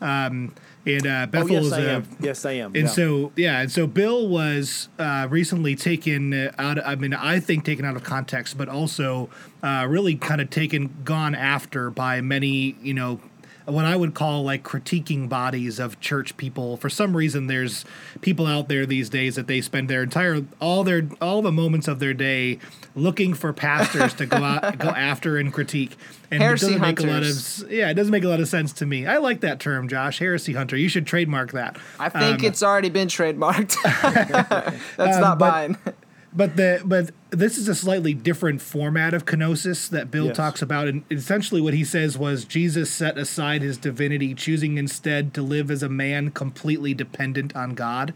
Um, 0.00 0.54
and 0.86 1.06
uh, 1.06 1.26
Bethel 1.26 1.56
oh, 1.56 1.60
yes, 1.60 1.66
is 1.66 1.72
I 1.72 1.80
a, 1.80 1.88
am. 1.90 2.08
Yes, 2.20 2.44
I 2.46 2.52
am. 2.52 2.74
and 2.74 2.84
yeah. 2.84 2.88
so 2.88 3.32
yeah, 3.36 3.60
and 3.60 3.70
so 3.70 3.86
Bill 3.86 4.28
was 4.28 4.88
uh, 4.98 5.28
recently 5.30 5.76
taken 5.76 6.50
out. 6.58 6.84
I 6.84 6.94
mean, 6.94 7.12
I 7.12 7.38
think 7.38 7.66
taken 7.66 7.84
out 7.84 7.96
of 7.96 8.02
context, 8.02 8.56
but 8.56 8.70
also 8.70 9.28
uh, 9.62 9.86
really 9.88 10.16
kind 10.16 10.40
of 10.40 10.48
taken 10.48 11.02
gone 11.04 11.34
after 11.34 11.90
by 11.90 12.22
many, 12.22 12.76
you 12.80 12.94
know, 12.94 13.20
what 13.72 13.84
I 13.84 13.96
would 13.96 14.14
call 14.14 14.42
like 14.44 14.62
critiquing 14.62 15.28
bodies 15.28 15.78
of 15.78 16.00
church 16.00 16.36
people. 16.36 16.76
For 16.76 16.88
some 16.90 17.16
reason, 17.16 17.46
there's 17.46 17.84
people 18.20 18.46
out 18.46 18.68
there 18.68 18.86
these 18.86 19.08
days 19.08 19.36
that 19.36 19.46
they 19.46 19.60
spend 19.60 19.88
their 19.88 20.02
entire 20.02 20.44
all 20.60 20.84
their 20.84 21.08
all 21.20 21.42
the 21.42 21.52
moments 21.52 21.88
of 21.88 21.98
their 21.98 22.14
day 22.14 22.58
looking 22.96 23.34
for 23.34 23.52
pastors 23.52 24.12
to 24.14 24.26
go 24.26 24.36
out 24.44 24.78
go 24.78 24.88
after 24.88 25.36
and 25.38 25.52
critique. 25.52 25.96
And 26.32 26.42
Heresy 26.42 26.66
it 26.66 26.68
doesn't 26.78 26.80
make 26.82 27.00
a 27.00 27.02
lot 27.02 27.12
hunters. 27.14 27.62
of 27.62 27.72
yeah, 27.72 27.90
it 27.90 27.94
doesn't 27.94 28.12
make 28.12 28.24
a 28.24 28.28
lot 28.28 28.40
of 28.40 28.48
sense 28.48 28.72
to 28.74 28.86
me. 28.86 29.06
I 29.06 29.18
like 29.18 29.40
that 29.40 29.58
term, 29.60 29.88
Josh, 29.88 30.18
heresy 30.20 30.52
hunter. 30.52 30.76
You 30.76 30.88
should 30.88 31.06
trademark 31.06 31.52
that. 31.52 31.76
I 31.98 32.08
think 32.08 32.40
Um, 32.40 32.44
it's 32.44 32.62
already 32.62 32.88
been 32.90 33.08
trademarked. 33.08 33.76
That's 34.96 35.16
Um, 35.16 35.20
not 35.20 35.38
but- 35.38 35.50
mine. 35.52 35.78
But 36.32 36.56
the 36.56 36.80
but 36.84 37.10
this 37.30 37.58
is 37.58 37.68
a 37.68 37.74
slightly 37.74 38.14
different 38.14 38.62
format 38.62 39.14
of 39.14 39.24
kenosis 39.24 39.88
that 39.90 40.10
Bill 40.10 40.26
Yes. 40.26 40.36
talks 40.36 40.62
about, 40.62 40.86
and 40.86 41.02
essentially 41.10 41.60
what 41.60 41.74
he 41.74 41.84
says 41.84 42.16
was 42.16 42.44
Jesus 42.44 42.90
set 42.90 43.18
aside 43.18 43.62
his 43.62 43.76
divinity, 43.76 44.34
choosing 44.34 44.78
instead 44.78 45.34
to 45.34 45.42
live 45.42 45.70
as 45.70 45.82
a 45.82 45.88
man 45.88 46.30
completely 46.30 46.94
dependent 46.94 47.56
on 47.56 47.74
God. 47.74 48.14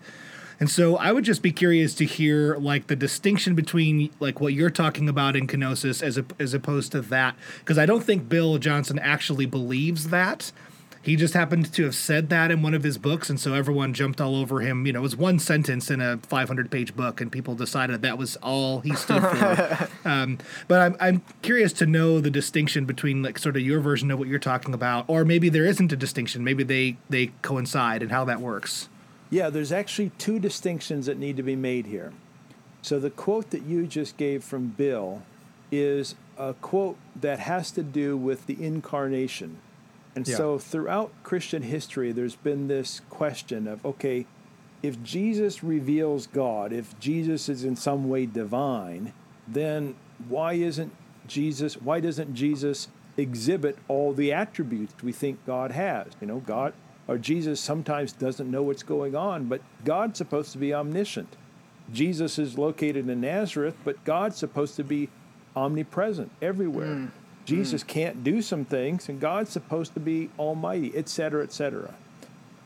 And 0.60 0.70
so 0.70 0.96
I 0.96 1.10
would 1.10 1.24
just 1.24 1.42
be 1.42 1.50
curious 1.50 1.94
to 1.96 2.04
hear 2.04 2.56
like 2.56 2.86
the 2.86 2.94
distinction 2.94 3.56
between 3.56 4.10
like 4.20 4.40
what 4.40 4.52
you're 4.52 4.70
talking 4.70 5.08
about 5.08 5.34
in 5.34 5.48
kenosis 5.48 6.00
as 6.00 6.16
a, 6.16 6.24
as 6.38 6.54
opposed 6.54 6.92
to 6.92 7.00
that, 7.00 7.34
because 7.58 7.78
I 7.78 7.86
don't 7.86 8.04
think 8.04 8.28
Bill 8.28 8.58
Johnson 8.58 9.00
actually 9.00 9.46
believes 9.46 10.10
that. 10.10 10.52
He 11.04 11.16
just 11.16 11.34
happened 11.34 11.70
to 11.74 11.84
have 11.84 11.94
said 11.94 12.30
that 12.30 12.50
in 12.50 12.62
one 12.62 12.72
of 12.72 12.82
his 12.82 12.96
books, 12.96 13.28
and 13.28 13.38
so 13.38 13.52
everyone 13.52 13.92
jumped 13.92 14.22
all 14.22 14.34
over 14.34 14.60
him. 14.60 14.86
You 14.86 14.94
know, 14.94 15.00
it 15.00 15.02
was 15.02 15.16
one 15.16 15.38
sentence 15.38 15.90
in 15.90 16.00
a 16.00 16.16
500 16.16 16.70
page 16.70 16.96
book, 16.96 17.20
and 17.20 17.30
people 17.30 17.54
decided 17.54 18.00
that 18.00 18.16
was 18.16 18.36
all 18.36 18.80
he 18.80 18.94
stood 18.94 19.20
for. 19.20 19.88
um, 20.08 20.38
but 20.66 20.80
I'm, 20.80 20.96
I'm 21.00 21.22
curious 21.42 21.74
to 21.74 21.86
know 21.86 22.20
the 22.20 22.30
distinction 22.30 22.86
between 22.86 23.22
like 23.22 23.38
sort 23.38 23.54
of 23.54 23.62
your 23.62 23.80
version 23.80 24.10
of 24.10 24.18
what 24.18 24.28
you're 24.28 24.38
talking 24.38 24.72
about, 24.72 25.04
or 25.06 25.26
maybe 25.26 25.50
there 25.50 25.66
isn't 25.66 25.92
a 25.92 25.96
distinction. 25.96 26.42
Maybe 26.42 26.64
they 26.64 26.96
they 27.10 27.32
coincide, 27.42 28.00
and 28.00 28.10
how 28.10 28.24
that 28.24 28.40
works. 28.40 28.88
Yeah, 29.28 29.50
there's 29.50 29.72
actually 29.72 30.10
two 30.16 30.38
distinctions 30.38 31.04
that 31.04 31.18
need 31.18 31.36
to 31.36 31.42
be 31.42 31.56
made 31.56 31.84
here. 31.84 32.14
So 32.80 32.98
the 32.98 33.10
quote 33.10 33.50
that 33.50 33.64
you 33.64 33.86
just 33.86 34.16
gave 34.16 34.42
from 34.42 34.68
Bill 34.68 35.22
is 35.70 36.14
a 36.38 36.54
quote 36.54 36.96
that 37.14 37.40
has 37.40 37.70
to 37.72 37.82
do 37.82 38.16
with 38.16 38.46
the 38.46 38.64
incarnation. 38.64 39.58
And 40.16 40.26
Yeah. 40.26 40.36
so 40.36 40.58
throughout 40.58 41.10
Christian 41.22 41.62
history, 41.62 42.12
there's 42.12 42.36
been 42.36 42.68
this 42.68 43.00
question 43.10 43.66
of 43.66 43.84
okay, 43.84 44.26
if 44.82 45.02
Jesus 45.02 45.64
reveals 45.64 46.26
God, 46.26 46.72
if 46.72 46.98
Jesus 47.00 47.48
is 47.48 47.64
in 47.64 47.74
some 47.74 48.08
way 48.08 48.26
divine, 48.26 49.12
then 49.48 49.94
why 50.28 50.54
isn't 50.54 50.92
Jesus, 51.26 51.80
why 51.80 52.00
doesn't 52.00 52.34
Jesus 52.34 52.88
exhibit 53.16 53.78
all 53.88 54.12
the 54.12 54.32
attributes 54.32 54.94
we 55.02 55.12
think 55.12 55.44
God 55.46 55.70
has? 55.72 56.08
You 56.20 56.26
know, 56.26 56.40
God 56.40 56.74
or 57.08 57.18
Jesus 57.18 57.60
sometimes 57.60 58.12
doesn't 58.12 58.50
know 58.50 58.62
what's 58.62 58.82
going 58.82 59.14
on, 59.14 59.44
but 59.44 59.60
God's 59.84 60.18
supposed 60.18 60.52
to 60.52 60.58
be 60.58 60.72
omniscient. 60.72 61.36
Jesus 61.92 62.38
is 62.38 62.56
located 62.56 63.08
in 63.08 63.20
Nazareth, 63.20 63.76
but 63.84 64.02
God's 64.04 64.36
supposed 64.36 64.76
to 64.76 64.84
be 64.84 65.10
omnipresent 65.54 66.30
everywhere. 66.40 66.94
Hmm. 66.94 67.06
Jesus 67.44 67.82
hmm. 67.82 67.88
can't 67.88 68.24
do 68.24 68.42
some 68.42 68.64
things, 68.64 69.08
and 69.08 69.20
God's 69.20 69.50
supposed 69.50 69.94
to 69.94 70.00
be 70.00 70.30
almighty, 70.38 70.92
et 70.94 71.08
cetera, 71.08 71.42
et 71.42 71.52
cetera. 71.52 71.94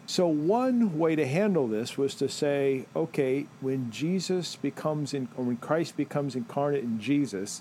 So, 0.07 0.27
one 0.27 0.99
way 0.99 1.17
to 1.17 1.27
handle 1.27 1.69
this 1.69 1.99
was 1.99 2.15
to 2.15 2.31
say, 2.31 2.87
okay, 2.97 3.47
when 3.61 3.91
Jesus 3.91 4.57
becomes 4.57 5.13
in, 5.13 5.29
or 5.37 5.45
when 5.45 5.59
Christ 5.59 5.99
becomes 5.99 6.35
incarnate 6.35 6.83
in 6.83 6.99
Jesus, 6.99 7.61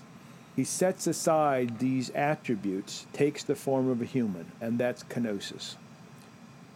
he 0.56 0.64
sets 0.64 1.06
aside 1.06 1.78
these 1.78 2.10
attributes, 2.10 3.06
takes 3.12 3.44
the 3.44 3.54
form 3.54 3.88
of 3.88 4.00
a 4.00 4.06
human, 4.06 4.50
and 4.60 4.78
that's 4.78 5.04
kenosis. 5.04 5.74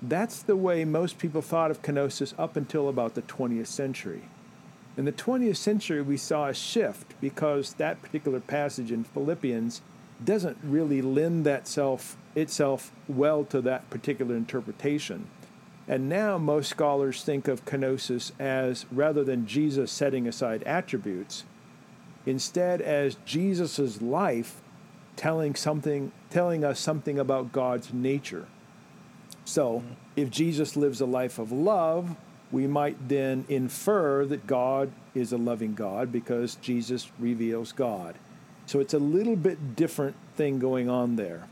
That's 0.03 0.43
the 0.43 0.57
way 0.57 0.84
most 0.84 1.18
people 1.18 1.43
thought 1.43 1.70
of 1.70 1.80
kenosis 1.80 2.34
up 2.38 2.55
until 2.55 2.88
about 2.88 3.14
the 3.14 3.22
20th 3.22 3.68
century. 3.68 4.22
In 4.97 5.07
the 5.07 5.12
20th 5.12 5.57
century, 5.57 6.03
we 6.03 6.18
saw 6.18 6.49
a 6.49 6.55
shift 6.55 7.14
because 7.20 7.72
that 7.74 8.03
particular 8.03 8.40
passage 8.40 8.93
in 8.93 9.05
Philippians 9.05 9.80
doesn't 10.24 10.58
really 10.62 11.02
lend 11.02 11.44
that 11.46 11.66
self, 11.66 12.16
itself 12.34 12.92
well 13.08 13.44
to 13.46 13.60
that 13.62 13.88
particular 13.90 14.36
interpretation. 14.36 15.26
And 15.88 16.08
now 16.08 16.38
most 16.38 16.68
scholars 16.70 17.24
think 17.24 17.48
of 17.48 17.64
kenosis 17.64 18.32
as 18.38 18.86
rather 18.90 19.24
than 19.24 19.46
Jesus 19.46 19.90
setting 19.90 20.28
aside 20.28 20.62
attributes, 20.62 21.44
instead 22.24 22.80
as 22.80 23.16
Jesus' 23.24 24.00
life 24.00 24.60
telling 25.16 25.54
something 25.54 26.12
telling 26.30 26.64
us 26.64 26.80
something 26.80 27.18
about 27.18 27.52
God's 27.52 27.92
nature. 27.92 28.46
So, 29.44 29.80
mm-hmm. 29.80 29.92
if 30.16 30.30
Jesus 30.30 30.76
lives 30.76 31.00
a 31.00 31.06
life 31.06 31.38
of 31.38 31.52
love, 31.52 32.16
we 32.50 32.66
might 32.66 33.08
then 33.08 33.44
infer 33.48 34.24
that 34.26 34.46
God 34.46 34.92
is 35.14 35.32
a 35.32 35.36
loving 35.36 35.74
God 35.74 36.12
because 36.12 36.54
Jesus 36.56 37.10
reveals 37.18 37.72
God. 37.72 38.14
So 38.72 38.80
it's 38.80 38.94
a 38.94 38.98
little 38.98 39.36
bit 39.36 39.76
different 39.76 40.16
thing 40.34 40.58
going 40.58 40.88
on 40.88 41.16
there. 41.16 41.46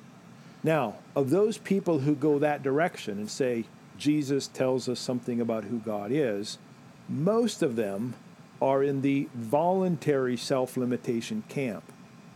Now, 0.65 0.95
of 1.15 1.29
those 1.29 1.59
people 1.59 1.99
who 1.99 2.15
go 2.15 2.39
that 2.39 2.63
direction 2.63 3.19
and 3.19 3.31
say 3.31 3.67
Jesus 3.99 4.47
tells 4.47 4.89
us 4.89 4.99
something 5.01 5.39
about 5.39 5.65
who 5.65 5.81
God 5.81 6.13
is, 6.13 6.57
most 7.11 7.63
of 7.63 7.77
them 7.77 8.15
are 8.63 8.83
in 8.83 9.03
the 9.03 9.29
voluntary 9.35 10.39
self 10.39 10.79
limitation 10.79 11.45
camp. 11.51 11.85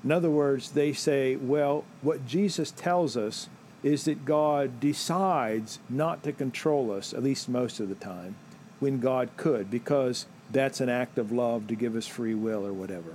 In 0.05 0.13
other 0.13 0.29
words, 0.29 0.73
they 0.73 0.93
say, 0.93 1.37
well, 1.37 1.87
what 2.03 2.27
Jesus 2.27 2.71
tells 2.71 3.17
us 3.17 3.49
is 3.83 4.05
that 4.05 4.27
God 4.27 4.81
decides 4.81 5.79
not 5.89 6.23
to 6.25 6.33
control 6.33 6.93
us, 6.93 7.15
at 7.15 7.23
least 7.23 7.49
most 7.49 7.81
of 7.81 7.89
the 7.89 7.95
time, 7.95 8.37
when 8.81 9.01
God 9.01 9.31
could, 9.39 9.71
because 9.71 10.27
that's 10.51 10.83
an 10.83 10.91
act 10.91 11.17
of 11.17 11.33
love 11.33 11.69
to 11.69 11.75
give 11.75 11.97
us 11.97 12.07
free 12.07 12.35
will 12.35 12.67
or 12.67 12.75
whatever. 12.75 13.15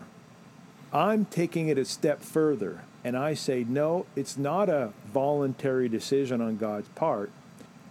I'm 0.92 1.26
taking 1.26 1.68
it 1.68 1.78
a 1.78 1.86
step 1.86 2.22
further, 2.22 2.82
and 3.04 3.16
I 3.16 3.34
say, 3.34 3.64
no, 3.68 4.06
it's 4.16 4.38
not 4.38 4.70
a 4.70 4.92
voluntary 5.14 5.88
decision 5.88 6.42
on 6.42 6.58
God's 6.58 6.90
part. 6.90 7.32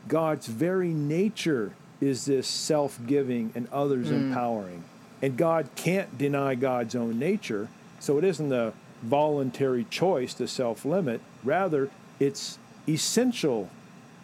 God's 0.08 0.46
very 0.46 0.88
nature 0.88 1.72
is 2.00 2.24
this 2.24 2.46
self 2.46 2.98
giving 3.06 3.52
and 3.54 3.68
others 3.72 4.08
mm. 4.08 4.12
empowering. 4.12 4.84
And 5.20 5.36
God 5.36 5.68
can't 5.76 6.16
deny 6.16 6.54
God's 6.54 6.94
own 6.94 7.18
nature, 7.18 7.68
so 8.00 8.18
it 8.18 8.24
isn't 8.24 8.52
a 8.52 8.72
voluntary 9.02 9.84
choice 9.84 10.34
to 10.34 10.48
self 10.48 10.84
limit. 10.84 11.20
Rather, 11.44 11.90
it's 12.18 12.58
essential 12.88 13.68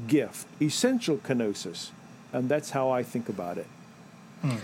gift, 0.06 0.46
essential 0.60 1.18
kenosis. 1.18 1.90
And 2.32 2.48
that's 2.48 2.70
how 2.70 2.90
I 2.90 3.02
think 3.02 3.28
about 3.28 3.58
it. 3.58 3.66
Hmm. 4.42 4.56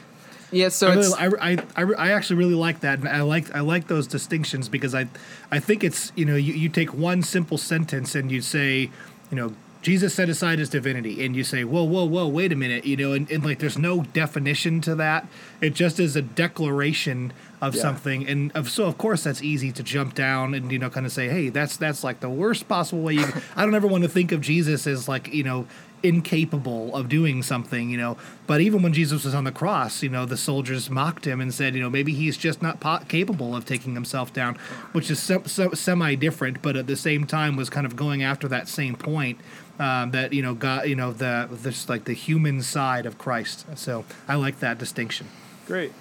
Yeah, 0.53 0.69
so 0.69 0.89
I, 0.89 0.95
really, 1.27 1.39
I, 1.41 1.53
I, 1.53 1.57
I, 1.77 1.83
I 2.09 2.11
actually 2.13 2.37
really 2.37 2.55
like 2.55 2.81
that, 2.81 2.99
and 2.99 3.09
I 3.09 3.23
like 3.23 3.55
I 3.55 3.61
like 3.61 3.87
those 3.89 4.07
distinctions 4.07 4.69
because 4.69 4.95
I 4.95 5.07
I 5.51 5.59
think 5.61 5.85
it's 5.85 6.13
you 6.17 6.25
know 6.25 6.37
you, 6.37 6.53
you 6.55 6.69
take 6.69 6.93
one 6.93 7.23
simple 7.23 7.59
sentence 7.59 8.15
and 8.15 8.31
you 8.33 8.41
say 8.43 8.91
you 9.31 9.37
know 9.37 9.55
Jesus 9.83 10.13
set 10.15 10.29
aside 10.29 10.59
his 10.59 10.69
divinity, 10.69 11.25
and 11.25 11.35
you 11.35 11.45
say 11.45 11.65
whoa 11.65 11.85
whoa 11.85 12.05
whoa 12.05 12.27
wait 12.29 12.53
a 12.53 12.57
minute 12.57 12.85
you 12.85 12.97
know 12.97 13.13
and, 13.13 13.31
and 13.31 13.45
like 13.45 13.61
there's 13.61 13.79
no 13.79 14.03
definition 14.03 14.81
to 14.83 14.95
that. 14.97 15.27
It 15.61 15.75
just 15.75 16.01
is 16.01 16.17
a 16.17 16.23
declaration 16.23 17.33
of 17.63 17.75
Yeah. 17.75 17.83
something, 17.83 18.27
and 18.27 18.51
of, 18.53 18.71
so 18.71 18.85
of 18.87 18.97
course 18.99 19.23
that's 19.25 19.43
easy 19.43 19.71
to 19.73 19.83
jump 19.83 20.15
down 20.15 20.55
and 20.55 20.73
you 20.73 20.79
know 20.79 20.91
kind 20.91 21.05
of 21.07 21.13
say 21.13 21.29
hey 21.29 21.49
that's 21.51 21.77
that's 21.77 22.03
like 22.03 22.21
the 22.21 22.29
worst 22.31 22.67
possible 22.69 23.03
way. 23.03 23.15
You, 23.15 23.27
I 23.55 23.65
don't 23.65 23.75
ever 23.75 23.87
want 23.87 24.03
to 24.03 24.09
think 24.09 24.33
of 24.33 24.41
Jesus 24.41 24.87
as 24.87 25.09
like 25.09 25.33
you 25.33 25.45
know 25.45 25.67
incapable 26.03 26.95
of 26.95 27.09
doing 27.09 27.43
something, 27.43 27.91
you 27.91 27.97
know. 27.97 28.17
But 28.47 28.61
even 28.61 28.83
when 28.83 28.93
Jesus 28.93 29.25
was 29.25 29.35
on 29.35 29.45
the 29.45 29.53
cross, 29.53 30.03
you 30.03 30.09
know, 30.09 30.27
the 30.27 30.37
soldiers 30.37 30.91
mocked 30.91 31.27
him 31.27 31.41
and 31.41 31.53
said, 31.53 31.75
you 31.75 31.81
know, 31.81 31.91
maybe 31.91 32.15
he's 32.15 32.37
just 32.37 32.63
not 32.63 32.81
po- 32.81 33.01
capable 33.09 33.55
of 33.55 33.65
taking 33.65 33.95
himself 33.95 34.33
down, 34.33 34.57
which 34.93 35.11
is 35.11 35.21
se- 35.21 35.47
se- 35.47 35.75
semi 35.75 36.15
different, 36.15 36.63
but 36.63 36.77
at 36.77 36.87
the 36.87 36.97
same 36.97 37.27
time 37.27 37.57
was 37.57 37.71
kind 37.71 37.87
of 37.87 37.97
going 37.97 38.23
after 38.23 38.49
that 38.49 38.69
same 38.69 38.95
point 38.97 39.39
um, 39.81 40.11
that 40.11 40.33
you 40.33 40.43
know, 40.43 40.55
God, 40.55 40.87
you 40.89 40.95
know, 40.95 41.13
the 41.13 41.49
this 41.51 41.89
like 41.89 42.05
the 42.05 42.13
human 42.13 42.63
side 42.63 43.07
of 43.07 43.19
Christ. 43.19 43.67
So 43.77 44.05
I 44.29 44.37
like 44.37 44.61
that 44.61 44.79
distinction. 44.79 45.29
Great. 45.67 45.93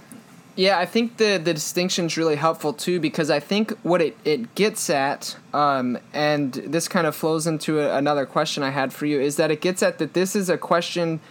Yeah, 0.55 0.77
I 0.77 0.85
think 0.85 1.17
the 1.17 1.37
the 1.37 1.53
distinction 1.53 2.05
is 2.05 2.17
really 2.17 2.35
helpful 2.35 2.73
too 2.73 2.99
because 2.99 3.29
I 3.29 3.39
think 3.39 3.71
what 3.83 4.01
it, 4.01 4.17
it 4.25 4.55
gets 4.55 4.89
at, 4.89 5.37
um, 5.53 5.97
and 6.13 6.53
this 6.53 6.87
kind 6.87 7.07
of 7.07 7.15
flows 7.15 7.47
into 7.47 7.79
a, 7.79 7.95
another 7.95 8.25
question 8.25 8.61
I 8.61 8.71
had 8.71 8.91
for 8.91 9.05
you, 9.05 9.21
is 9.21 9.37
that 9.37 9.51
it 9.51 9.61
gets 9.61 9.81
at 9.81 9.99
that 9.99 10.13
this 10.13 10.35
is 10.35 10.49
a 10.49 10.57
question 10.57 11.21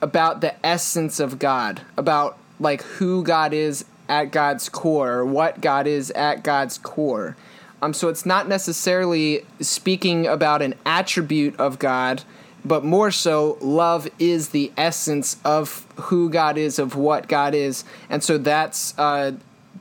about 0.00 0.40
the 0.40 0.54
essence 0.64 1.18
of 1.18 1.38
God, 1.38 1.80
about 1.96 2.38
like 2.60 2.82
who 2.82 3.24
God 3.24 3.52
is 3.52 3.84
at 4.08 4.26
God's 4.30 4.68
core, 4.68 5.24
what 5.24 5.60
God 5.60 5.86
is 5.86 6.10
at 6.12 6.42
God's 6.42 6.78
core. 6.78 7.36
Um, 7.82 7.92
so 7.92 8.08
it's 8.08 8.26
not 8.26 8.48
necessarily 8.48 9.44
speaking 9.60 10.26
about 10.26 10.62
an 10.62 10.74
attribute 10.84 11.58
of 11.58 11.78
God, 11.78 12.22
but 12.68 12.84
more 12.84 13.10
so, 13.10 13.56
love 13.60 14.08
is 14.18 14.50
the 14.50 14.70
essence 14.76 15.38
of 15.44 15.86
who 15.96 16.30
God 16.30 16.58
is, 16.58 16.78
of 16.78 16.94
what 16.94 17.26
God 17.28 17.54
is, 17.54 17.84
and 18.10 18.22
so 18.22 18.38
that's 18.38 18.96
uh, 18.98 19.32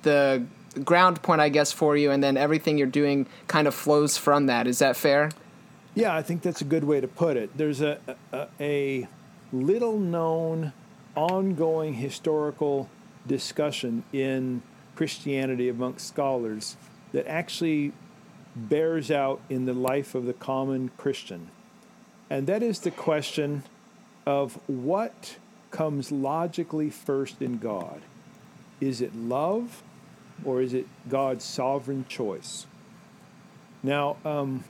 the 0.03 0.43
ground 0.83 1.21
point, 1.21 1.41
I 1.41 1.49
guess, 1.49 1.71
for 1.71 1.97
you, 1.97 2.11
and 2.11 2.23
then 2.23 2.38
everything 2.38 2.77
you're 2.77 2.88
doing 2.88 3.27
kind 3.47 3.67
of 3.67 3.75
flows 3.75 4.17
from 4.17 4.45
that. 4.47 4.67
Is 4.67 4.79
that 4.79 4.95
fair? 4.95 5.31
Yeah, 5.95 6.15
I 6.15 6.21
think 6.21 6.41
that's 6.41 6.61
a 6.61 6.65
good 6.65 6.83
way 6.83 7.01
to 7.01 7.07
put 7.07 7.38
it. 7.38 7.55
There's 7.57 7.81
a 7.81 7.99
a, 8.31 8.47
a 8.59 9.07
little 9.51 9.99
known, 9.99 10.73
ongoing 11.15 11.95
historical 11.95 12.89
discussion 13.25 14.03
in 14.13 14.61
Christianity 14.95 15.69
amongst 15.69 16.07
scholars 16.07 16.77
that 17.11 17.27
actually 17.27 17.93
bears 18.55 19.11
out 19.11 19.41
in 19.49 19.65
the 19.65 19.73
life 19.73 20.15
of 20.15 20.25
the 20.25 20.33
common 20.33 20.89
Christian. 20.97 21.49
And 22.30 22.47
that 22.47 22.61
is 22.61 22.80
the 22.80 22.91
question 22.91 23.63
of 24.25 24.59
what 24.67 25.38
comes 25.71 26.11
logically 26.11 26.89
first 26.89 27.41
in 27.41 27.57
God. 27.57 28.01
Is 28.82 29.01
it 29.01 29.15
love 29.15 29.82
or 30.43 30.61
is 30.61 30.73
it 30.73 30.88
God's 31.09 31.45
sovereign 31.45 32.05
choice? 32.07 32.67
Now, 33.82 34.17
um, 34.25 34.63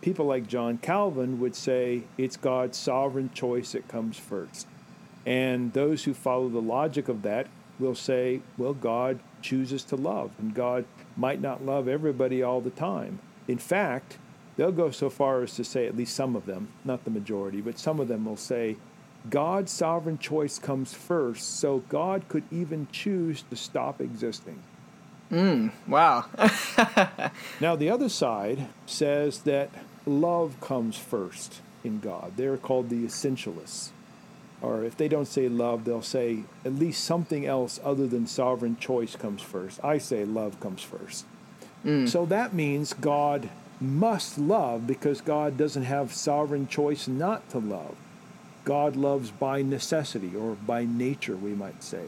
people 0.00 0.26
like 0.26 0.46
John 0.46 0.78
Calvin 0.78 1.40
would 1.40 1.56
say 1.56 2.02
it's 2.18 2.36
God's 2.36 2.76
sovereign 2.76 3.30
choice 3.32 3.72
that 3.72 3.88
comes 3.88 4.18
first. 4.18 4.66
And 5.24 5.72
those 5.72 6.04
who 6.04 6.14
follow 6.14 6.48
the 6.48 6.60
logic 6.60 7.08
of 7.08 7.22
that 7.22 7.46
will 7.78 7.94
say, 7.94 8.42
well, 8.58 8.74
God 8.74 9.20
chooses 9.40 9.84
to 9.84 9.96
love, 9.96 10.32
and 10.38 10.54
God 10.54 10.84
might 11.16 11.40
not 11.40 11.64
love 11.64 11.88
everybody 11.88 12.42
all 12.42 12.60
the 12.60 12.70
time. 12.70 13.20
In 13.48 13.58
fact, 13.58 14.18
they'll 14.56 14.72
go 14.72 14.90
so 14.90 15.10
far 15.10 15.42
as 15.42 15.54
to 15.54 15.64
say, 15.64 15.86
at 15.86 15.96
least 15.96 16.14
some 16.14 16.36
of 16.36 16.46
them, 16.46 16.68
not 16.84 17.04
the 17.04 17.10
majority, 17.10 17.60
but 17.60 17.78
some 17.78 18.00
of 18.00 18.08
them 18.08 18.24
will 18.24 18.36
say, 18.36 18.76
God's 19.30 19.70
sovereign 19.70 20.18
choice 20.18 20.58
comes 20.58 20.94
first, 20.94 21.60
so 21.60 21.78
God 21.88 22.28
could 22.28 22.44
even 22.50 22.88
choose 22.90 23.42
to 23.50 23.56
stop 23.56 24.00
existing. 24.00 24.62
Mm, 25.30 25.70
wow. 25.86 26.26
now, 27.60 27.76
the 27.76 27.88
other 27.88 28.08
side 28.08 28.66
says 28.84 29.40
that 29.42 29.70
love 30.04 30.60
comes 30.60 30.96
first 30.96 31.60
in 31.84 32.00
God. 32.00 32.32
They're 32.36 32.56
called 32.56 32.90
the 32.90 33.04
essentialists. 33.06 33.90
Or 34.60 34.84
if 34.84 34.96
they 34.96 35.08
don't 35.08 35.26
say 35.26 35.48
love, 35.48 35.84
they'll 35.84 36.02
say 36.02 36.44
at 36.64 36.74
least 36.74 37.02
something 37.02 37.46
else 37.46 37.80
other 37.82 38.06
than 38.06 38.26
sovereign 38.26 38.76
choice 38.78 39.16
comes 39.16 39.42
first. 39.42 39.82
I 39.82 39.98
say 39.98 40.24
love 40.24 40.60
comes 40.60 40.82
first. 40.82 41.24
Mm. 41.84 42.08
So 42.08 42.26
that 42.26 42.54
means 42.54 42.92
God 42.92 43.48
must 43.82 44.38
love 44.38 44.86
because 44.86 45.20
God 45.20 45.58
doesn't 45.58 45.84
have 45.84 46.14
sovereign 46.14 46.66
choice 46.66 47.08
not 47.08 47.48
to 47.50 47.58
love. 47.58 47.96
God 48.64 48.96
loves 48.96 49.30
by 49.30 49.62
necessity 49.62 50.36
or 50.36 50.54
by 50.54 50.84
nature, 50.84 51.36
we 51.36 51.54
might 51.54 51.82
say. 51.82 52.04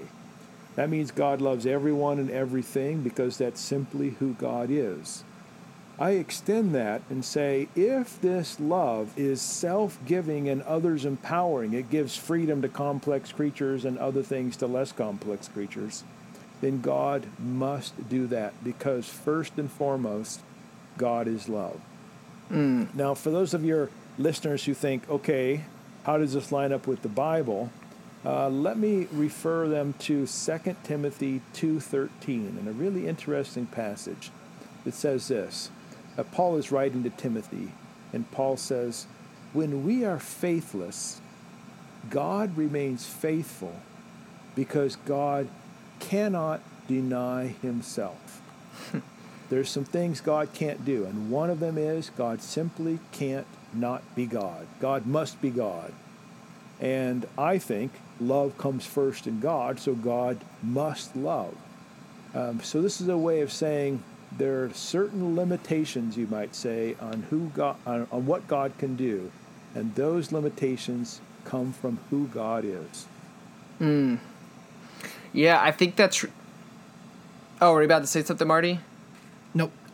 That 0.76 0.90
means 0.90 1.10
God 1.10 1.40
loves 1.40 1.66
everyone 1.66 2.18
and 2.18 2.30
everything 2.30 3.02
because 3.02 3.38
that's 3.38 3.60
simply 3.60 4.10
who 4.10 4.34
God 4.34 4.70
is. 4.70 5.24
I 5.98 6.12
extend 6.12 6.74
that 6.74 7.02
and 7.08 7.24
say 7.24 7.68
if 7.76 8.20
this 8.20 8.58
love 8.58 9.16
is 9.16 9.40
self 9.40 9.98
giving 10.04 10.48
and 10.48 10.62
others 10.62 11.04
empowering, 11.04 11.72
it 11.72 11.90
gives 11.90 12.16
freedom 12.16 12.62
to 12.62 12.68
complex 12.68 13.30
creatures 13.30 13.84
and 13.84 13.96
other 13.98 14.22
things 14.22 14.56
to 14.56 14.66
less 14.66 14.90
complex 14.90 15.46
creatures, 15.46 16.02
then 16.60 16.80
God 16.80 17.26
must 17.38 18.08
do 18.08 18.26
that 18.26 18.52
because, 18.64 19.08
first 19.08 19.56
and 19.56 19.70
foremost, 19.70 20.40
God 20.98 21.28
is 21.28 21.48
love. 21.48 21.80
Mm. 22.50 22.94
Now, 22.94 23.14
for 23.14 23.30
those 23.30 23.54
of 23.54 23.64
your 23.64 23.90
listeners 24.18 24.64
who 24.64 24.74
think, 24.74 25.08
okay, 25.08 25.64
how 26.04 26.18
does 26.18 26.34
this 26.34 26.52
line 26.52 26.72
up 26.72 26.86
with 26.86 27.02
the 27.02 27.08
Bible? 27.08 27.70
Uh, 28.24 28.48
let 28.48 28.78
me 28.78 29.06
refer 29.12 29.68
them 29.68 29.94
to 29.98 30.26
2 30.26 30.76
Timothy 30.84 31.42
2.13 31.54 32.58
and 32.58 32.68
a 32.68 32.72
really 32.72 33.06
interesting 33.06 33.66
passage. 33.66 34.30
It 34.86 34.94
says 34.94 35.28
this, 35.28 35.70
uh, 36.16 36.22
Paul 36.24 36.56
is 36.56 36.70
writing 36.70 37.02
to 37.02 37.10
Timothy, 37.10 37.72
and 38.12 38.30
Paul 38.30 38.56
says, 38.56 39.06
When 39.52 39.84
we 39.84 40.04
are 40.04 40.18
faithless, 40.18 41.20
God 42.10 42.56
remains 42.56 43.06
faithful 43.06 43.80
because 44.54 44.96
God 44.96 45.48
cannot 46.00 46.60
deny 46.86 47.48
himself. 47.62 48.40
There's 49.50 49.68
some 49.68 49.84
things 49.84 50.20
God 50.20 50.52
can't 50.54 50.84
do, 50.84 51.04
and 51.04 51.30
one 51.30 51.50
of 51.50 51.60
them 51.60 51.76
is 51.76 52.10
God 52.16 52.40
simply 52.40 52.98
can't 53.12 53.46
not 53.72 54.02
be 54.14 54.26
God. 54.26 54.66
God 54.80 55.06
must 55.06 55.40
be 55.40 55.50
God. 55.50 55.92
And 56.80 57.26
I 57.36 57.58
think 57.58 57.92
love 58.20 58.56
comes 58.58 58.86
first 58.86 59.26
in 59.26 59.40
God, 59.40 59.78
so 59.78 59.94
God 59.94 60.40
must 60.62 61.14
love. 61.14 61.54
Um, 62.34 62.60
so 62.60 62.82
this 62.82 63.00
is 63.00 63.08
a 63.08 63.16
way 63.16 63.40
of 63.42 63.52
saying 63.52 64.02
there 64.36 64.64
are 64.64 64.72
certain 64.72 65.36
limitations, 65.36 66.16
you 66.16 66.26
might 66.26 66.54
say, 66.54 66.96
on 67.00 67.22
who 67.30 67.50
God, 67.54 67.76
on, 67.86 68.08
on 68.10 68.26
what 68.26 68.48
God 68.48 68.72
can 68.78 68.96
do, 68.96 69.30
and 69.74 69.94
those 69.94 70.32
limitations 70.32 71.20
come 71.44 71.72
from 71.72 71.98
who 72.10 72.26
God 72.28 72.64
is. 72.64 73.06
Hmm. 73.78 74.16
Yeah, 75.32 75.60
I 75.60 75.70
think 75.70 75.96
that's. 75.96 76.24
Oh, 77.60 77.72
were 77.72 77.82
you 77.82 77.86
about 77.86 78.00
to 78.00 78.06
say 78.06 78.22
something, 78.22 78.48
Marty? 78.48 78.80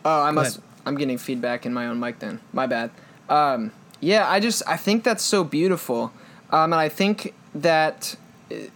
Oh, 0.03 0.21
I 0.21 0.31
must. 0.31 0.59
I'm 0.85 0.95
getting 0.95 1.17
feedback 1.17 1.65
in 1.65 1.73
my 1.73 1.87
own 1.87 1.99
mic. 1.99 2.19
Then 2.19 2.39
my 2.53 2.67
bad. 2.67 2.91
Um, 3.29 3.71
yeah, 3.99 4.29
I 4.29 4.39
just 4.39 4.63
I 4.67 4.77
think 4.77 5.03
that's 5.03 5.23
so 5.23 5.43
beautiful, 5.43 6.11
um, 6.49 6.73
and 6.73 6.81
I 6.81 6.89
think 6.89 7.33
that 7.53 8.15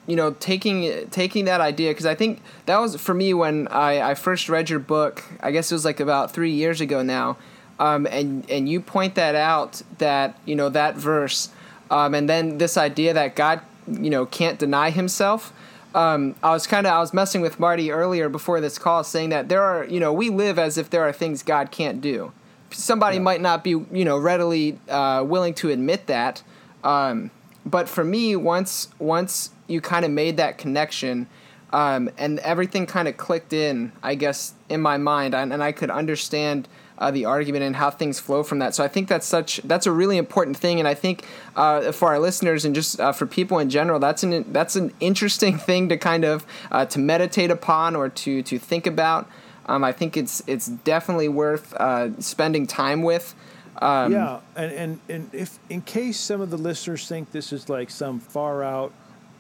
you 0.07 0.15
know 0.15 0.31
taking 0.39 1.09
taking 1.09 1.45
that 1.45 1.61
idea 1.61 1.91
because 1.91 2.05
I 2.05 2.15
think 2.15 2.41
that 2.65 2.79
was 2.79 2.95
for 2.95 3.13
me 3.13 3.33
when 3.33 3.67
I, 3.69 4.11
I 4.11 4.15
first 4.15 4.49
read 4.49 4.69
your 4.69 4.79
book. 4.79 5.23
I 5.41 5.51
guess 5.51 5.71
it 5.71 5.75
was 5.75 5.85
like 5.85 5.99
about 5.99 6.31
three 6.31 6.51
years 6.51 6.79
ago 6.79 7.01
now, 7.01 7.37
um, 7.79 8.07
and 8.09 8.49
and 8.49 8.69
you 8.69 8.79
point 8.79 9.15
that 9.15 9.35
out 9.35 9.81
that 9.97 10.39
you 10.45 10.55
know 10.55 10.69
that 10.69 10.95
verse, 10.95 11.49
um, 11.89 12.13
and 12.13 12.29
then 12.29 12.59
this 12.59 12.77
idea 12.77 13.13
that 13.13 13.35
God 13.35 13.61
you 13.87 14.09
know 14.09 14.25
can't 14.25 14.59
deny 14.59 14.91
Himself 14.91 15.51
um, 15.95 16.35
I 16.43 16.51
was 16.51 16.67
kind 16.67 16.85
of 16.85 16.93
I 16.93 16.99
was 16.99 17.13
messing 17.13 17.41
with 17.41 17.57
Marty 17.57 17.89
earlier 17.89 18.27
before 18.27 18.59
this 18.59 18.77
call, 18.77 19.03
saying 19.03 19.29
that 19.29 19.47
there 19.47 19.63
are 19.63 19.85
you 19.85 19.99
know 19.99 20.11
we 20.11 20.29
live 20.29 20.59
as 20.59 20.77
if 20.77 20.89
there 20.89 21.01
are 21.03 21.13
things 21.13 21.41
God 21.41 21.71
can't 21.71 22.01
do. 22.01 22.33
Somebody 22.69 23.15
yeah. 23.15 23.23
might 23.23 23.41
not 23.41 23.63
be 23.63 23.69
you 23.69 24.05
know 24.05 24.17
readily 24.17 24.77
uh, 24.89 25.23
willing 25.25 25.53
to 25.55 25.69
admit 25.69 26.07
that, 26.07 26.43
um, 26.83 27.31
but 27.65 27.87
for 27.87 28.03
me, 28.03 28.35
once 28.35 28.89
once 28.99 29.51
you 29.67 29.79
kind 29.79 30.03
of 30.03 30.11
made 30.11 30.35
that 30.35 30.57
connection, 30.57 31.27
um, 31.71 32.09
and 32.17 32.39
everything 32.39 32.85
kind 32.85 33.07
of 33.07 33.15
clicked 33.15 33.53
in, 33.53 33.93
I 34.03 34.15
guess 34.15 34.53
in 34.67 34.81
my 34.81 34.97
mind, 34.97 35.33
and, 35.33 35.53
and 35.53 35.63
I 35.63 35.71
could 35.71 35.89
understand 35.89 36.67
uh, 36.97 37.11
the 37.11 37.25
argument 37.25 37.63
and 37.63 37.75
how 37.75 37.89
things 37.89 38.19
flow 38.19 38.43
from 38.43 38.59
that. 38.59 38.73
So 38.73 38.83
I 38.83 38.87
think 38.87 39.07
that's 39.07 39.27
such 39.27 39.57
that's 39.63 39.85
a 39.85 39.91
really 39.91 40.17
important 40.17 40.57
thing, 40.57 40.79
and 40.79 40.87
I 40.87 40.93
think 40.93 41.25
uh, 41.55 41.91
for 41.91 42.09
our 42.09 42.19
listeners 42.19 42.65
and 42.65 42.73
just 42.73 42.99
uh, 42.99 43.11
for 43.11 43.25
people 43.25 43.59
in 43.59 43.69
general, 43.69 43.99
that's 43.99 44.23
an 44.23 44.51
that's 44.51 44.75
an 44.75 44.93
interesting 44.99 45.57
thing 45.69 45.89
to 45.89 45.97
kind 45.97 46.23
of 46.23 46.45
uh, 46.71 46.85
to 46.85 46.99
meditate 46.99 47.51
upon 47.51 47.95
or 47.95 48.09
to 48.09 48.41
to 48.43 48.59
think 48.59 48.87
about. 48.87 49.29
Um, 49.67 49.83
I 49.83 49.91
think 49.91 50.15
it's 50.15 50.43
it's 50.47 50.67
definitely 50.67 51.27
worth 51.27 51.73
uh, 51.75 52.19
spending 52.21 52.67
time 52.67 53.01
with. 53.01 53.35
Um, 53.81 54.11
yeah, 54.11 54.39
and, 54.55 54.71
and 54.71 54.99
and 55.09 55.29
if 55.33 55.59
in 55.69 55.81
case 55.81 56.17
some 56.17 56.39
of 56.39 56.49
the 56.49 56.57
listeners 56.57 57.07
think 57.07 57.31
this 57.31 57.51
is 57.51 57.67
like 57.67 57.89
some 57.89 58.19
far 58.19 58.63
out, 58.63 58.93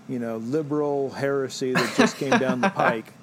you 0.09 0.19
know, 0.19 0.37
liberal 0.37 1.11
heresy 1.11 1.73
that 1.73 1.93
just 1.95 2.17
came 2.17 2.31
down 2.31 2.59
the 2.59 2.69
pike. 2.75 3.13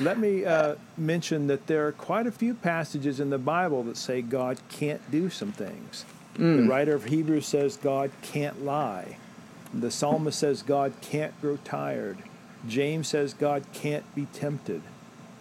Let 0.00 0.18
me 0.18 0.44
uh, 0.44 0.76
mention 0.96 1.46
that 1.46 1.66
there 1.66 1.86
are 1.86 1.92
quite 1.92 2.26
a 2.26 2.32
few 2.32 2.54
passages 2.54 3.20
in 3.20 3.30
the 3.30 3.38
Bible 3.38 3.82
that 3.84 3.96
say 3.96 4.22
God 4.22 4.58
can't 4.68 5.10
do 5.10 5.30
some 5.30 5.52
things. 5.52 6.04
Mm. 6.36 6.62
The 6.62 6.68
writer 6.68 6.94
of 6.94 7.04
Hebrews 7.04 7.46
says 7.46 7.76
God 7.76 8.10
can't 8.22 8.64
lie. 8.64 9.16
The 9.72 9.90
psalmist 9.90 10.38
says 10.38 10.62
God 10.62 10.92
can't 11.00 11.38
grow 11.40 11.56
tired. 11.64 12.18
James 12.68 13.08
says 13.08 13.34
God 13.34 13.64
can't 13.72 14.14
be 14.14 14.26
tempted. 14.32 14.82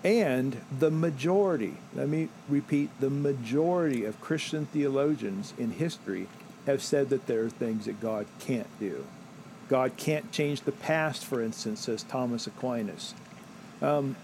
And 0.03 0.61
the 0.77 0.91
majority, 0.91 1.77
let 1.95 2.07
me 2.07 2.29
repeat, 2.47 2.89
the 2.99 3.09
majority 3.09 4.05
of 4.05 4.21
Christian 4.21 4.67
theologians 4.67 5.53
in 5.57 5.71
history 5.71 6.27
have 6.67 6.83
said 6.83 7.09
that 7.09 7.27
there 7.27 7.43
are 7.43 7.49
things 7.49 7.85
that 7.85 7.99
God 7.99 8.27
can't 8.39 8.67
do. 8.79 9.05
God 9.67 9.97
can't 9.97 10.31
change 10.31 10.61
the 10.61 10.71
past, 10.71 11.25
for 11.25 11.41
instance, 11.41 11.81
says 11.81 12.03
Thomas 12.03 12.45
Aquinas. 12.45 13.15
Um, 13.81 14.15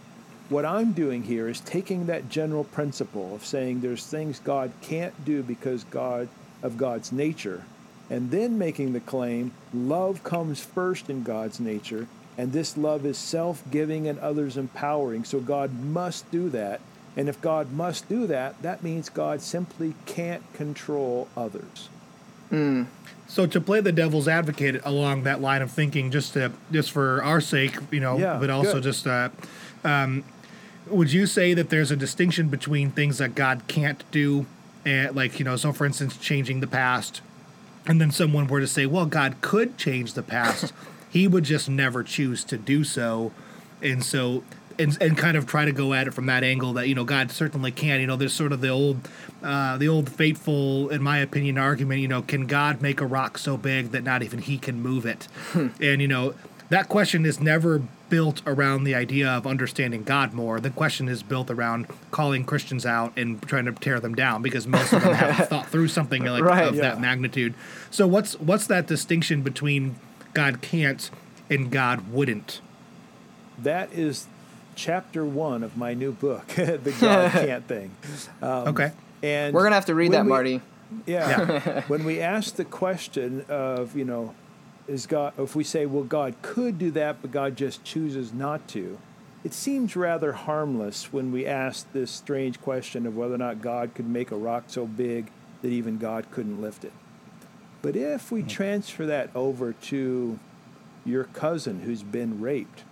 what 0.51 0.65
I'm 0.65 0.91
doing 0.91 1.23
here 1.23 1.47
is 1.47 1.61
taking 1.61 2.05
that 2.07 2.29
general 2.29 2.65
principle 2.65 3.33
of 3.33 3.45
saying 3.45 3.81
there's 3.81 4.05
things 4.05 4.39
God 4.39 4.71
can't 4.81 5.25
do 5.25 5.41
because 5.41 5.83
God 5.85 6.27
of 6.61 6.77
God's 6.77 7.11
nature, 7.11 7.63
and 8.09 8.29
then 8.29 8.57
making 8.57 8.93
the 8.93 8.99
claim 8.99 9.51
love 9.73 10.23
comes 10.23 10.59
first 10.59 11.09
in 11.09 11.23
God's 11.23 11.59
nature, 11.59 12.07
and 12.37 12.51
this 12.51 12.77
love 12.77 13.05
is 13.05 13.17
self-giving 13.17 14.07
and 14.07 14.19
others 14.19 14.57
empowering. 14.57 15.23
So 15.23 15.39
God 15.39 15.73
must 15.73 16.29
do 16.31 16.49
that. 16.49 16.81
And 17.17 17.27
if 17.27 17.41
God 17.41 17.73
must 17.73 18.07
do 18.07 18.25
that, 18.27 18.61
that 18.61 18.83
means 18.83 19.09
God 19.09 19.41
simply 19.41 19.95
can't 20.05 20.43
control 20.53 21.27
others. 21.35 21.89
Mm. 22.49 22.87
So 23.27 23.45
to 23.47 23.59
play 23.59 23.81
the 23.81 23.91
devil's 23.91 24.27
advocate 24.27 24.81
along 24.85 25.23
that 25.23 25.41
line 25.41 25.61
of 25.61 25.71
thinking, 25.71 26.11
just 26.11 26.33
to 26.33 26.51
just 26.71 26.91
for 26.91 27.21
our 27.23 27.41
sake, 27.41 27.75
you 27.91 27.99
know, 27.99 28.17
Yeah, 28.17 28.37
but 28.39 28.49
also 28.49 28.75
good. 28.75 28.83
just, 28.83 29.07
uh, 29.07 29.29
um, 29.83 30.23
would 30.91 31.11
you 31.11 31.25
say 31.25 31.53
that 31.53 31.69
there's 31.69 31.91
a 31.91 31.95
distinction 31.95 32.49
between 32.49 32.91
things 32.91 33.17
that 33.17 33.35
God 33.35 33.63
can't 33.67 34.03
do, 34.11 34.45
and 34.85 35.15
like 35.15 35.39
you 35.39 35.45
know, 35.45 35.55
so 35.55 35.71
for 35.73 35.85
instance, 35.85 36.17
changing 36.17 36.59
the 36.59 36.67
past, 36.67 37.21
and 37.85 37.99
then 37.99 38.11
someone 38.11 38.47
were 38.47 38.59
to 38.59 38.67
say, 38.67 38.85
well, 38.85 39.05
God 39.05 39.41
could 39.41 39.77
change 39.77 40.13
the 40.13 40.23
past, 40.23 40.73
He 41.11 41.27
would 41.27 41.43
just 41.43 41.69
never 41.69 42.03
choose 42.03 42.43
to 42.45 42.57
do 42.57 42.83
so, 42.83 43.31
and 43.81 44.03
so. 44.03 44.43
And, 44.79 44.97
and 44.99 45.15
kind 45.15 45.37
of 45.37 45.45
try 45.45 45.65
to 45.65 45.73
go 45.73 45.93
at 45.93 46.07
it 46.07 46.13
from 46.13 46.25
that 46.27 46.43
angle 46.43 46.73
that 46.73 46.87
you 46.87 46.95
know 46.95 47.03
God 47.03 47.29
certainly 47.29 47.71
can. 47.71 47.99
You 47.99 48.07
know 48.07 48.15
there's 48.15 48.33
sort 48.33 48.51
of 48.51 48.61
the 48.61 48.69
old 48.69 49.07
uh, 49.43 49.77
the 49.77 49.87
old 49.87 50.09
fateful 50.09 50.89
in 50.89 51.03
my 51.03 51.19
opinion 51.19 51.59
argument 51.59 51.99
you 51.99 52.07
know 52.07 52.23
can 52.23 52.47
God 52.47 52.81
make 52.81 52.99
a 52.99 53.05
rock 53.05 53.37
so 53.37 53.57
big 53.57 53.91
that 53.91 54.03
not 54.03 54.23
even 54.23 54.39
he 54.39 54.57
can 54.57 54.81
move 54.81 55.05
it? 55.05 55.27
And 55.53 56.01
you 56.01 56.07
know 56.07 56.33
that 56.71 56.89
question 56.89 57.25
is 57.25 57.39
never 57.39 57.81
built 58.09 58.41
around 58.45 58.83
the 58.83 58.95
idea 58.95 59.29
of 59.29 59.45
understanding 59.47 60.03
God 60.03 60.33
more. 60.33 60.59
The 60.59 60.69
question 60.69 61.07
is 61.07 61.21
built 61.23 61.49
around 61.51 61.87
calling 62.11 62.43
Christians 62.43 62.85
out 62.85 63.13
and 63.17 63.41
trying 63.43 63.65
to 63.65 63.71
tear 63.73 63.99
them 63.99 64.15
down 64.15 64.41
because 64.41 64.67
most 64.67 64.91
of 64.91 65.01
them 65.03 65.13
haven't 65.13 65.45
thought 65.49 65.67
through 65.67 65.87
something 65.89 66.23
like 66.25 66.43
Right. 66.43 66.67
of 66.67 66.75
Yeah. 66.75 66.81
that 66.81 66.99
magnitude. 67.01 67.53
So 67.89 68.07
what's 68.07 68.39
what's 68.39 68.67
that 68.67 68.87
distinction 68.87 69.41
between 69.43 69.95
God 70.33 70.61
can't 70.61 71.09
and 71.49 71.69
God 71.71 72.09
wouldn't? 72.11 72.61
That 73.61 73.93
is 73.93 74.27
chapter 74.75 75.23
one 75.25 75.63
of 75.63 75.77
my 75.77 75.93
new 75.93 76.11
book, 76.11 76.47
the 76.55 76.95
God 76.99 77.31
can't 77.45 77.67
thing. 77.67 77.91
Um, 78.41 78.67
Okay. 78.69 78.91
And 79.23 79.53
We're 79.53 79.63
gonna 79.63 79.75
have 79.75 79.85
to 79.85 79.95
read 79.95 80.11
that, 80.13 80.23
we- 80.23 80.29
Marty. 80.29 80.61
Yeah. 81.05 81.83
when 81.87 82.03
we 82.03 82.19
ask 82.19 82.55
the 82.55 82.65
question 82.65 83.45
of, 83.47 83.95
you 83.95 84.03
know, 84.03 84.33
is 84.91 85.07
God, 85.07 85.33
if 85.37 85.55
we 85.55 85.63
say, 85.63 85.85
well, 85.85 86.03
God 86.03 86.35
could 86.41 86.77
do 86.77 86.91
that, 86.91 87.21
but 87.21 87.31
God 87.31 87.55
just 87.55 87.83
chooses 87.83 88.33
not 88.33 88.67
to, 88.69 88.97
it 89.43 89.53
seems 89.53 89.95
rather 89.95 90.33
harmless 90.33 91.11
when 91.11 91.31
we 91.31 91.47
ask 91.47 91.91
this 91.93 92.11
strange 92.11 92.61
question 92.61 93.07
of 93.07 93.17
whether 93.17 93.35
or 93.35 93.39
not 93.39 93.61
God 93.61 93.95
could 93.95 94.07
make 94.07 94.31
a 94.31 94.35
rock 94.35 94.65
so 94.67 94.85
big 94.85 95.31
that 95.61 95.69
even 95.69 95.97
God 95.97 96.29
couldn't 96.31 96.61
lift 96.61 96.83
it. 96.83 96.93
But 97.81 97.95
if 97.95 98.31
we 98.31 98.41
hmm. 98.41 98.47
transfer 98.47 99.05
that 99.05 99.29
over 99.33 99.73
to 99.73 100.39
your 101.05 101.23
cousin 101.25 101.81
who's 101.81 102.03
been 102.03 102.39
raped, 102.39 102.83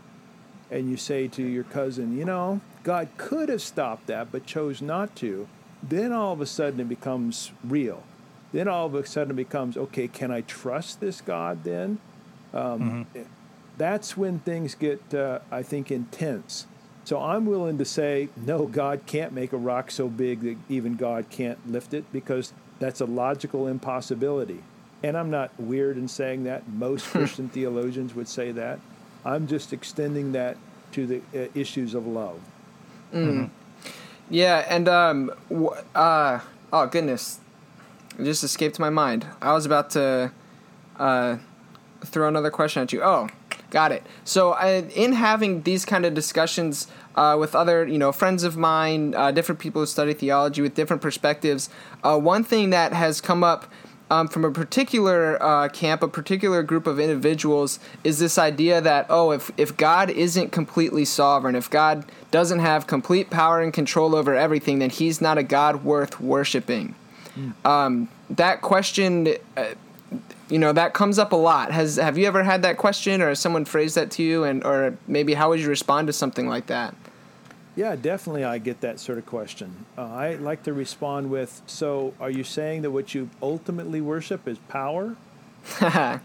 and 0.72 0.89
you 0.89 0.97
say 0.97 1.28
to 1.28 1.43
your 1.43 1.64
cousin, 1.64 2.18
you 2.18 2.26
know, 2.26 2.62
God 2.84 3.10
could 3.18 3.50
have 3.50 3.62
stopped 3.62 4.08
that 4.08 4.32
but 4.32 4.45
chose 4.45 4.82
not 4.82 5.16
to, 5.18 5.47
then 5.82 6.12
all 6.12 6.34
of 6.34 6.41
a 6.41 6.45
sudden 6.45 6.80
it 6.80 6.89
becomes 6.89 7.52
real. 7.64 8.04
Then 8.52 8.68
all 8.68 8.86
of 8.88 8.95
a 8.95 9.06
sudden 9.06 9.32
it 9.32 9.36
becomes, 9.36 9.78
okay, 9.78 10.08
can 10.08 10.32
I 10.32 10.41
trust 10.41 11.00
this 11.00 11.22
God 11.22 11.64
then? 11.64 12.00
Um, 12.54 13.08
That's 13.78 14.18
when 14.18 14.39
things 14.39 14.76
get, 14.76 15.14
uh, 15.14 15.39
I 15.52 15.64
think, 15.64 15.91
intense. 15.91 16.66
So 17.06 17.20
I'm 17.20 17.45
willing 17.45 17.78
to 17.78 17.86
say, 17.86 18.30
no, 18.36 18.66
God 18.66 19.02
can't 19.06 19.32
make 19.34 19.54
a 19.54 19.58
rock 19.58 19.89
so 19.91 20.08
big 20.10 20.41
that 20.41 20.58
even 20.68 20.95
God 20.95 21.30
can't 21.30 21.58
lift 21.72 21.93
it 21.93 22.04
because 22.12 22.54
that's 22.80 23.02
a 23.02 23.06
logical 23.06 23.68
impossibility. 23.68 24.64
And 25.02 25.16
I'm 25.18 25.30
not 25.32 25.52
weird 25.58 25.97
in 25.97 26.08
saying 26.08 26.43
that. 26.43 26.68
Most 26.68 27.08
Christian 27.12 27.50
theologians 27.50 28.14
would 28.16 28.28
say 28.28 28.52
that. 28.52 28.80
I'm 29.24 29.47
just 29.47 29.72
extending 29.74 30.34
that 30.34 30.58
to 30.91 31.06
the 31.08 31.22
uh, 31.36 31.47
issues 31.56 31.93
of 31.93 32.06
love. 32.06 32.39
Yeah, 34.30 34.66
and 34.70 34.88
um, 34.88 35.32
w- 35.50 35.72
uh, 35.95 36.39
oh 36.72 36.86
goodness, 36.88 37.39
it 38.20 38.26
just 38.26 38.44
escaped 38.44 38.80
my 38.80 38.90
mind. 38.90 39.26
I 39.42 39.54
was 39.54 39.66
about 39.66 39.92
to 39.92 40.32
uh, 40.98 41.38
throw 42.02 42.28
another 42.28 42.52
question 42.52 42.84
at 42.84 42.92
you. 42.92 43.02
Oh, 43.02 43.30
got 43.70 43.92
it. 43.92 44.06
So, 44.26 44.52
I, 44.52 44.82
in 44.96 45.14
having 45.14 45.64
these 45.64 45.86
kind 45.86 46.06
of 46.06 46.14
discussions 46.14 46.88
uh, 47.16 47.38
with 47.40 47.56
other, 47.56 47.88
you 47.88 47.98
know, 47.98 48.12
friends 48.12 48.44
of 48.44 48.58
mine, 48.58 49.16
uh, 49.16 49.32
different 49.32 49.60
people 49.60 49.82
who 49.82 49.86
study 49.86 50.14
theology 50.14 50.62
with 50.62 50.76
different 50.76 51.02
perspectives, 51.02 51.70
uh, 52.04 52.18
one 52.18 52.44
thing 52.44 52.72
that 52.72 52.94
has 52.94 53.22
come 53.22 53.44
up. 53.44 53.72
Um, 54.12 54.28
from 54.28 54.44
a 54.44 54.50
particular 54.50 55.38
uh, 55.40 55.70
camp, 55.70 56.02
a 56.02 56.08
particular 56.08 56.64
group 56.64 56.88
of 56.88 57.00
individuals, 57.00 57.78
is 58.04 58.18
this 58.18 58.40
idea 58.40 58.82
that 58.82 59.06
oh, 59.08 59.30
if 59.30 59.52
if 59.56 59.78
God 59.78 60.10
isn't 60.10 60.52
completely 60.52 61.06
sovereign, 61.06 61.54
if 61.54 61.70
God 61.70 62.12
doesn't 62.32 62.58
have 62.58 62.88
complete 62.88 63.30
power 63.30 63.62
and 63.62 63.72
control 63.72 64.16
over 64.16 64.34
everything, 64.34 64.80
then 64.80 64.90
He's 64.90 65.22
not 65.22 65.38
a 65.38 65.44
God 65.44 65.84
worth 65.84 66.20
worshiping. 66.20 66.96
Um, 67.66 68.10
that 68.30 68.62
question, 68.62 69.36
uh, 69.58 69.74
you 70.50 70.60
know, 70.60 70.74
that 70.74 70.94
comes 70.94 71.20
up 71.20 71.32
a 71.32 71.36
lot. 71.36 71.72
Has 71.72 71.98
have 71.98 72.18
you 72.18 72.26
ever 72.26 72.44
had 72.44 72.62
that 72.64 72.78
question, 72.78 73.22
or 73.22 73.30
has 73.30 73.40
someone 73.40 73.66
phrased 73.66 73.96
that 73.96 74.12
to 74.12 74.24
you, 74.24 74.44
and 74.44 74.64
or 74.64 74.98
maybe 75.08 75.34
how 75.34 75.50
would 75.50 75.60
you 75.60 75.70
respond 75.70 76.08
to 76.08 76.14
something 76.14 76.48
like 76.48 76.68
that? 76.68 76.96
Yeah, 77.76 77.96
definitely. 77.96 78.44
I 78.44 78.58
get 78.58 78.82
that 78.82 79.00
sort 79.00 79.18
of 79.20 79.26
question. 79.26 79.86
Uh, 79.98 80.02
I 80.02 80.36
like 80.36 80.64
to 80.64 80.74
respond 80.74 81.30
with, 81.30 81.62
"So, 81.68 82.14
are 82.20 82.32
you 82.32 82.44
saying 82.44 82.82
that 82.82 82.92
what 82.92 83.14
you 83.14 83.30
ultimately 83.42 84.02
worship 84.02 84.48
is 84.48 84.58
power?" 84.68 85.16
yeah. 85.82 86.22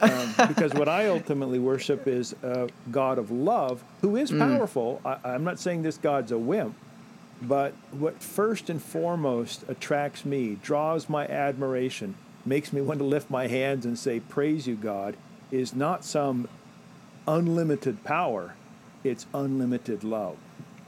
Um, 0.00 0.48
because 0.48 0.74
what 0.74 0.88
I 0.88 1.06
ultimately 1.06 1.58
worship 1.58 2.06
is 2.06 2.34
a 2.42 2.68
God 2.90 3.18
of 3.18 3.30
love 3.30 3.84
who 4.00 4.16
is 4.16 4.30
powerful. 4.30 5.00
I, 5.04 5.18
I'm 5.24 5.44
not 5.44 5.58
saying 5.58 5.82
this 5.82 5.96
God's 5.96 6.32
a 6.32 6.38
wimp, 6.38 6.74
but 7.42 7.72
what 7.90 8.22
first 8.22 8.68
and 8.68 8.82
foremost 8.82 9.64
attracts 9.68 10.24
me, 10.24 10.58
draws 10.62 11.08
my 11.08 11.26
admiration, 11.26 12.14
makes 12.44 12.72
me 12.72 12.80
want 12.80 12.98
to 12.98 13.04
lift 13.04 13.30
my 13.30 13.46
hands 13.46 13.84
and 13.84 13.98
say, 13.98 14.20
"Praise 14.20 14.66
you, 14.66 14.74
God," 14.74 15.16
is 15.50 15.74
not 15.74 16.04
some 16.04 16.48
unlimited 17.26 18.04
power; 18.04 18.54
it's 19.04 19.26
unlimited 19.32 20.04
love. 20.04 20.36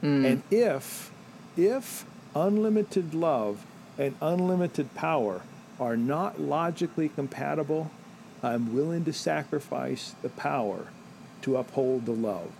Mm. 0.01 0.25
And 0.25 0.43
if 0.51 1.11
if 1.57 2.05
unlimited 2.35 3.13
love 3.13 3.65
and 3.97 4.15
unlimited 4.21 4.93
power 4.95 5.41
are 5.79 5.97
not 5.97 6.39
logically 6.39 7.09
compatible, 7.09 7.91
I'm 8.41 8.73
willing 8.73 9.05
to 9.05 9.13
sacrifice 9.13 10.15
the 10.21 10.29
power 10.29 10.87
to 11.43 11.57
uphold 11.57 12.05
the 12.05 12.11
love. 12.11 12.51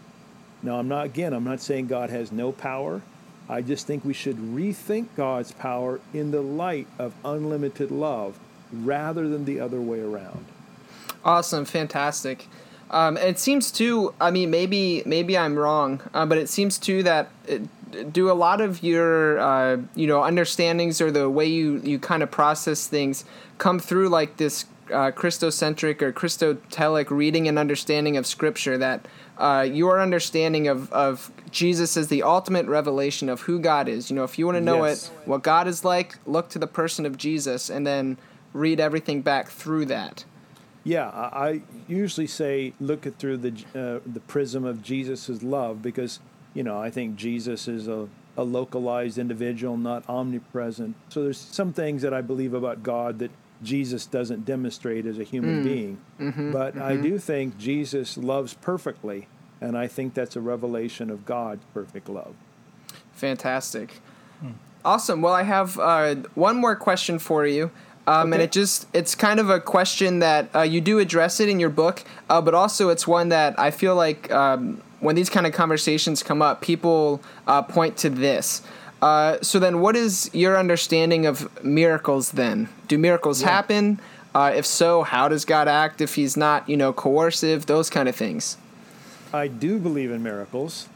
Now, 0.62 0.80
I'm 0.80 0.88
not, 0.88 1.06
again, 1.06 1.34
I'm 1.34 1.44
not 1.44 1.60
saying 1.60 1.88
God 1.88 2.10
has 2.10 2.32
no 2.32 2.52
power. 2.52 3.02
I 3.50 3.62
just 3.62 3.86
think 3.86 4.06
we 4.06 4.14
should 4.14 4.38
rethink 4.38 5.08
God's 5.16 5.52
power 5.52 6.00
in 6.14 6.32
the 6.32 6.42
light 6.42 6.88
of 6.98 7.14
unlimited 7.26 7.92
love 7.92 8.40
rather 8.72 9.28
than 9.28 9.46
the 9.46 9.60
other 9.60 9.82
way 9.82 10.00
around. 10.00 10.46
Awesome, 11.26 11.66
fantastic. 11.66 12.48
Um, 12.90 13.18
it 13.18 13.40
seems 13.40 13.72
too. 13.72 14.14
I 14.22 14.32
mean, 14.32 14.50
maybe 14.52 15.04
maybe 15.06 15.38
I'm 15.38 15.58
wrong, 15.58 16.02
uh, 16.14 16.26
but 16.26 16.38
it 16.38 16.48
seems 16.48 16.78
too 16.78 17.04
that 17.04 17.30
it, 17.48 17.62
do 18.12 18.30
a 18.30 18.34
lot 18.34 18.62
of 18.62 18.84
your 18.84 19.40
uh, 19.40 19.78
you 19.96 20.08
know 20.08 20.22
understandings 20.22 21.02
or 21.02 21.12
the 21.12 21.30
way 21.30 21.46
you 21.46 21.82
you 21.84 21.98
kind 22.00 22.24
of 22.24 22.30
process 22.32 22.88
things 22.88 23.26
come 23.58 23.80
through 23.80 24.10
like 24.10 24.38
this 24.38 24.66
uh, 24.92 25.12
Christocentric 25.12 26.02
or 26.02 26.12
Christotelic 26.12 27.10
reading 27.10 27.48
and 27.48 27.58
understanding 27.60 28.18
of 28.18 28.26
Scripture 28.26 28.78
that. 28.78 29.08
Uh, 29.36 29.68
your 29.68 30.00
understanding 30.00 30.68
of, 30.68 30.94
of 30.94 31.32
Jesus 31.50 31.98
as 31.98 32.08
the 32.08 32.22
ultimate 32.22 32.68
revelation 32.68 33.30
of 33.30 33.42
who 33.42 33.58
God 33.60 33.88
is. 33.90 34.12
You 34.12 34.16
know, 34.16 34.24
if 34.24 34.38
you 34.38 34.46
want 34.46 34.58
to 34.58 34.62
know 34.64 34.86
Yes. 34.86 35.08
it, 35.08 35.28
what 35.28 35.42
God 35.42 35.68
is 35.68 35.84
like, 35.84 36.20
look 36.28 36.50
to 36.50 36.60
the 36.60 36.68
person 36.68 37.04
of 37.08 37.18
Jesus 37.18 37.68
and 37.68 37.86
then 37.86 38.20
read 38.54 38.80
everything 38.80 39.24
back 39.24 39.50
through 39.50 39.86
that. 39.88 40.24
Yeah, 40.84 41.10
I 41.10 41.64
usually 41.88 42.28
say 42.28 42.74
look 42.80 43.08
at 43.08 43.18
through 43.18 43.38
the 43.38 43.50
uh, 43.74 44.00
the 44.06 44.20
prism 44.20 44.66
of 44.66 44.84
Jesus' 44.84 45.42
love 45.42 45.82
because 45.82 46.20
you 46.54 46.62
know 46.62 46.80
I 46.80 46.92
think 46.92 47.16
Jesus 47.16 47.68
is 47.68 47.88
a, 47.88 48.08
a 48.38 48.44
localized 48.44 49.18
individual, 49.18 49.78
not 49.78 50.08
omnipresent. 50.08 50.96
So 51.10 51.24
there's 51.24 51.40
some 51.40 51.74
things 51.74 52.04
that 52.04 52.14
I 52.14 52.22
believe 52.22 52.54
about 52.54 52.84
God 52.84 53.18
that 53.18 53.32
Jesus 53.64 54.06
doesn't 54.06 54.46
demonstrate 54.46 55.06
as 55.06 55.18
a 55.20 55.24
human 55.24 55.64
being. 55.64 56.52
but 56.52 56.78
I 56.78 56.96
do 56.98 57.18
think 57.18 57.58
Jesus 57.58 58.18
loves 58.18 58.54
perfectly, 58.54 59.28
and 59.62 59.78
I 59.78 59.88
think 59.88 60.14
that's 60.14 60.36
a 60.36 60.42
revelation 60.42 61.10
of 61.10 61.26
God's 61.26 61.64
perfect 61.74 62.10
love. 62.10 62.36
Fantastic. 63.14 64.02
Awesome. 64.86 65.22
Well, 65.22 65.34
I 65.34 65.44
have 65.44 65.80
uh, 65.80 66.16
one 66.36 66.58
more 66.58 66.76
question 66.76 67.18
for 67.20 67.48
you. 67.48 67.72
Um, 68.06 68.34
And 68.34 68.42
it 68.42 68.52
just, 68.52 68.86
it's 68.94 69.16
kind 69.16 69.40
of 69.40 69.50
a 69.50 69.62
question 69.62 70.20
that 70.20 70.54
uh, 70.54 70.62
you 70.64 70.82
do 70.82 71.00
address 71.00 71.40
it 71.40 71.48
in 71.48 71.58
your 71.58 71.70
book, 71.70 72.04
uh, 72.30 72.42
but 72.42 72.54
also 72.54 72.90
it's 72.90 73.08
one 73.08 73.30
that 73.30 73.58
I 73.58 73.72
feel 73.72 73.96
like 73.96 74.30
um, 74.30 74.82
when 75.00 75.16
these 75.16 75.30
kind 75.30 75.48
of 75.48 75.54
conversations 75.54 76.22
come 76.22 76.42
up, 76.42 76.60
people 76.62 77.22
uh, 77.48 77.62
point 77.62 77.96
to 77.98 78.10
this. 78.10 78.62
Uh, 79.04 79.38
so 79.42 79.60
then, 79.60 79.82
what 79.82 79.96
is 79.96 80.30
your 80.34 80.58
understanding 80.58 81.26
of 81.26 81.64
miracles? 81.64 82.32
Then, 82.32 82.70
do 82.88 82.98
miracles 82.98 83.42
yeah. 83.42 83.50
happen? 83.50 84.00
Uh, 84.34 84.54
if 84.56 84.66
so, 84.66 85.04
how 85.04 85.28
does 85.28 85.46
God 85.46 85.68
act 85.68 86.02
if 86.02 86.16
He's 86.16 86.38
not, 86.38 86.68
you 86.70 86.78
know, 86.78 86.94
coercive? 86.94 87.66
Those 87.66 87.90
kind 87.90 88.08
of 88.08 88.16
things. 88.16 88.58
I 89.34 89.48
do 89.48 89.80
believe 89.80 90.12
in 90.12 90.24
miracles 90.24 90.88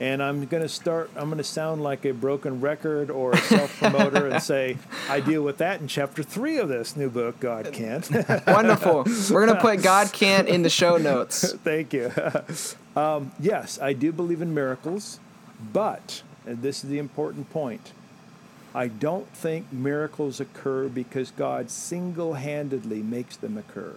and 0.00 0.22
I'm 0.22 0.44
going 0.46 0.62
to 0.62 0.68
start. 0.68 1.10
I'm 1.16 1.26
going 1.26 1.38
to 1.38 1.44
sound 1.44 1.82
like 1.82 2.04
a 2.04 2.12
broken 2.12 2.60
record 2.60 3.10
or 3.10 3.32
a 3.32 3.38
self 3.38 3.78
promoter 3.78 4.28
and 4.28 4.42
say 4.42 4.76
I 5.08 5.20
deal 5.20 5.42
with 5.42 5.58
that 5.58 5.80
in 5.80 5.88
chapter 5.88 6.22
three 6.22 6.58
of 6.58 6.68
this 6.68 6.96
new 6.96 7.08
book. 7.08 7.40
God 7.40 7.72
can't. 7.72 8.08
Wonderful. 8.46 9.04
We're 9.30 9.46
going 9.46 9.56
to 9.56 9.60
put 9.60 9.82
God 9.82 10.12
can't 10.12 10.48
in 10.48 10.62
the 10.62 10.70
show 10.70 10.96
notes. 10.98 11.52
Thank 11.64 11.92
you. 11.92 12.12
Um, 12.94 13.32
yes, 13.40 13.80
I 13.80 13.92
do 13.92 14.12
believe 14.12 14.42
in 14.42 14.52
miracles, 14.52 15.20
but 15.72 16.22
and 16.46 16.62
this 16.62 16.84
is 16.84 16.90
the 16.90 16.98
important 16.98 17.50
point. 17.50 17.92
I 18.74 18.88
don't 18.88 19.28
think 19.28 19.72
miracles 19.72 20.38
occur 20.38 20.88
because 20.88 21.30
God 21.30 21.70
single 21.70 22.34
handedly 22.34 23.02
makes 23.02 23.36
them 23.36 23.56
occur. 23.56 23.94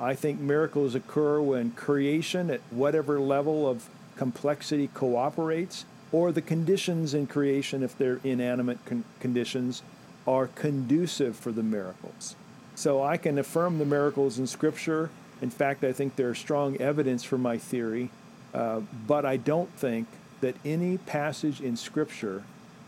I 0.00 0.14
think 0.14 0.40
miracles 0.40 0.94
occur 0.94 1.40
when 1.40 1.72
creation, 1.72 2.50
at 2.50 2.60
whatever 2.70 3.20
level 3.20 3.68
of 3.68 3.88
complexity 4.16 4.88
cooperates, 4.88 5.84
or 6.12 6.30
the 6.30 6.42
conditions 6.42 7.12
in 7.12 7.26
creation, 7.26 7.82
if 7.82 7.98
they're 7.98 8.20
inanimate 8.22 8.84
con- 8.84 9.04
conditions, 9.18 9.82
are 10.26 10.46
conducive 10.46 11.36
for 11.36 11.52
the 11.52 11.62
miracles. 11.62 12.36
So 12.76 13.02
I 13.02 13.16
can 13.16 13.38
affirm 13.38 13.78
the 13.78 13.84
miracles 13.84 14.38
in 14.38 14.46
Scripture. 14.46 15.10
In 15.42 15.50
fact, 15.50 15.84
I 15.84 15.92
think 15.92 16.16
they're 16.16 16.34
strong 16.34 16.80
evidence 16.80 17.24
for 17.24 17.38
my 17.38 17.58
theory, 17.58 18.10
uh, 18.52 18.80
but 19.06 19.24
I 19.24 19.36
don't 19.36 19.70
think 19.76 20.06
that 20.44 20.56
any 20.62 20.98
passage 20.98 21.62
in 21.62 21.74
Scripture 21.74 22.42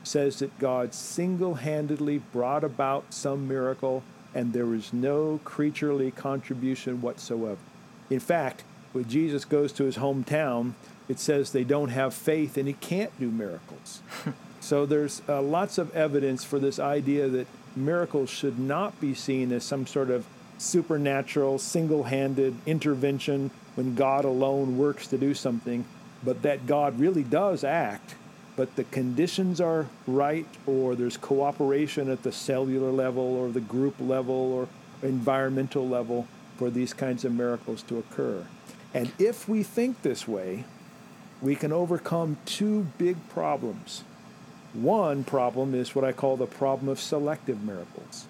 says 0.05 0.41
that 0.41 0.59
God 0.59 0.93
single 0.93 1.55
handedly 1.55 2.19
brought 2.19 2.63
about 2.63 3.15
some 3.15 3.49
miracle 3.49 4.03
and 4.35 4.53
there 4.53 4.67
was 4.67 4.93
no 4.93 5.41
creaturely 5.43 6.11
contribution 6.11 7.01
whatsoever. 7.01 7.57
In 8.11 8.21
fact, 8.21 8.63
when 8.93 9.09
Jesus 9.09 9.47
goes 9.47 9.73
to 9.73 9.85
his 9.85 9.97
hometown, 9.97 10.75
it 11.09 11.19
says 11.19 11.53
they 11.53 11.65
don't 11.65 11.89
have 11.89 12.13
faith 12.13 12.59
and 12.59 12.69
he 12.69 12.75
can't 12.75 13.19
do 13.19 13.31
miracles. 13.31 14.03
so 14.61 14.85
there's 14.85 15.23
uh, 15.27 15.41
lots 15.41 15.79
of 15.79 15.97
evidence 15.97 16.45
for 16.45 16.59
this 16.59 16.79
idea 16.79 17.27
that 17.27 17.47
miracles 17.75 18.29
should 18.29 18.59
not 18.59 19.01
be 19.01 19.15
seen 19.15 19.51
as 19.51 19.65
some 19.65 19.87
sort 19.87 20.11
of 20.11 20.27
supernatural, 20.59 21.59
single 21.59 22.03
handed 22.03 22.55
intervention 22.67 23.51
when 23.77 23.95
God 23.95 24.27
alone 24.27 24.77
works 24.77 25.07
to 25.07 25.17
do 25.17 25.33
something, 25.33 25.87
but 26.25 26.43
that 26.43 26.67
God 26.67 26.99
really 26.99 27.23
does 27.23 27.65
act, 27.65 28.15
but 28.57 28.77
the 28.77 28.85
conditions 28.85 29.61
are 29.61 29.87
right, 30.07 30.47
or 30.67 30.95
there's 30.95 31.17
cooperation 31.17 32.11
at 32.11 32.23
the 32.23 32.33
cellular 32.33 32.91
level, 32.91 33.23
or 33.23 33.51
the 33.51 33.61
group 33.61 33.95
level, 34.01 34.35
or 34.35 34.69
environmental 35.03 35.87
level 35.89 36.27
for 36.57 36.71
these 36.71 36.95
kinds 36.95 37.25
of 37.25 37.33
miracles 37.33 37.83
to 37.83 37.99
occur. 37.99 38.47
And 38.95 39.13
if 39.19 39.49
we 39.49 39.63
think 39.63 40.03
this 40.03 40.27
way, 40.27 40.65
we 41.43 41.55
can 41.55 41.73
overcome 41.73 42.39
two 42.47 42.87
big 42.97 43.17
problems. 43.29 44.05
One 44.73 45.23
problem 45.25 45.75
is 45.75 45.95
what 45.95 46.05
I 46.05 46.13
call 46.13 46.37
the 46.37 46.47
problem 46.47 46.89
of 46.89 46.99
selective 46.99 47.63
miracles. 47.63 48.27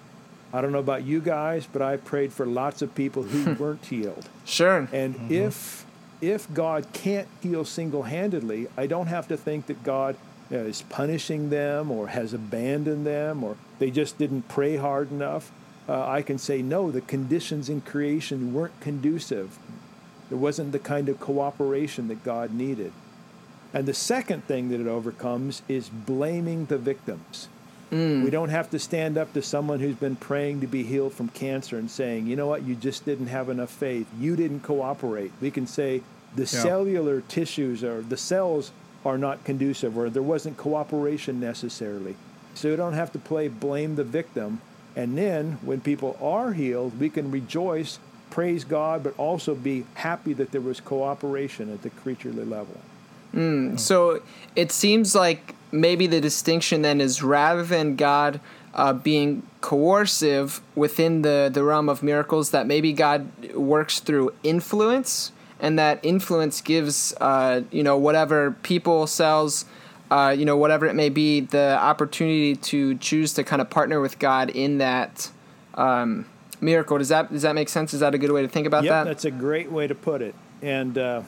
I 0.52 0.60
don't 0.60 0.72
know 0.72 0.78
about 0.78 1.04
you 1.04 1.20
guys, 1.20 1.68
but 1.72 1.82
I 1.82 1.96
prayed 1.96 2.32
for 2.32 2.46
lots 2.46 2.82
of 2.82 2.94
people 2.94 3.22
who 3.22 3.54
weren't 3.62 3.84
healed. 3.84 4.28
Sure. 4.44 4.88
And 4.92 5.14
mm-hmm. 5.14 5.32
if 5.32 5.85
if 6.20 6.52
God 6.52 6.86
can't 6.92 7.28
heal 7.42 7.64
single-handedly, 7.64 8.68
I 8.76 8.86
don't 8.86 9.06
have 9.06 9.28
to 9.28 9.36
think 9.36 9.66
that 9.66 9.82
God 9.82 10.16
is 10.50 10.82
punishing 10.82 11.50
them 11.50 11.90
or 11.90 12.08
has 12.08 12.32
abandoned 12.32 13.06
them 13.06 13.42
or 13.42 13.56
they 13.78 13.90
just 13.90 14.16
didn't 14.16 14.48
pray 14.48 14.76
hard 14.76 15.10
enough. 15.10 15.50
Uh, 15.88 16.06
I 16.06 16.22
can 16.22 16.38
say 16.38 16.62
no. 16.62 16.90
The 16.90 17.00
conditions 17.00 17.68
in 17.68 17.80
creation 17.80 18.52
weren't 18.52 18.80
conducive. 18.80 19.58
There 20.28 20.38
wasn't 20.38 20.72
the 20.72 20.78
kind 20.78 21.08
of 21.08 21.20
cooperation 21.20 22.08
that 22.08 22.24
God 22.24 22.52
needed. 22.52 22.92
And 23.72 23.86
the 23.86 23.94
second 23.94 24.44
thing 24.44 24.68
that 24.70 24.80
it 24.80 24.86
overcomes 24.86 25.62
is 25.68 25.88
blaming 25.88 26.66
the 26.66 26.78
victims. 26.78 27.48
Mm. 27.90 28.24
We 28.24 28.30
don't 28.30 28.48
have 28.48 28.70
to 28.70 28.78
stand 28.78 29.16
up 29.16 29.32
to 29.34 29.42
someone 29.42 29.80
who's 29.80 29.96
been 29.96 30.16
praying 30.16 30.60
to 30.60 30.66
be 30.66 30.82
healed 30.82 31.14
from 31.14 31.28
cancer 31.28 31.78
and 31.78 31.90
saying, 31.90 32.26
you 32.26 32.36
know 32.36 32.46
what, 32.46 32.62
you 32.62 32.74
just 32.74 33.04
didn't 33.04 33.28
have 33.28 33.48
enough 33.48 33.70
faith. 33.70 34.06
You 34.18 34.34
didn't 34.34 34.60
cooperate. 34.60 35.32
We 35.40 35.50
can 35.50 35.66
say 35.66 36.02
the 36.34 36.42
yeah. 36.42 36.46
cellular 36.62 37.20
tissues 37.22 37.84
or 37.84 38.02
the 38.02 38.16
cells 38.16 38.72
are 39.04 39.18
not 39.18 39.44
conducive 39.44 39.96
or 39.96 40.10
there 40.10 40.22
wasn't 40.22 40.56
cooperation 40.56 41.38
necessarily. 41.38 42.16
So 42.54 42.70
we 42.70 42.76
don't 42.76 42.94
have 42.94 43.12
to 43.12 43.18
play 43.18 43.48
blame 43.48 43.96
the 43.96 44.04
victim. 44.04 44.60
And 44.96 45.16
then 45.16 45.58
when 45.62 45.80
people 45.80 46.18
are 46.20 46.54
healed, 46.54 46.98
we 46.98 47.10
can 47.10 47.30
rejoice 47.30 47.98
praise 48.30 48.64
God, 48.64 49.02
but 49.02 49.14
also 49.18 49.54
be 49.54 49.86
happy 49.94 50.32
that 50.34 50.52
there 50.52 50.60
was 50.60 50.80
cooperation 50.80 51.72
at 51.72 51.82
the 51.82 51.90
creaturely 51.90 52.44
level. 52.44 52.80
Mm, 53.36 53.78
so 53.78 54.22
it 54.56 54.72
seems 54.72 55.14
like 55.14 55.54
maybe 55.70 56.06
the 56.06 56.20
distinction 56.20 56.82
then 56.82 57.00
is 57.00 57.22
rather 57.22 57.62
than 57.62 57.94
God 57.94 58.40
uh, 58.74 58.92
being 58.92 59.42
coercive 59.60 60.60
within 60.74 61.22
the, 61.22 61.50
the 61.52 61.62
realm 61.62 61.88
of 61.88 62.02
miracles, 62.02 62.50
that 62.50 62.66
maybe 62.66 62.92
God 62.92 63.54
works 63.54 64.00
through 64.00 64.32
influence, 64.42 65.32
and 65.60 65.78
that 65.78 66.00
influence 66.02 66.60
gives, 66.60 67.14
uh, 67.20 67.62
you 67.70 67.82
know, 67.82 67.96
whatever 67.96 68.52
people, 68.62 69.06
cells, 69.06 69.66
uh, 70.10 70.34
you 70.36 70.44
know, 70.44 70.56
whatever 70.56 70.86
it 70.86 70.94
may 70.94 71.08
be, 71.08 71.40
the 71.40 71.78
opportunity 71.78 72.56
to 72.56 72.96
choose 72.96 73.34
to 73.34 73.44
kind 73.44 73.60
of 73.60 73.68
partner 73.70 74.00
with 74.00 74.18
God 74.18 74.50
in 74.50 74.78
that. 74.78 75.30
Um, 75.74 76.26
miracle. 76.60 76.96
Does 76.96 77.10
that 77.10 77.30
does 77.30 77.42
that 77.42 77.54
make 77.54 77.68
sense? 77.68 77.92
Is 77.92 78.00
that 78.00 78.14
a 78.14 78.18
good 78.18 78.32
way 78.32 78.40
to 78.40 78.48
think 78.48 78.66
about 78.66 78.84
yep, 78.84 78.92
that? 78.92 79.04
that's 79.04 79.26
a 79.26 79.30
great 79.30 79.70
way 79.70 79.86
to 79.86 79.94
put 79.94 80.22
it. 80.22 80.34
And 80.62 80.96
uh, 80.96 81.22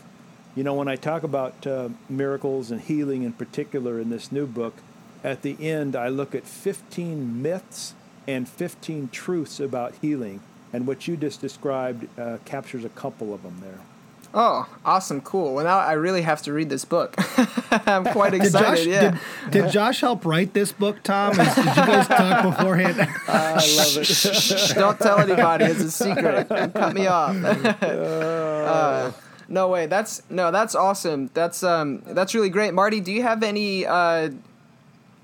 you 0.54 0.64
know, 0.64 0.74
when 0.74 0.88
I 0.88 0.96
talk 0.96 1.22
about 1.22 1.66
uh, 1.66 1.90
miracles 2.08 2.70
and 2.70 2.80
healing 2.80 3.22
in 3.22 3.32
particular 3.32 4.00
in 4.00 4.10
this 4.10 4.32
new 4.32 4.46
book, 4.46 4.74
at 5.22 5.42
the 5.42 5.56
end 5.60 5.96
I 5.96 6.08
look 6.08 6.34
at 6.34 6.46
15 6.46 7.42
myths 7.42 7.94
and 8.26 8.48
15 8.48 9.08
truths 9.10 9.60
about 9.60 9.94
healing, 10.00 10.40
and 10.72 10.86
what 10.86 11.08
you 11.08 11.16
just 11.16 11.40
described 11.40 12.06
uh, 12.18 12.38
captures 12.44 12.84
a 12.84 12.90
couple 12.90 13.32
of 13.32 13.42
them 13.42 13.58
there. 13.62 13.78
Oh, 14.34 14.68
awesome, 14.84 15.22
cool. 15.22 15.54
Well, 15.54 15.64
now 15.64 15.78
I 15.78 15.92
really 15.94 16.20
have 16.22 16.42
to 16.42 16.52
read 16.52 16.68
this 16.68 16.84
book. 16.84 17.14
I'm 17.70 18.04
quite 18.12 18.34
excited. 18.34 18.84
Did 18.84 18.84
Josh, 18.84 18.86
yeah. 18.86 19.18
Did, 19.50 19.62
did, 19.62 19.70
Josh 19.72 20.00
help 20.02 20.26
write 20.26 20.52
this 20.52 20.70
book, 20.70 21.02
Tom? 21.02 21.34
Did 21.34 21.46
you 21.56 21.64
guys 21.64 22.08
talk 22.08 22.42
beforehand? 22.56 23.08
I 23.26 23.54
love 23.54 23.96
it. 23.96 24.74
Don't 24.74 24.98
tell 25.00 25.20
anybody. 25.20 25.64
It's 25.64 25.80
a 25.80 25.90
secret. 25.90 26.48
Cut 26.48 26.94
me 26.94 27.06
off. 27.06 27.34
uh, 27.82 29.12
no 29.48 29.68
way. 29.68 29.86
That's 29.86 30.22
no. 30.30 30.50
That's 30.50 30.74
awesome. 30.74 31.30
That's 31.34 31.62
um. 31.62 32.02
That's 32.06 32.34
really 32.34 32.50
great, 32.50 32.74
Marty. 32.74 33.00
Do 33.00 33.12
you 33.12 33.22
have 33.22 33.42
any 33.42 33.86
uh, 33.86 34.30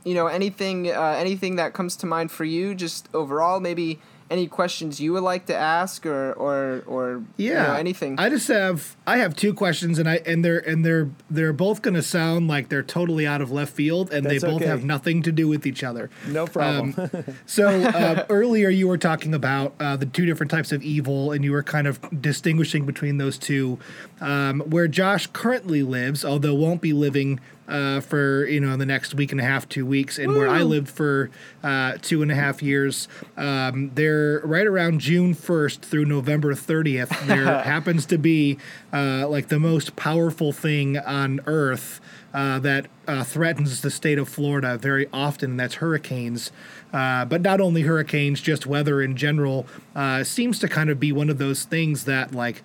you 0.05 0.14
know, 0.14 0.27
anything 0.27 0.91
uh, 0.91 1.16
anything 1.18 1.57
that 1.57 1.72
comes 1.72 1.97
to 1.97 2.07
mind 2.07 2.31
for 2.31 2.45
you? 2.45 2.75
Just 2.75 3.09
overall, 3.14 3.61
maybe 3.61 3.99
any 4.35 4.49
questions 4.49 5.01
you 5.01 5.12
would 5.12 5.22
like 5.22 5.47
to 5.47 5.55
ask 5.55 6.05
or 6.05 6.32
or 6.32 6.82
or 6.87 7.22
yeah 7.37 7.49
you 7.49 7.68
know, 7.68 7.74
anything? 7.74 8.18
I 8.18 8.28
just 8.28 8.49
have 8.49 8.97
i 9.07 9.18
have 9.18 9.37
two 9.37 9.55
questions 9.55 10.01
and 10.01 10.09
i 10.09 10.16
and 10.26 10.45
they're 10.45 10.59
and 10.59 10.85
they're 10.85 11.09
they're 11.30 11.53
both 11.53 11.82
going 11.82 11.95
to 11.95 12.03
sound 12.03 12.49
like 12.49 12.68
they're 12.68 12.82
totally 12.82 13.28
out 13.28 13.41
of 13.41 13.53
left 13.53 13.72
field 13.72 14.12
and 14.12 14.26
That's 14.26 14.43
they 14.43 14.49
both 14.49 14.62
okay. 14.62 14.66
have 14.66 14.85
nothing 14.85 15.22
to 15.22 15.30
do 15.32 15.47
with 15.47 15.66
each 15.66 15.85
other. 15.85 16.11
No 16.26 16.47
problem. 16.47 16.95
um, 16.99 17.24
so 17.47 17.68
uh, 17.68 18.26
earlier 18.28 18.70
you 18.70 18.89
were 18.89 18.99
talking 18.99 19.35
about 19.35 19.74
uh, 19.78 19.97
the 19.97 20.07
two 20.07 20.26
different 20.26 20.51
types 20.51 20.72
of 20.72 20.82
evil 20.82 21.30
and 21.30 21.45
you 21.45 21.53
were 21.53 21.62
kind 21.62 21.87
of 21.87 22.01
distinguishing 22.20 22.85
between 22.85 23.18
those 23.18 23.39
two 23.39 23.78
um, 24.20 24.61
where 24.62 24.89
josh 24.89 25.28
currently 25.28 25.82
lives 25.85 26.24
although 26.24 26.55
won't 26.55 26.80
be 26.80 26.93
living 26.93 27.39
uh, 27.68 28.00
for 28.00 28.46
you 28.46 28.60
know 28.60 28.76
the 28.76 28.86
next 28.86 29.14
week 29.14 29.32
and 29.32 29.40
a 29.40 29.44
half, 29.44 29.68
two 29.68 29.86
weeks, 29.86 30.18
and 30.18 30.32
Woo. 30.32 30.38
where 30.38 30.48
I 30.48 30.62
lived 30.62 30.88
for 30.88 31.30
uh, 31.62 31.96
two 32.00 32.22
and 32.22 32.30
a 32.30 32.34
half 32.34 32.62
years. 32.62 33.08
Um, 33.36 33.90
there, 33.94 34.40
right 34.44 34.66
around 34.66 35.00
June 35.00 35.34
first 35.34 35.82
through 35.82 36.04
November 36.04 36.54
thirtieth, 36.54 37.08
there 37.26 37.62
happens 37.62 38.06
to 38.06 38.18
be 38.18 38.58
uh, 38.92 39.28
like 39.28 39.48
the 39.48 39.58
most 39.58 39.96
powerful 39.96 40.52
thing 40.52 40.98
on 40.98 41.40
Earth. 41.46 42.00
Uh, 42.32 42.58
that 42.58 42.88
uh, 43.06 43.22
threatens 43.22 43.80
the 43.82 43.90
state 43.92 44.18
of 44.18 44.28
Florida 44.28 44.76
very 44.76 45.06
often. 45.12 45.56
That's 45.56 45.74
hurricanes. 45.76 46.50
Uh, 46.92 47.24
but 47.24 47.40
not 47.42 47.60
only 47.60 47.82
hurricanes, 47.82 48.40
just 48.40 48.66
weather 48.66 49.00
in 49.00 49.16
general 49.16 49.66
uh, 49.94 50.24
seems 50.24 50.58
to 50.58 50.68
kind 50.68 50.90
of 50.90 50.98
be 50.98 51.12
one 51.12 51.30
of 51.30 51.38
those 51.38 51.64
things 51.64 52.04
that 52.06 52.32
like 52.34 52.62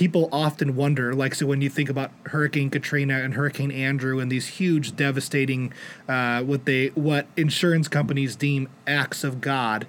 people 0.00 0.30
often 0.32 0.76
wonder 0.76 1.14
like 1.14 1.34
so 1.34 1.44
when 1.44 1.60
you 1.60 1.68
think 1.68 1.90
about 1.90 2.10
hurricane 2.28 2.70
katrina 2.70 3.18
and 3.18 3.34
hurricane 3.34 3.70
andrew 3.70 4.18
and 4.18 4.32
these 4.32 4.46
huge 4.46 4.96
devastating 4.96 5.70
uh, 6.08 6.40
what 6.42 6.64
they 6.64 6.86
what 6.94 7.26
insurance 7.36 7.86
companies 7.86 8.34
deem 8.34 8.66
acts 8.86 9.22
of 9.22 9.42
god 9.42 9.86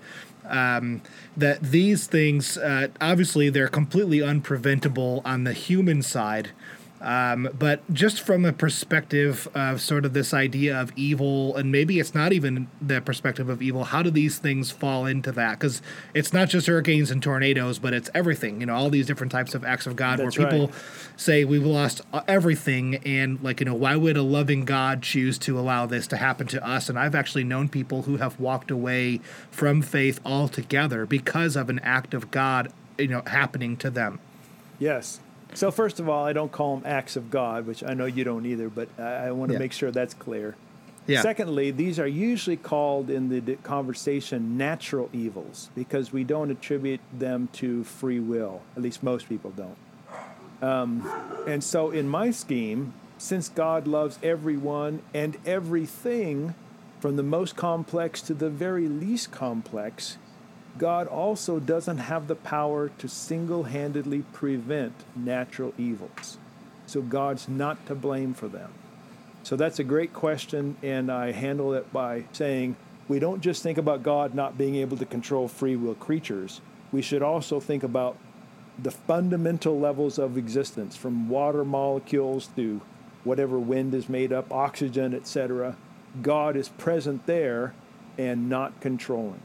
um, 0.50 1.02
that 1.38 1.62
these 1.62 2.08
things 2.08 2.58
uh, 2.58 2.90
obviously 3.00 3.50
they're 3.50 3.70
completely 3.70 4.18
unpreventable 4.18 5.22
on 5.24 5.46
the 5.46 5.54
human 5.54 6.02
side 6.02 6.50
Um, 7.02 7.50
but 7.58 7.82
just 7.92 8.22
from 8.22 8.46
a 8.46 8.54
perspective 8.54 9.48
of 9.56 9.82
sort 9.82 10.06
of 10.06 10.14
this 10.14 10.36
idea 10.36 10.80
of 10.80 10.92
evil, 10.96 11.56
and 11.58 11.72
maybe 11.72 12.00
it's 12.00 12.14
not 12.14 12.32
even 12.32 12.68
the 12.80 13.02
perspective 13.02 13.50
of 13.50 13.60
evil, 13.62 13.86
how 13.86 14.04
do 14.04 14.12
these 14.12 14.38
things 14.38 14.70
fall 14.70 15.08
into 15.08 15.32
that? 15.32 15.60
Because 15.60 15.82
it's 16.14 16.32
not 16.32 16.50
just 16.50 16.68
hurricanes 16.68 17.10
and 17.10 17.22
tornadoes, 17.24 17.80
but 17.80 17.94
it's 17.94 18.12
everything, 18.14 18.60
you 18.60 18.68
know, 18.68 18.76
all 18.76 18.92
these 18.92 19.08
different 19.08 19.32
types 19.32 19.56
of 19.56 19.66
acts 19.66 19.88
of 19.88 19.96
God 19.96 20.20
That's 20.20 20.38
where 20.38 20.48
people 20.48 20.68
right. 20.68 20.76
say 21.18 21.44
we've 21.44 21.66
lost 21.66 22.02
everything. 22.28 22.98
And, 22.98 23.42
like, 23.42 23.62
you 23.62 23.66
know, 23.66 23.74
why 23.74 23.96
would 23.96 24.16
a 24.16 24.22
loving 24.22 24.64
God 24.64 25.02
choose 25.02 25.40
to 25.40 25.60
allow 25.60 25.88
this 25.88 26.06
to 26.08 26.18
happen 26.18 26.46
to 26.48 26.64
us? 26.64 26.88
And 26.88 27.00
I've 27.00 27.16
actually 27.16 27.44
known 27.44 27.68
people 27.68 28.04
who 28.04 28.18
have 28.18 28.40
walked 28.40 28.70
away 28.70 29.22
from 29.50 29.82
faith 29.82 30.20
altogether 30.24 31.08
because 31.08 31.56
of 31.56 31.68
an 31.68 31.80
act 31.80 32.14
of 32.14 32.30
God, 32.30 32.72
you 33.00 33.08
know, 33.08 33.24
happening 33.26 33.76
to 33.78 33.90
them. 33.90 34.20
Yes. 34.78 35.20
So 35.54 35.70
first 35.72 36.00
of 36.00 36.08
all, 36.10 36.26
I 36.26 36.34
don't 36.34 36.52
call 36.52 36.78
them 36.78 36.86
acts 36.86 37.16
of 37.16 37.30
God, 37.30 37.66
which 37.68 37.84
I 37.84 37.94
know 37.94 38.06
you 38.06 38.24
don't 38.24 38.46
either, 38.46 38.70
but 38.70 38.88
I, 38.98 39.28
I 39.28 39.32
want 39.32 39.50
to 39.50 39.54
Yeah. 39.54 39.60
make 39.60 39.74
sure 39.74 39.92
that's 39.92 40.14
clear. 40.14 40.56
Yeah. 41.08 41.22
Secondly, 41.22 41.72
these 41.72 42.00
are 42.00 42.08
usually 42.08 42.58
called 42.58 43.10
in 43.10 43.30
the 43.30 43.56
conversation 43.64 44.56
natural 44.58 45.10
evils 45.12 45.70
because 45.76 46.14
we 46.14 46.24
don't 46.24 46.52
attribute 46.52 47.02
them 47.12 47.50
to 47.54 47.84
free 47.84 48.20
will. 48.20 48.62
At 48.78 48.84
least 48.84 49.02
most 49.04 49.28
people 49.28 49.52
don't. 49.52 49.78
Um, 50.62 51.10
and 51.48 51.64
so, 51.64 51.90
in 51.90 52.08
my 52.08 52.30
scheme, 52.30 52.94
since 53.18 53.50
God 53.50 53.88
loves 53.88 54.20
everyone 54.22 55.02
and 55.14 55.38
everything, 55.46 56.54
from 57.00 57.16
the 57.16 57.24
most 57.24 57.56
complex 57.56 58.22
to 58.22 58.34
the 58.36 58.50
very 58.50 58.88
least 58.88 59.32
complex, 59.32 60.18
God 60.78 61.08
also 61.08 61.60
doesn't 61.60 61.98
have 61.98 62.28
the 62.28 62.36
power 62.36 62.90
to 62.98 63.08
single 63.08 63.64
handedly 63.64 64.24
prevent 64.34 64.94
natural 65.16 65.74
evils. 65.78 66.38
So 66.88 67.02
God's 67.02 67.48
not 67.48 67.86
to 67.88 67.96
blame 67.96 68.34
for 68.34 68.48
them. 68.48 68.72
So 69.44 69.56
that's 69.56 69.80
a 69.80 69.84
great 69.84 70.14
question, 70.14 70.78
and 70.84 71.12
I 71.12 71.32
handle 71.32 71.74
it 71.74 71.92
by 71.92 72.26
saying 72.32 72.76
we 73.08 73.20
don't 73.20 73.42
just 73.42 73.64
think 73.64 73.78
about 73.78 74.04
God 74.04 74.34
not 74.34 74.58
being 74.58 74.76
able 74.76 74.98
to 74.98 75.06
control 75.06 75.48
free 75.48 75.76
will 75.76 75.96
creatures. 75.96 76.62
We 76.92 77.02
should 77.02 77.22
also 77.22 77.60
think 77.60 77.84
about 77.84 78.18
the 78.80 78.92
fundamental 78.92 79.80
levels 79.80 80.18
of 80.18 80.38
existence, 80.38 80.96
from 80.96 81.28
water 81.28 81.66
molecules 81.66 82.48
to 82.56 82.82
whatever 83.24 83.60
wind 83.60 83.94
is 83.94 84.10
made 84.10 84.32
up, 84.32 84.52
oxygen, 84.52 85.14
etc. 85.14 85.76
God 86.22 86.56
is 86.56 86.70
present 86.70 87.26
there 87.26 87.74
and 88.18 88.50
not 88.50 88.80
controlling. 88.80 89.42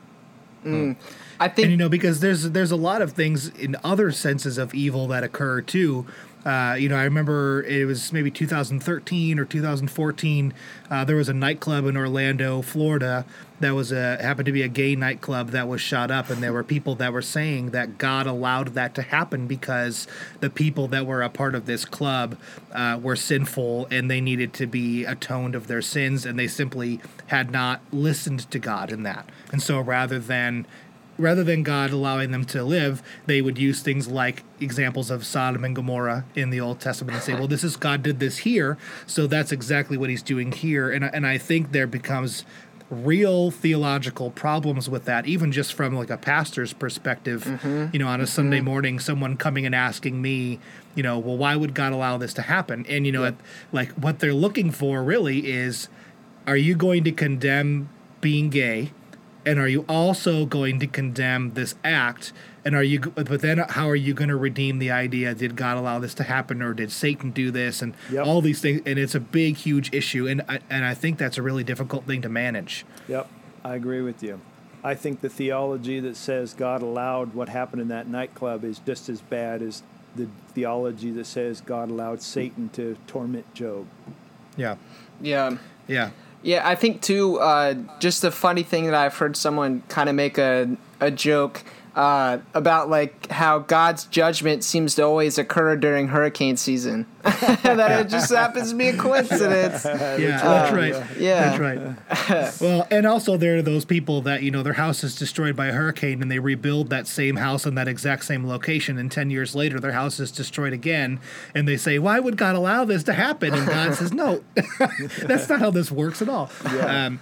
Mm. 0.66 0.96
I 1.38 1.48
think 1.48 1.66
and 1.66 1.70
you 1.72 1.76
know 1.76 1.88
because 1.88 2.20
there's 2.20 2.50
there's 2.50 2.70
a 2.70 2.76
lot 2.76 3.02
of 3.02 3.12
things 3.12 3.48
in 3.48 3.76
other 3.84 4.10
senses 4.10 4.58
of 4.58 4.74
evil 4.74 5.06
that 5.08 5.22
occur 5.22 5.60
too 5.60 6.06
uh, 6.46 6.74
you 6.74 6.88
know, 6.88 6.96
I 6.96 7.02
remember 7.02 7.64
it 7.64 7.86
was 7.86 8.12
maybe 8.12 8.30
2013 8.30 9.40
or 9.40 9.44
2014. 9.44 10.54
Uh, 10.88 11.04
there 11.04 11.16
was 11.16 11.28
a 11.28 11.34
nightclub 11.34 11.86
in 11.86 11.96
Orlando, 11.96 12.62
Florida, 12.62 13.24
that 13.58 13.74
was 13.74 13.90
a 13.90 14.16
happened 14.22 14.46
to 14.46 14.52
be 14.52 14.62
a 14.62 14.68
gay 14.68 14.94
nightclub 14.94 15.50
that 15.50 15.66
was 15.66 15.80
shot 15.80 16.10
up, 16.10 16.30
and 16.30 16.42
there 16.42 16.52
were 16.52 16.62
people 16.62 16.94
that 16.96 17.12
were 17.12 17.22
saying 17.22 17.70
that 17.70 17.98
God 17.98 18.26
allowed 18.26 18.74
that 18.74 18.94
to 18.94 19.02
happen 19.02 19.46
because 19.46 20.06
the 20.40 20.50
people 20.50 20.86
that 20.88 21.04
were 21.04 21.22
a 21.22 21.30
part 21.30 21.54
of 21.56 21.66
this 21.66 21.84
club 21.84 22.36
uh, 22.72 22.98
were 23.02 23.16
sinful 23.16 23.88
and 23.90 24.10
they 24.10 24.20
needed 24.20 24.52
to 24.54 24.66
be 24.66 25.04
atoned 25.04 25.54
of 25.54 25.66
their 25.66 25.82
sins, 25.82 26.24
and 26.24 26.38
they 26.38 26.46
simply 26.46 27.00
had 27.26 27.50
not 27.50 27.80
listened 27.90 28.48
to 28.50 28.58
God 28.58 28.92
in 28.92 29.02
that. 29.02 29.28
And 29.50 29.60
so, 29.60 29.80
rather 29.80 30.20
than 30.20 30.66
rather 31.18 31.42
than 31.44 31.62
God 31.62 31.90
allowing 31.90 32.30
them 32.30 32.44
to 32.46 32.62
live, 32.62 33.02
they 33.26 33.40
would 33.40 33.58
use 33.58 33.80
things 33.82 34.08
like 34.08 34.42
examples 34.60 35.10
of 35.10 35.24
Sodom 35.24 35.64
and 35.64 35.74
Gomorrah 35.74 36.24
in 36.34 36.50
the 36.50 36.60
Old 36.60 36.80
Testament 36.80 37.14
and 37.16 37.22
say, 37.22 37.34
well, 37.34 37.48
this 37.48 37.64
is 37.64 37.76
God 37.76 38.02
did 38.02 38.20
this 38.20 38.38
here, 38.38 38.76
so 39.06 39.26
that's 39.26 39.52
exactly 39.52 39.96
what 39.96 40.10
he's 40.10 40.22
doing 40.22 40.52
here. 40.52 40.90
And, 40.90 41.04
I- 41.04 41.10
and 41.12 41.26
I 41.26 41.38
think 41.38 41.72
there 41.72 41.86
becomes 41.86 42.44
real 42.88 43.50
theological 43.50 44.30
problems 44.30 44.88
with 44.88 45.06
that, 45.06 45.26
even 45.26 45.50
just 45.50 45.74
from 45.74 45.96
like 45.96 46.10
a 46.10 46.16
pastor's 46.16 46.72
perspective. 46.72 47.42
Mm-hmm. 47.44 47.86
You 47.92 47.98
know, 47.98 48.06
on 48.06 48.20
a 48.20 48.26
Sunday 48.26 48.58
mm-hmm. 48.58 48.64
morning, 48.64 49.00
someone 49.00 49.36
coming 49.36 49.66
and 49.66 49.74
asking 49.74 50.22
me, 50.22 50.60
you 50.94 51.02
know, 51.02 51.18
well, 51.18 51.36
why 51.36 51.56
would 51.56 51.74
God 51.74 51.92
allow 51.92 52.16
this 52.16 52.32
to 52.34 52.42
happen? 52.42 52.86
And, 52.88 53.04
you 53.04 53.12
know, 53.12 53.24
it- 53.24 53.34
like 53.72 53.90
what 53.92 54.20
they're 54.20 54.32
looking 54.32 54.70
for 54.70 55.02
really 55.02 55.50
is, 55.50 55.88
are 56.46 56.56
you 56.56 56.76
going 56.76 57.02
to 57.04 57.10
condemn 57.12 57.88
being 58.20 58.50
gay? 58.50 58.92
And 59.46 59.58
are 59.58 59.68
you 59.68 59.84
also 59.88 60.44
going 60.44 60.78
to 60.80 60.86
condemn 60.86 61.54
this 61.54 61.74
act 61.84 62.32
and 62.64 62.74
are 62.74 62.82
you 62.82 62.98
but 63.00 63.40
then 63.40 63.58
how 63.58 63.88
are 63.88 63.96
you 63.96 64.12
going 64.12 64.28
to 64.28 64.36
redeem 64.36 64.78
the 64.78 64.90
idea 64.90 65.34
did 65.34 65.56
god 65.56 65.76
allow 65.78 65.98
this 65.98 66.12
to 66.14 66.24
happen 66.24 66.60
or 66.60 66.74
did 66.74 66.90
satan 66.92 67.30
do 67.30 67.50
this 67.50 67.80
and 67.80 67.94
Yep. 68.10 68.26
all 68.26 68.40
these 68.42 68.60
things 68.60 68.82
and 68.84 68.98
it's 68.98 69.14
a 69.14 69.20
big 69.20 69.56
huge 69.56 69.92
issue 69.94 70.26
and 70.26 70.42
I, 70.48 70.58
and 70.68 70.84
i 70.84 70.92
think 70.94 71.16
that's 71.18 71.38
a 71.38 71.42
really 71.42 71.64
difficult 71.64 72.04
thing 72.04 72.20
to 72.22 72.28
manage 72.28 72.84
Yep, 73.08 73.28
I 73.64 73.74
agree 73.76 74.02
with 74.02 74.22
you. 74.22 74.40
I 74.84 74.94
think 74.94 75.20
the 75.20 75.28
theology 75.28 75.98
that 76.00 76.16
says 76.16 76.54
God 76.54 76.80
allowed 76.82 77.34
what 77.34 77.48
happened 77.48 77.82
in 77.82 77.88
that 77.88 78.06
nightclub 78.08 78.62
is 78.62 78.78
just 78.80 79.08
as 79.08 79.20
bad 79.20 79.62
as 79.62 79.82
the 80.14 80.28
theology 80.54 81.10
that 81.12 81.26
says 81.26 81.60
God 81.60 81.90
allowed 81.90 82.22
Satan 82.22 82.68
to 82.70 82.96
torment 83.06 83.52
Job. 83.54 83.86
yeah 84.56 84.76
yeah. 85.20 85.56
yeah 85.88 86.10
Yeah, 86.42 86.66
I 86.66 86.74
think 86.74 87.02
too. 87.02 87.38
Uh, 87.38 87.74
just 87.98 88.22
a 88.24 88.30
funny 88.30 88.62
thing 88.62 88.84
that 88.84 88.94
I've 88.94 89.16
heard 89.16 89.36
someone 89.36 89.82
kind 89.88 90.08
of 90.08 90.14
make 90.14 90.38
a 90.38 90.76
a 91.00 91.10
joke 91.10 91.62
uh, 91.96 92.38
about 92.52 92.90
like 92.90 93.30
how 93.30 93.58
God's 93.58 94.04
judgment 94.04 94.62
seems 94.62 94.94
to 94.96 95.02
always 95.02 95.38
occur 95.38 95.76
during 95.76 96.08
hurricane 96.08 96.58
season. 96.58 97.06
that 97.22 98.06
it 98.06 98.08
just 98.08 98.32
happens 98.32 98.70
to 98.70 98.76
be 98.76 98.88
a 98.88 98.96
coincidence. 98.96 99.84
yeah 99.84 100.40
that's 100.42 100.72
right. 100.72 101.18
Yeah. 101.18 101.56
that's 101.56 101.58
right. 101.58 102.60
Well 102.60 102.86
and 102.90 103.06
also 103.06 103.36
there 103.36 103.56
are 103.56 103.62
those 103.62 103.84
people 103.84 104.20
that 104.22 104.42
you 104.42 104.50
know 104.50 104.62
their 104.62 104.74
house 104.74 105.02
is 105.02 105.16
destroyed 105.16 105.56
by 105.56 105.66
a 105.66 105.72
hurricane 105.72 106.22
and 106.22 106.30
they 106.30 106.38
rebuild 106.38 106.90
that 106.90 107.06
same 107.06 107.36
house 107.36 107.66
in 107.66 107.74
that 107.76 107.88
exact 107.88 108.26
same 108.26 108.46
location 108.46 108.98
and 108.98 109.10
10 109.10 109.30
years 109.30 109.54
later 109.54 109.80
their 109.80 109.92
house 109.92 110.20
is 110.20 110.30
destroyed 110.30 110.72
again 110.72 111.18
and 111.54 111.66
they 111.66 111.76
say 111.76 111.98
why 111.98 112.20
would 112.20 112.36
god 112.36 112.54
allow 112.54 112.84
this 112.84 113.02
to 113.04 113.14
happen? 113.14 113.54
And 113.54 113.66
god 113.66 113.94
says 113.94 114.12
no 114.12 114.44
that's 115.22 115.48
not 115.48 115.58
how 115.58 115.70
this 115.70 115.90
works 115.90 116.20
at 116.22 116.28
all. 116.28 116.50
Um, 116.80 117.20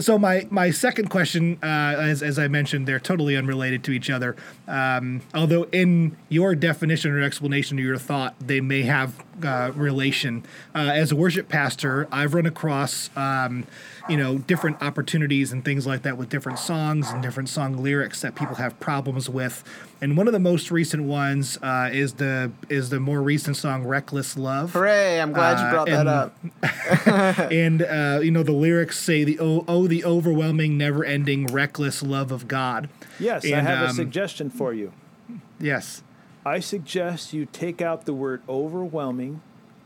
so 0.00 0.18
my 0.18 0.46
my 0.50 0.70
second 0.70 1.08
question, 1.08 1.58
uh, 1.62 1.66
as 1.98 2.22
as 2.22 2.38
I 2.38 2.48
mentioned, 2.48 2.86
they're 2.86 3.00
totally 3.00 3.36
unrelated 3.36 3.84
to 3.84 3.92
each 3.92 4.10
other. 4.10 4.36
Um, 4.66 5.22
although 5.34 5.64
in 5.64 6.16
your 6.28 6.54
definition 6.54 7.12
or 7.12 7.20
explanation 7.20 7.78
of 7.78 7.84
your 7.84 7.98
thought, 7.98 8.34
they 8.40 8.60
may 8.60 8.82
have 8.82 9.22
uh, 9.44 9.72
relation. 9.74 10.44
Uh, 10.74 10.90
as 10.92 11.12
a 11.12 11.16
worship 11.16 11.48
pastor, 11.48 12.08
I've 12.10 12.34
run 12.34 12.46
across. 12.46 13.10
Um, 13.16 13.66
you 14.08 14.16
know, 14.16 14.38
different 14.38 14.80
opportunities 14.82 15.52
and 15.52 15.64
things 15.64 15.86
like 15.86 16.02
that 16.02 16.16
with 16.16 16.28
different 16.28 16.58
songs 16.58 17.10
and 17.10 17.22
different 17.22 17.48
song 17.48 17.76
lyrics 17.76 18.20
that 18.22 18.34
people 18.34 18.56
have 18.56 18.78
problems 18.80 19.28
with. 19.28 19.62
And 20.00 20.16
one 20.16 20.26
of 20.26 20.32
the 20.32 20.38
most 20.40 20.70
recent 20.70 21.02
ones 21.04 21.58
uh, 21.62 21.90
is 21.92 22.14
the 22.14 22.50
is 22.68 22.88
the 22.90 22.98
more 23.00 23.20
recent 23.22 23.56
song 23.56 23.84
"Reckless 23.86 24.36
Love." 24.36 24.72
Hooray! 24.72 25.20
I'm 25.20 25.32
glad 25.32 25.58
you 25.60 25.66
Uh, 25.66 25.70
brought 25.72 25.88
that 25.88 26.06
up. 26.06 26.36
and 27.52 27.82
uh, 27.82 28.20
you 28.22 28.30
know 28.30 28.42
the 28.42 28.52
lyrics 28.52 28.98
say 28.98 29.24
the 29.24 29.38
oh, 29.40 29.64
oh 29.68 29.86
the 29.86 30.04
overwhelming 30.04 30.78
never-ending 30.78 31.46
reckless 31.48 32.02
love 32.02 32.32
of 32.32 32.48
god 32.48 32.88
Yes, 33.18 33.44
I 33.44 33.48
And, 33.48 33.66
have 33.66 33.82
a 33.84 33.88
um, 33.90 33.94
suggestion 33.96 34.48
for 34.50 34.72
you. 34.72 34.92
yes 35.60 36.02
I 36.44 36.60
suggest 36.60 37.34
you 37.34 37.46
take 37.46 37.82
out 37.82 38.06
the 38.06 38.14
word 38.14 38.40
overwhelming 38.48 39.42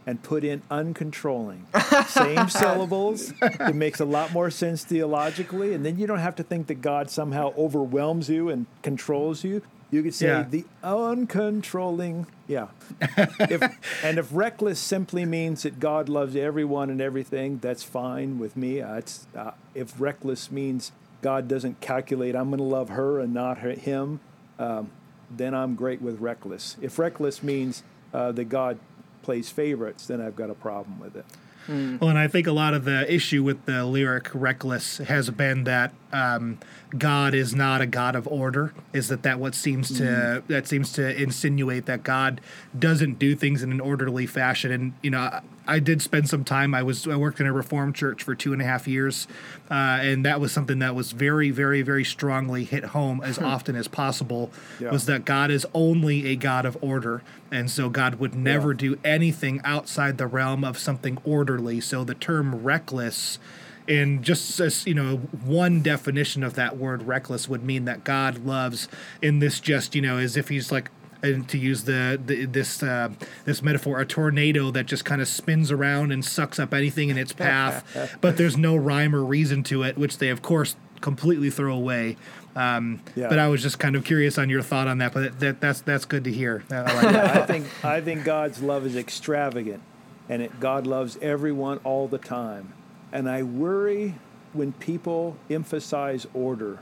and 0.06 0.22
put 0.22 0.44
in 0.44 0.62
uncontrolling. 0.70 1.60
Same 2.08 2.48
syllables. 2.48 3.32
It 3.40 3.74
makes 3.74 4.00
a 4.00 4.04
lot 4.04 4.32
more 4.32 4.50
sense 4.50 4.84
theologically, 4.84 5.72
and 5.74 5.84
then 5.84 5.98
you 5.98 6.06
don't 6.06 6.18
have 6.18 6.36
to 6.36 6.42
think 6.42 6.66
that 6.66 6.82
God 6.82 7.10
somehow 7.10 7.52
overwhelms 7.56 8.28
you 8.28 8.48
and 8.50 8.66
controls 8.82 9.44
you. 9.44 9.62
You 9.90 10.02
could 10.02 10.14
say 10.14 10.26
Yeah. 10.26 10.42
the 10.48 10.64
uncontrolling. 10.82 12.26
Yeah. 12.46 12.66
if, 13.00 13.62
and 14.04 14.18
if 14.18 14.28
reckless 14.32 14.78
simply 14.78 15.24
means 15.24 15.62
that 15.62 15.80
God 15.80 16.08
loves 16.08 16.36
everyone 16.36 16.90
and 16.90 17.00
everything, 17.00 17.58
that's 17.58 17.82
fine 17.82 18.38
with 18.38 18.56
me. 18.56 18.80
Uh, 18.80 18.96
it's, 18.96 19.26
uh, 19.36 19.52
if 19.74 19.98
reckless 20.00 20.50
means 20.50 20.92
God 21.22 21.48
doesn't 21.48 21.80
calculate, 21.80 22.34
I'm 22.36 22.48
going 22.50 22.58
to 22.58 22.64
love 22.64 22.90
her 22.90 23.20
and 23.20 23.32
not 23.32 23.58
her, 23.58 23.70
him, 23.70 24.20
um, 24.58 24.90
then 25.30 25.54
I'm 25.54 25.74
great 25.74 26.02
with 26.02 26.20
reckless. 26.20 26.76
If 26.82 26.98
reckless 26.98 27.42
means 27.42 27.82
uh, 28.12 28.32
that 28.32 28.44
God 28.44 28.78
plays 29.24 29.50
favorites, 29.50 30.06
then 30.06 30.20
I've 30.20 30.36
got 30.36 30.50
a 30.50 30.54
problem 30.54 31.00
with 31.00 31.16
it. 31.16 31.24
Hmm. 31.66 31.96
well 31.98 32.10
and 32.10 32.18
i 32.18 32.28
think 32.28 32.46
a 32.46 32.52
lot 32.52 32.74
of 32.74 32.84
the 32.84 33.10
issue 33.10 33.42
with 33.42 33.64
the 33.64 33.86
lyric 33.86 34.28
reckless 34.34 34.98
has 34.98 35.30
been 35.30 35.64
that 35.64 35.94
um, 36.14 36.58
god 36.96 37.34
is 37.34 37.54
not 37.54 37.80
a 37.80 37.86
god 37.86 38.14
of 38.14 38.26
order 38.28 38.72
is 38.92 39.08
that 39.08 39.22
that 39.24 39.38
what 39.40 39.54
seems 39.54 39.88
to 39.98 40.42
that 40.48 40.66
seems 40.68 40.92
to 40.92 41.20
insinuate 41.20 41.86
that 41.86 42.02
god 42.04 42.40
doesn't 42.78 43.18
do 43.18 43.34
things 43.34 43.62
in 43.62 43.72
an 43.72 43.80
orderly 43.80 44.26
fashion 44.26 44.70
and 44.70 44.92
you 45.02 45.10
know 45.10 45.40
I 45.66 45.78
did 45.78 46.02
spend 46.02 46.28
some 46.28 46.44
time. 46.44 46.74
I 46.74 46.82
was 46.82 47.08
I 47.08 47.16
worked 47.16 47.40
in 47.40 47.46
a 47.46 47.52
Reformed 47.52 47.94
church 47.94 48.22
for 48.22 48.34
two 48.34 48.52
and 48.52 48.60
a 48.60 48.66
half 48.66 48.86
years, 48.86 49.26
uh, 49.70 49.98
and 50.02 50.22
that 50.26 50.38
was 50.38 50.52
something 50.52 50.78
that 50.80 50.94
was 50.94 51.12
very, 51.12 51.50
very, 51.50 51.80
very 51.80 52.04
strongly 52.04 52.64
hit 52.64 52.84
home 52.84 53.22
as 53.24 53.38
often 53.38 53.74
as 53.74 53.88
possible. 53.88 54.50
Yeah. 54.78 54.90
Was 54.90 55.06
that 55.06 55.24
God 55.24 55.50
is 55.50 55.66
only 55.72 56.26
a 56.26 56.36
God 56.36 56.66
of 56.66 56.76
order, 56.82 57.22
and 57.50 57.70
so 57.70 57.88
God 57.88 58.16
would 58.16 58.34
never 58.34 58.72
Yeah. 58.72 58.76
do 58.76 58.98
anything 59.04 59.62
outside 59.64 60.18
the 60.18 60.26
realm 60.26 60.64
of 60.64 60.76
something 60.76 61.16
orderly. 61.24 61.80
So 61.80 62.04
the 62.04 62.14
term 62.14 62.56
reckless. 62.62 63.38
And 63.86 64.22
just 64.22 64.58
as 64.60 64.86
you 64.86 64.94
know, 64.94 65.16
one 65.44 65.82
definition 65.82 66.42
of 66.42 66.54
that 66.54 66.76
word 66.76 67.02
reckless 67.02 67.48
would 67.48 67.62
mean 67.62 67.84
that 67.84 68.04
God 68.04 68.44
loves 68.44 68.88
in 69.20 69.40
this 69.40 69.60
just 69.60 69.94
you 69.94 70.02
know 70.02 70.18
as 70.18 70.36
if 70.36 70.48
he's 70.48 70.72
like 70.72 70.90
and 71.24 71.48
to 71.48 71.58
use 71.58 71.84
the, 71.84 72.20
the 72.24 72.44
this 72.44 72.82
uh, 72.82 73.08
this 73.44 73.62
metaphor, 73.62 74.00
a 74.00 74.06
tornado 74.06 74.70
that 74.70 74.86
just 74.86 75.04
kind 75.04 75.22
of 75.22 75.28
spins 75.28 75.72
around 75.72 76.12
and 76.12 76.24
sucks 76.24 76.58
up 76.58 76.74
anything 76.74 77.08
in 77.08 77.18
its 77.18 77.32
path, 77.48 78.16
but 78.20 78.36
there's 78.36 78.56
no 78.56 78.76
rhyme 78.76 79.14
or 79.14 79.24
reason 79.24 79.62
to 79.64 79.82
it, 79.82 79.96
which 79.96 80.18
they 80.18 80.28
of 80.28 80.42
course 80.42 80.76
completely 81.00 81.50
throw 81.50 81.74
away. 81.74 82.16
Um, 82.56 83.00
Yeah. 83.16 83.28
But 83.28 83.38
I 83.38 83.48
was 83.48 83.62
just 83.62 83.78
kind 83.78 83.96
of 83.96 84.04
curious 84.04 84.38
on 84.38 84.48
your 84.48 84.62
thought 84.62 84.86
on 84.86 84.98
that. 84.98 85.12
But 85.12 85.40
that, 85.40 85.60
that's 85.60 85.80
that's 85.80 86.04
good 86.04 86.24
to 86.24 86.32
hear. 86.32 86.62
I 86.70 86.80
like 86.82 87.02
that. 87.12 87.36
I 87.36 87.46
think 87.46 87.84
I 87.84 88.00
think 88.00 88.24
God's 88.24 88.62
love 88.62 88.86
is 88.86 88.94
extravagant, 88.94 89.82
and 90.28 90.42
it, 90.42 90.60
God 90.60 90.86
loves 90.86 91.18
everyone 91.20 91.78
all 91.84 92.06
the 92.06 92.18
time. 92.18 92.74
And 93.14 93.30
I 93.30 93.44
worry 93.44 94.16
when 94.52 94.72
people 94.72 95.36
emphasize 95.48 96.26
order, 96.34 96.80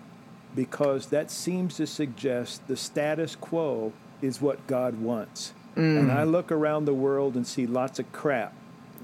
because 0.56 1.06
that 1.06 1.30
seems 1.30 1.76
to 1.76 1.86
suggest 1.86 2.66
the 2.66 2.76
status 2.76 3.36
quo 3.36 3.92
is 4.22 4.40
what 4.40 4.66
God 4.66 4.98
wants. 4.98 5.52
And 5.76 6.10
I 6.10 6.24
mm. 6.24 6.30
look 6.30 6.50
around 6.50 6.86
the 6.86 6.94
world 6.94 7.34
and 7.34 7.46
see 7.46 7.66
lots 7.66 7.98
of 7.98 8.10
crap, 8.12 8.54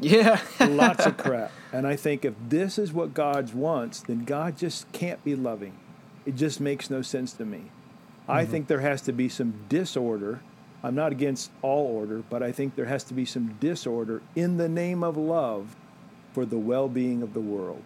Yeah. 0.01 0.41
lots 0.61 1.05
of 1.05 1.17
crap. 1.19 1.51
And 1.71 1.87
I 1.87 1.97
think 1.97 2.25
if 2.25 2.35
this 2.49 2.79
is 2.79 2.93
what 2.93 3.13
God 3.13 3.53
wants, 3.53 4.01
then 4.01 4.25
God 4.25 4.57
just 4.57 4.91
can't 4.93 5.23
be 5.23 5.35
loving. 5.35 5.75
It 6.25 6.35
just 6.35 6.61
makes 6.61 6.89
no 6.91 7.03
sense 7.03 7.33
to 7.35 7.45
me. 7.45 7.71
I 8.27 8.43
mm-hmm. 8.43 8.51
think 8.51 8.67
there 8.69 8.81
has 8.81 9.03
to 9.03 9.13
be 9.13 9.29
some 9.29 9.65
disorder. 9.69 10.41
I'm 10.83 10.95
not 10.95 11.13
against 11.13 11.51
all 11.61 11.87
order, 11.87 12.23
but 12.29 12.43
I 12.43 12.53
think 12.53 12.75
there 12.75 12.87
has 12.87 13.05
to 13.05 13.15
be 13.15 13.25
some 13.25 13.57
disorder 13.61 14.23
in 14.35 14.57
the 14.57 14.69
name 14.69 15.03
of 15.03 15.17
love 15.17 15.75
for 16.33 16.45
the 16.45 16.59
well 16.59 16.89
being 16.89 17.23
of 17.23 17.35
the 17.35 17.41
world. 17.41 17.83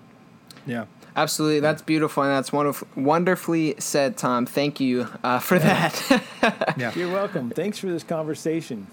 yeah. 0.67 0.85
Absolutely, 1.15 1.61
that's 1.61 1.83
beautiful, 1.83 2.23
and 2.23 2.33
that's 2.33 2.55
wonderful, 2.55 2.89
wonderfully 2.97 3.75
said, 3.79 4.17
Tom. 4.17 4.47
Thank 4.47 4.81
you 4.81 5.09
uh, 5.23 5.41
for 5.41 5.59
that. 5.59 6.03
Yeah. 6.79 6.91
You're 6.97 7.13
welcome. 7.13 7.51
Thanks 7.51 7.77
for 7.79 7.89
this 7.89 8.03
conversation. 8.03 8.87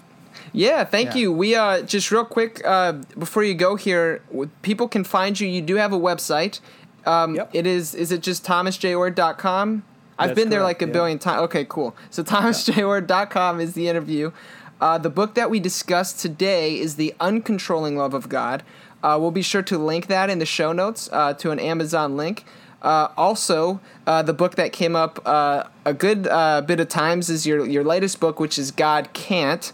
yeah, 0.52 0.84
thank 0.84 1.10
Yeah. 1.14 1.16
you. 1.16 1.32
We 1.32 1.54
uh, 1.54 1.80
just 1.80 2.10
real 2.10 2.26
quick 2.26 2.60
uh, 2.66 2.92
before 3.18 3.42
you 3.42 3.54
go 3.54 3.74
here, 3.76 4.20
people 4.60 4.86
can 4.86 5.02
find 5.02 5.40
you. 5.40 5.48
You 5.48 5.62
do 5.62 5.76
have 5.76 5.94
a 5.94 5.98
website. 5.98 6.60
Um, 7.06 7.36
Yep. 7.36 7.50
It 7.54 7.66
is 7.66 7.94
is 7.94 8.12
it 8.12 8.20
just 8.20 8.44
thomasjayoord.com? 8.44 9.82
I've 10.18 10.28
That's 10.28 10.38
been 10.38 10.50
there 10.50 10.62
like 10.62 10.82
a 10.82 10.86
yeah. 10.86 10.92
billion 10.92 11.18
times. 11.18 11.40
Okay, 11.44 11.64
cool. 11.66 11.96
So 12.10 12.22
thomasjayoord.com 12.22 13.60
is 13.60 13.72
the 13.72 13.88
interview. 13.88 14.32
Uh, 14.80 14.98
the 14.98 15.10
book 15.10 15.34
that 15.34 15.50
we 15.50 15.60
discussed 15.60 16.20
today 16.20 16.78
is 16.78 16.96
The 16.96 17.14
Uncontrolling 17.20 17.96
Love 17.96 18.14
of 18.14 18.28
God. 18.28 18.62
Uh, 19.02 19.16
we'll 19.20 19.30
be 19.30 19.42
sure 19.42 19.62
to 19.62 19.78
link 19.78 20.06
that 20.08 20.30
in 20.30 20.38
the 20.38 20.46
show 20.46 20.72
notes 20.72 21.08
uh, 21.12 21.34
to 21.34 21.50
an 21.50 21.58
Amazon 21.58 22.16
link. 22.16 22.44
Uh, 22.82 23.08
also, 23.16 23.80
uh, 24.06 24.22
the 24.22 24.32
book 24.32 24.54
that 24.54 24.72
came 24.72 24.96
up 24.96 25.20
uh, 25.26 25.64
a 25.84 25.92
good 25.92 26.26
uh, 26.26 26.62
bit 26.62 26.80
of 26.80 26.88
times 26.88 27.28
is 27.28 27.46
your 27.46 27.66
your 27.66 27.84
latest 27.84 28.20
book, 28.20 28.40
which 28.40 28.58
is 28.58 28.70
God 28.70 29.12
Can't. 29.12 29.72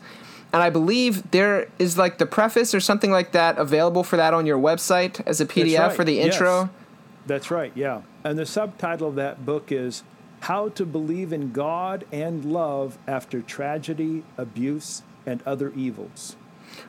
And 0.52 0.62
I 0.62 0.70
believe 0.70 1.30
there 1.32 1.68
is 1.78 1.98
like 1.98 2.18
the 2.18 2.26
preface 2.26 2.74
or 2.74 2.80
something 2.80 3.10
like 3.10 3.32
that 3.32 3.58
available 3.58 4.02
for 4.02 4.16
that 4.16 4.32
on 4.32 4.46
your 4.46 4.58
website 4.58 5.20
as 5.26 5.40
a 5.40 5.46
PDF 5.46 5.78
right, 5.78 5.92
for 5.92 6.04
the 6.04 6.20
intro. 6.20 6.48
yes. 6.48 6.62
intro. 6.62 6.70
That's 7.26 7.50
right, 7.50 7.72
yeah. 7.74 8.02
And 8.24 8.38
the 8.38 8.46
subtitle 8.46 9.08
of 9.08 9.16
that 9.16 9.44
book 9.44 9.72
is 9.72 10.04
How 10.40 10.68
to 10.70 10.86
Believe 10.86 11.32
in 11.32 11.52
God 11.52 12.06
and 12.12 12.44
Love 12.44 12.98
After 13.06 13.42
Tragedy, 13.42 14.22
Abuse, 14.38 15.02
and 15.26 15.42
Other 15.44 15.72
Evils. 15.74 16.36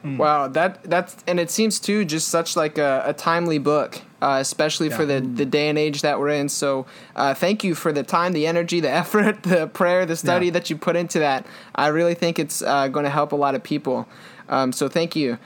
Wow, 0.04 0.48
that 0.50 0.84
that's 0.84 1.16
and 1.28 1.40
it 1.40 1.50
seems 1.52 1.80
too 1.80 2.06
just 2.06 2.28
such 2.30 2.56
like 2.56 2.78
a, 2.78 3.04
a 3.06 3.14
timely 3.14 3.58
book, 3.60 4.02
uh, 4.22 4.38
especially 4.40 4.90
for 4.90 5.06
the 5.06 5.20
the 5.22 5.46
day 5.46 5.70
and 5.70 5.78
age 5.78 6.02
that 6.02 6.20
we're 6.20 6.30
in. 6.30 6.50
So, 6.50 6.86
uh, 7.16 7.34
thank 7.34 7.64
you 7.64 7.76
for 7.76 7.92
the 7.92 8.04
time, 8.04 8.34
the 8.34 8.48
energy, 8.48 8.80
the 8.80 8.90
effort, 9.04 9.44
the 9.44 9.68
prayer, 9.68 10.06
the 10.06 10.16
study 10.16 10.48
Yeah. 10.48 10.52
that 10.54 10.70
you 10.70 10.78
put 10.78 10.96
into 10.96 11.20
that. 11.20 11.46
I 11.76 11.88
really 11.88 12.14
think 12.16 12.40
it's 12.40 12.62
uh, 12.62 12.88
going 12.88 13.04
to 13.06 13.10
help 13.12 13.32
a 13.32 13.36
lot 13.36 13.56
of 13.56 13.64
people. 13.64 14.08
Um, 14.50 14.72
so, 14.72 14.88
thank 14.90 15.16
you. 15.16 15.38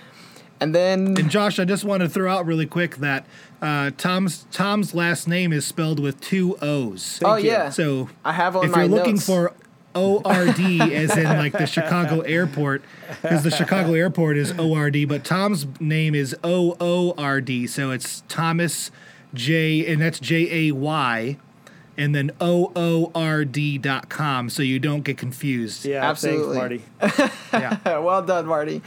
And 0.59 0.75
then, 0.75 1.17
And 1.17 1.31
Josh, 1.31 1.57
I 1.57 1.65
just 1.65 1.83
want 1.83 2.01
to 2.03 2.09
throw 2.09 2.31
out 2.31 2.45
really 2.45 2.67
quick 2.67 2.97
that 2.97 3.25
uh, 3.63 3.89
Tom's 3.97 4.45
Tom's 4.51 4.93
last 4.93 5.27
name 5.27 5.51
is 5.51 5.65
spelled 5.65 5.99
with 5.99 6.21
two 6.21 6.55
O's. 6.61 7.19
oh 7.25 7.35
you. 7.35 7.49
yeah, 7.49 7.71
So 7.71 8.09
I 8.23 8.33
have 8.33 8.55
on 8.55 8.65
if 8.65 8.71
my 8.71 8.81
you're 8.83 8.89
looking 8.89 9.15
notes. 9.15 9.25
for 9.25 9.53
ORD 9.95 10.59
as 10.91 11.17
in 11.17 11.23
like 11.25 11.53
the 11.53 11.65
Chicago 11.65 12.21
airport, 12.21 12.83
because 13.21 13.43
the 13.43 13.51
Chicago 13.51 13.93
airport 13.93 14.37
is 14.37 14.51
ORD, 14.57 15.07
but 15.07 15.23
Tom's 15.23 15.65
name 15.79 16.15
is 16.15 16.35
OORD, 16.43 17.69
so 17.69 17.91
it's 17.91 18.23
Thomas 18.27 18.91
J, 19.33 19.85
and 19.91 20.01
that's 20.01 20.19
J 20.19 20.67
A 20.69 20.71
Y, 20.73 21.37
and 21.97 22.13
then 22.15 22.31
OORD 22.41 23.81
dot 23.81 24.09
com, 24.09 24.49
so 24.49 24.61
you 24.63 24.79
don't 24.79 25.01
get 25.03 25.17
confused. 25.17 25.85
Yeah, 25.85 26.09
Absolutely. 26.09 26.79
thanks, 26.99 27.17
Marty. 27.19 27.33
Yeah. 27.53 27.99
well 27.99 28.21
done, 28.21 28.45
Marty. 28.45 28.81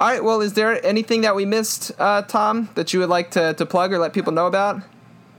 All 0.00 0.08
right. 0.08 0.24
Well, 0.24 0.40
is 0.40 0.54
there 0.54 0.84
anything 0.84 1.20
that 1.20 1.36
we 1.36 1.44
missed, 1.44 1.92
uh, 1.98 2.22
Tom, 2.22 2.68
that 2.74 2.92
you 2.92 2.98
would 3.00 3.08
like 3.08 3.30
to, 3.32 3.54
to 3.54 3.64
plug 3.64 3.92
or 3.92 3.98
let 3.98 4.12
people 4.12 4.32
know 4.32 4.46
about? 4.46 4.82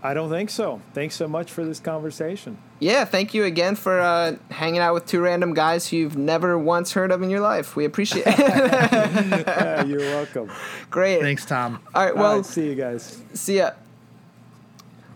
I 0.05 0.13
don't 0.13 0.29
think 0.29 0.49
so. 0.49 0.81
Thanks 0.93 1.15
so 1.15 1.29
much 1.29 1.49
for 1.49 1.63
this 1.63 1.79
conversation. 1.79 2.57
Yeah, 2.79 3.05
thank 3.05 3.33
you 3.33 3.45
again 3.45 3.75
for 3.75 4.01
uh, 4.01 4.35
hanging 4.51 4.81
out 4.81 4.93
with 4.93 5.05
two 5.05 5.21
random 5.21 5.53
guys 5.53 5.87
who 5.87 5.95
you've 5.95 6.17
never 6.17 6.59
once 6.59 6.91
heard 6.91 7.09
of 7.11 7.21
in 7.21 7.29
your 7.29 7.39
life. 7.39 7.77
We 7.77 7.85
appreciate 7.85 8.25
it. 8.27 8.37
Yeah, 9.47 9.85
you're 9.85 9.99
welcome. 9.99 10.51
Great. 10.89 11.21
Thanks, 11.21 11.45
Tom. 11.45 11.79
All 11.95 12.03
right, 12.05 12.13
Well, 12.15 12.33
well, 12.35 12.43
see 12.43 12.67
you 12.67 12.75
guys. 12.75 13.21
see 13.33 13.57
ya. 13.59 13.71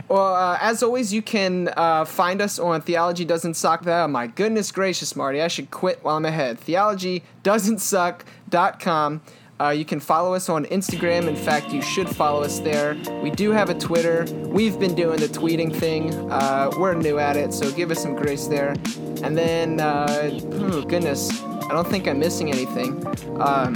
Well, 0.07 0.35
uh, 0.35 0.57
as 0.61 0.81
always, 0.83 1.11
you 1.11 1.21
can 1.21 1.69
uh, 1.75 2.05
find 2.05 2.41
us 2.41 2.57
on 2.57 2.79
Theology 2.81 3.25
Doesn't 3.25 3.55
Suck. 3.55 3.85
Oh, 3.85 4.07
my 4.07 4.27
goodness 4.27 4.71
gracious, 4.71 5.17
Marty. 5.17 5.41
I 5.41 5.49
should 5.49 5.69
quit 5.69 6.01
while 6.01 6.15
I'm 6.15 6.23
ahead. 6.23 6.61
TheologyDoesn'tSuck.com. 6.61 9.21
Uh, 9.59 9.69
you 9.69 9.85
can 9.85 9.99
follow 9.99 10.33
us 10.35 10.49
on 10.49 10.65
Instagram. 10.65 11.27
In 11.27 11.35
fact, 11.35 11.71
you 11.71 11.81
should 11.81 12.07
follow 12.07 12.43
us 12.43 12.59
there. 12.59 12.95
We 13.23 13.31
do 13.31 13.51
have 13.51 13.69
a 13.69 13.73
Twitter. 13.73 14.25
We've 14.45 14.79
been 14.79 14.93
doing 14.93 15.19
the 15.19 15.27
tweeting 15.27 15.75
thing. 15.75 16.13
Uh, 16.31 16.69
we're 16.77 16.93
new 16.93 17.17
at 17.17 17.35
it, 17.37 17.53
so 17.53 17.71
give 17.71 17.89
us 17.89 18.01
some 18.01 18.15
grace 18.15 18.45
there. 18.47 18.75
And 19.23 19.35
then, 19.35 19.79
uh, 19.79 20.39
oh, 20.53 20.83
goodness, 20.83 21.41
I 21.41 21.69
don't 21.69 21.87
think 21.87 22.07
I'm 22.07 22.19
missing 22.19 22.51
anything. 22.51 23.03
Um, 23.41 23.75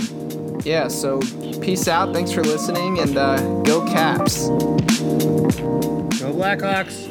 yeah, 0.64 0.88
so 0.88 1.20
peace 1.62 1.88
out. 1.88 2.14
Thanks 2.14 2.32
for 2.32 2.44
listening, 2.44 3.00
and 3.00 3.18
uh, 3.18 3.42
go 3.64 3.84
Caps. 3.88 4.50
Go 4.50 6.32
Blackhawks. 6.32 7.10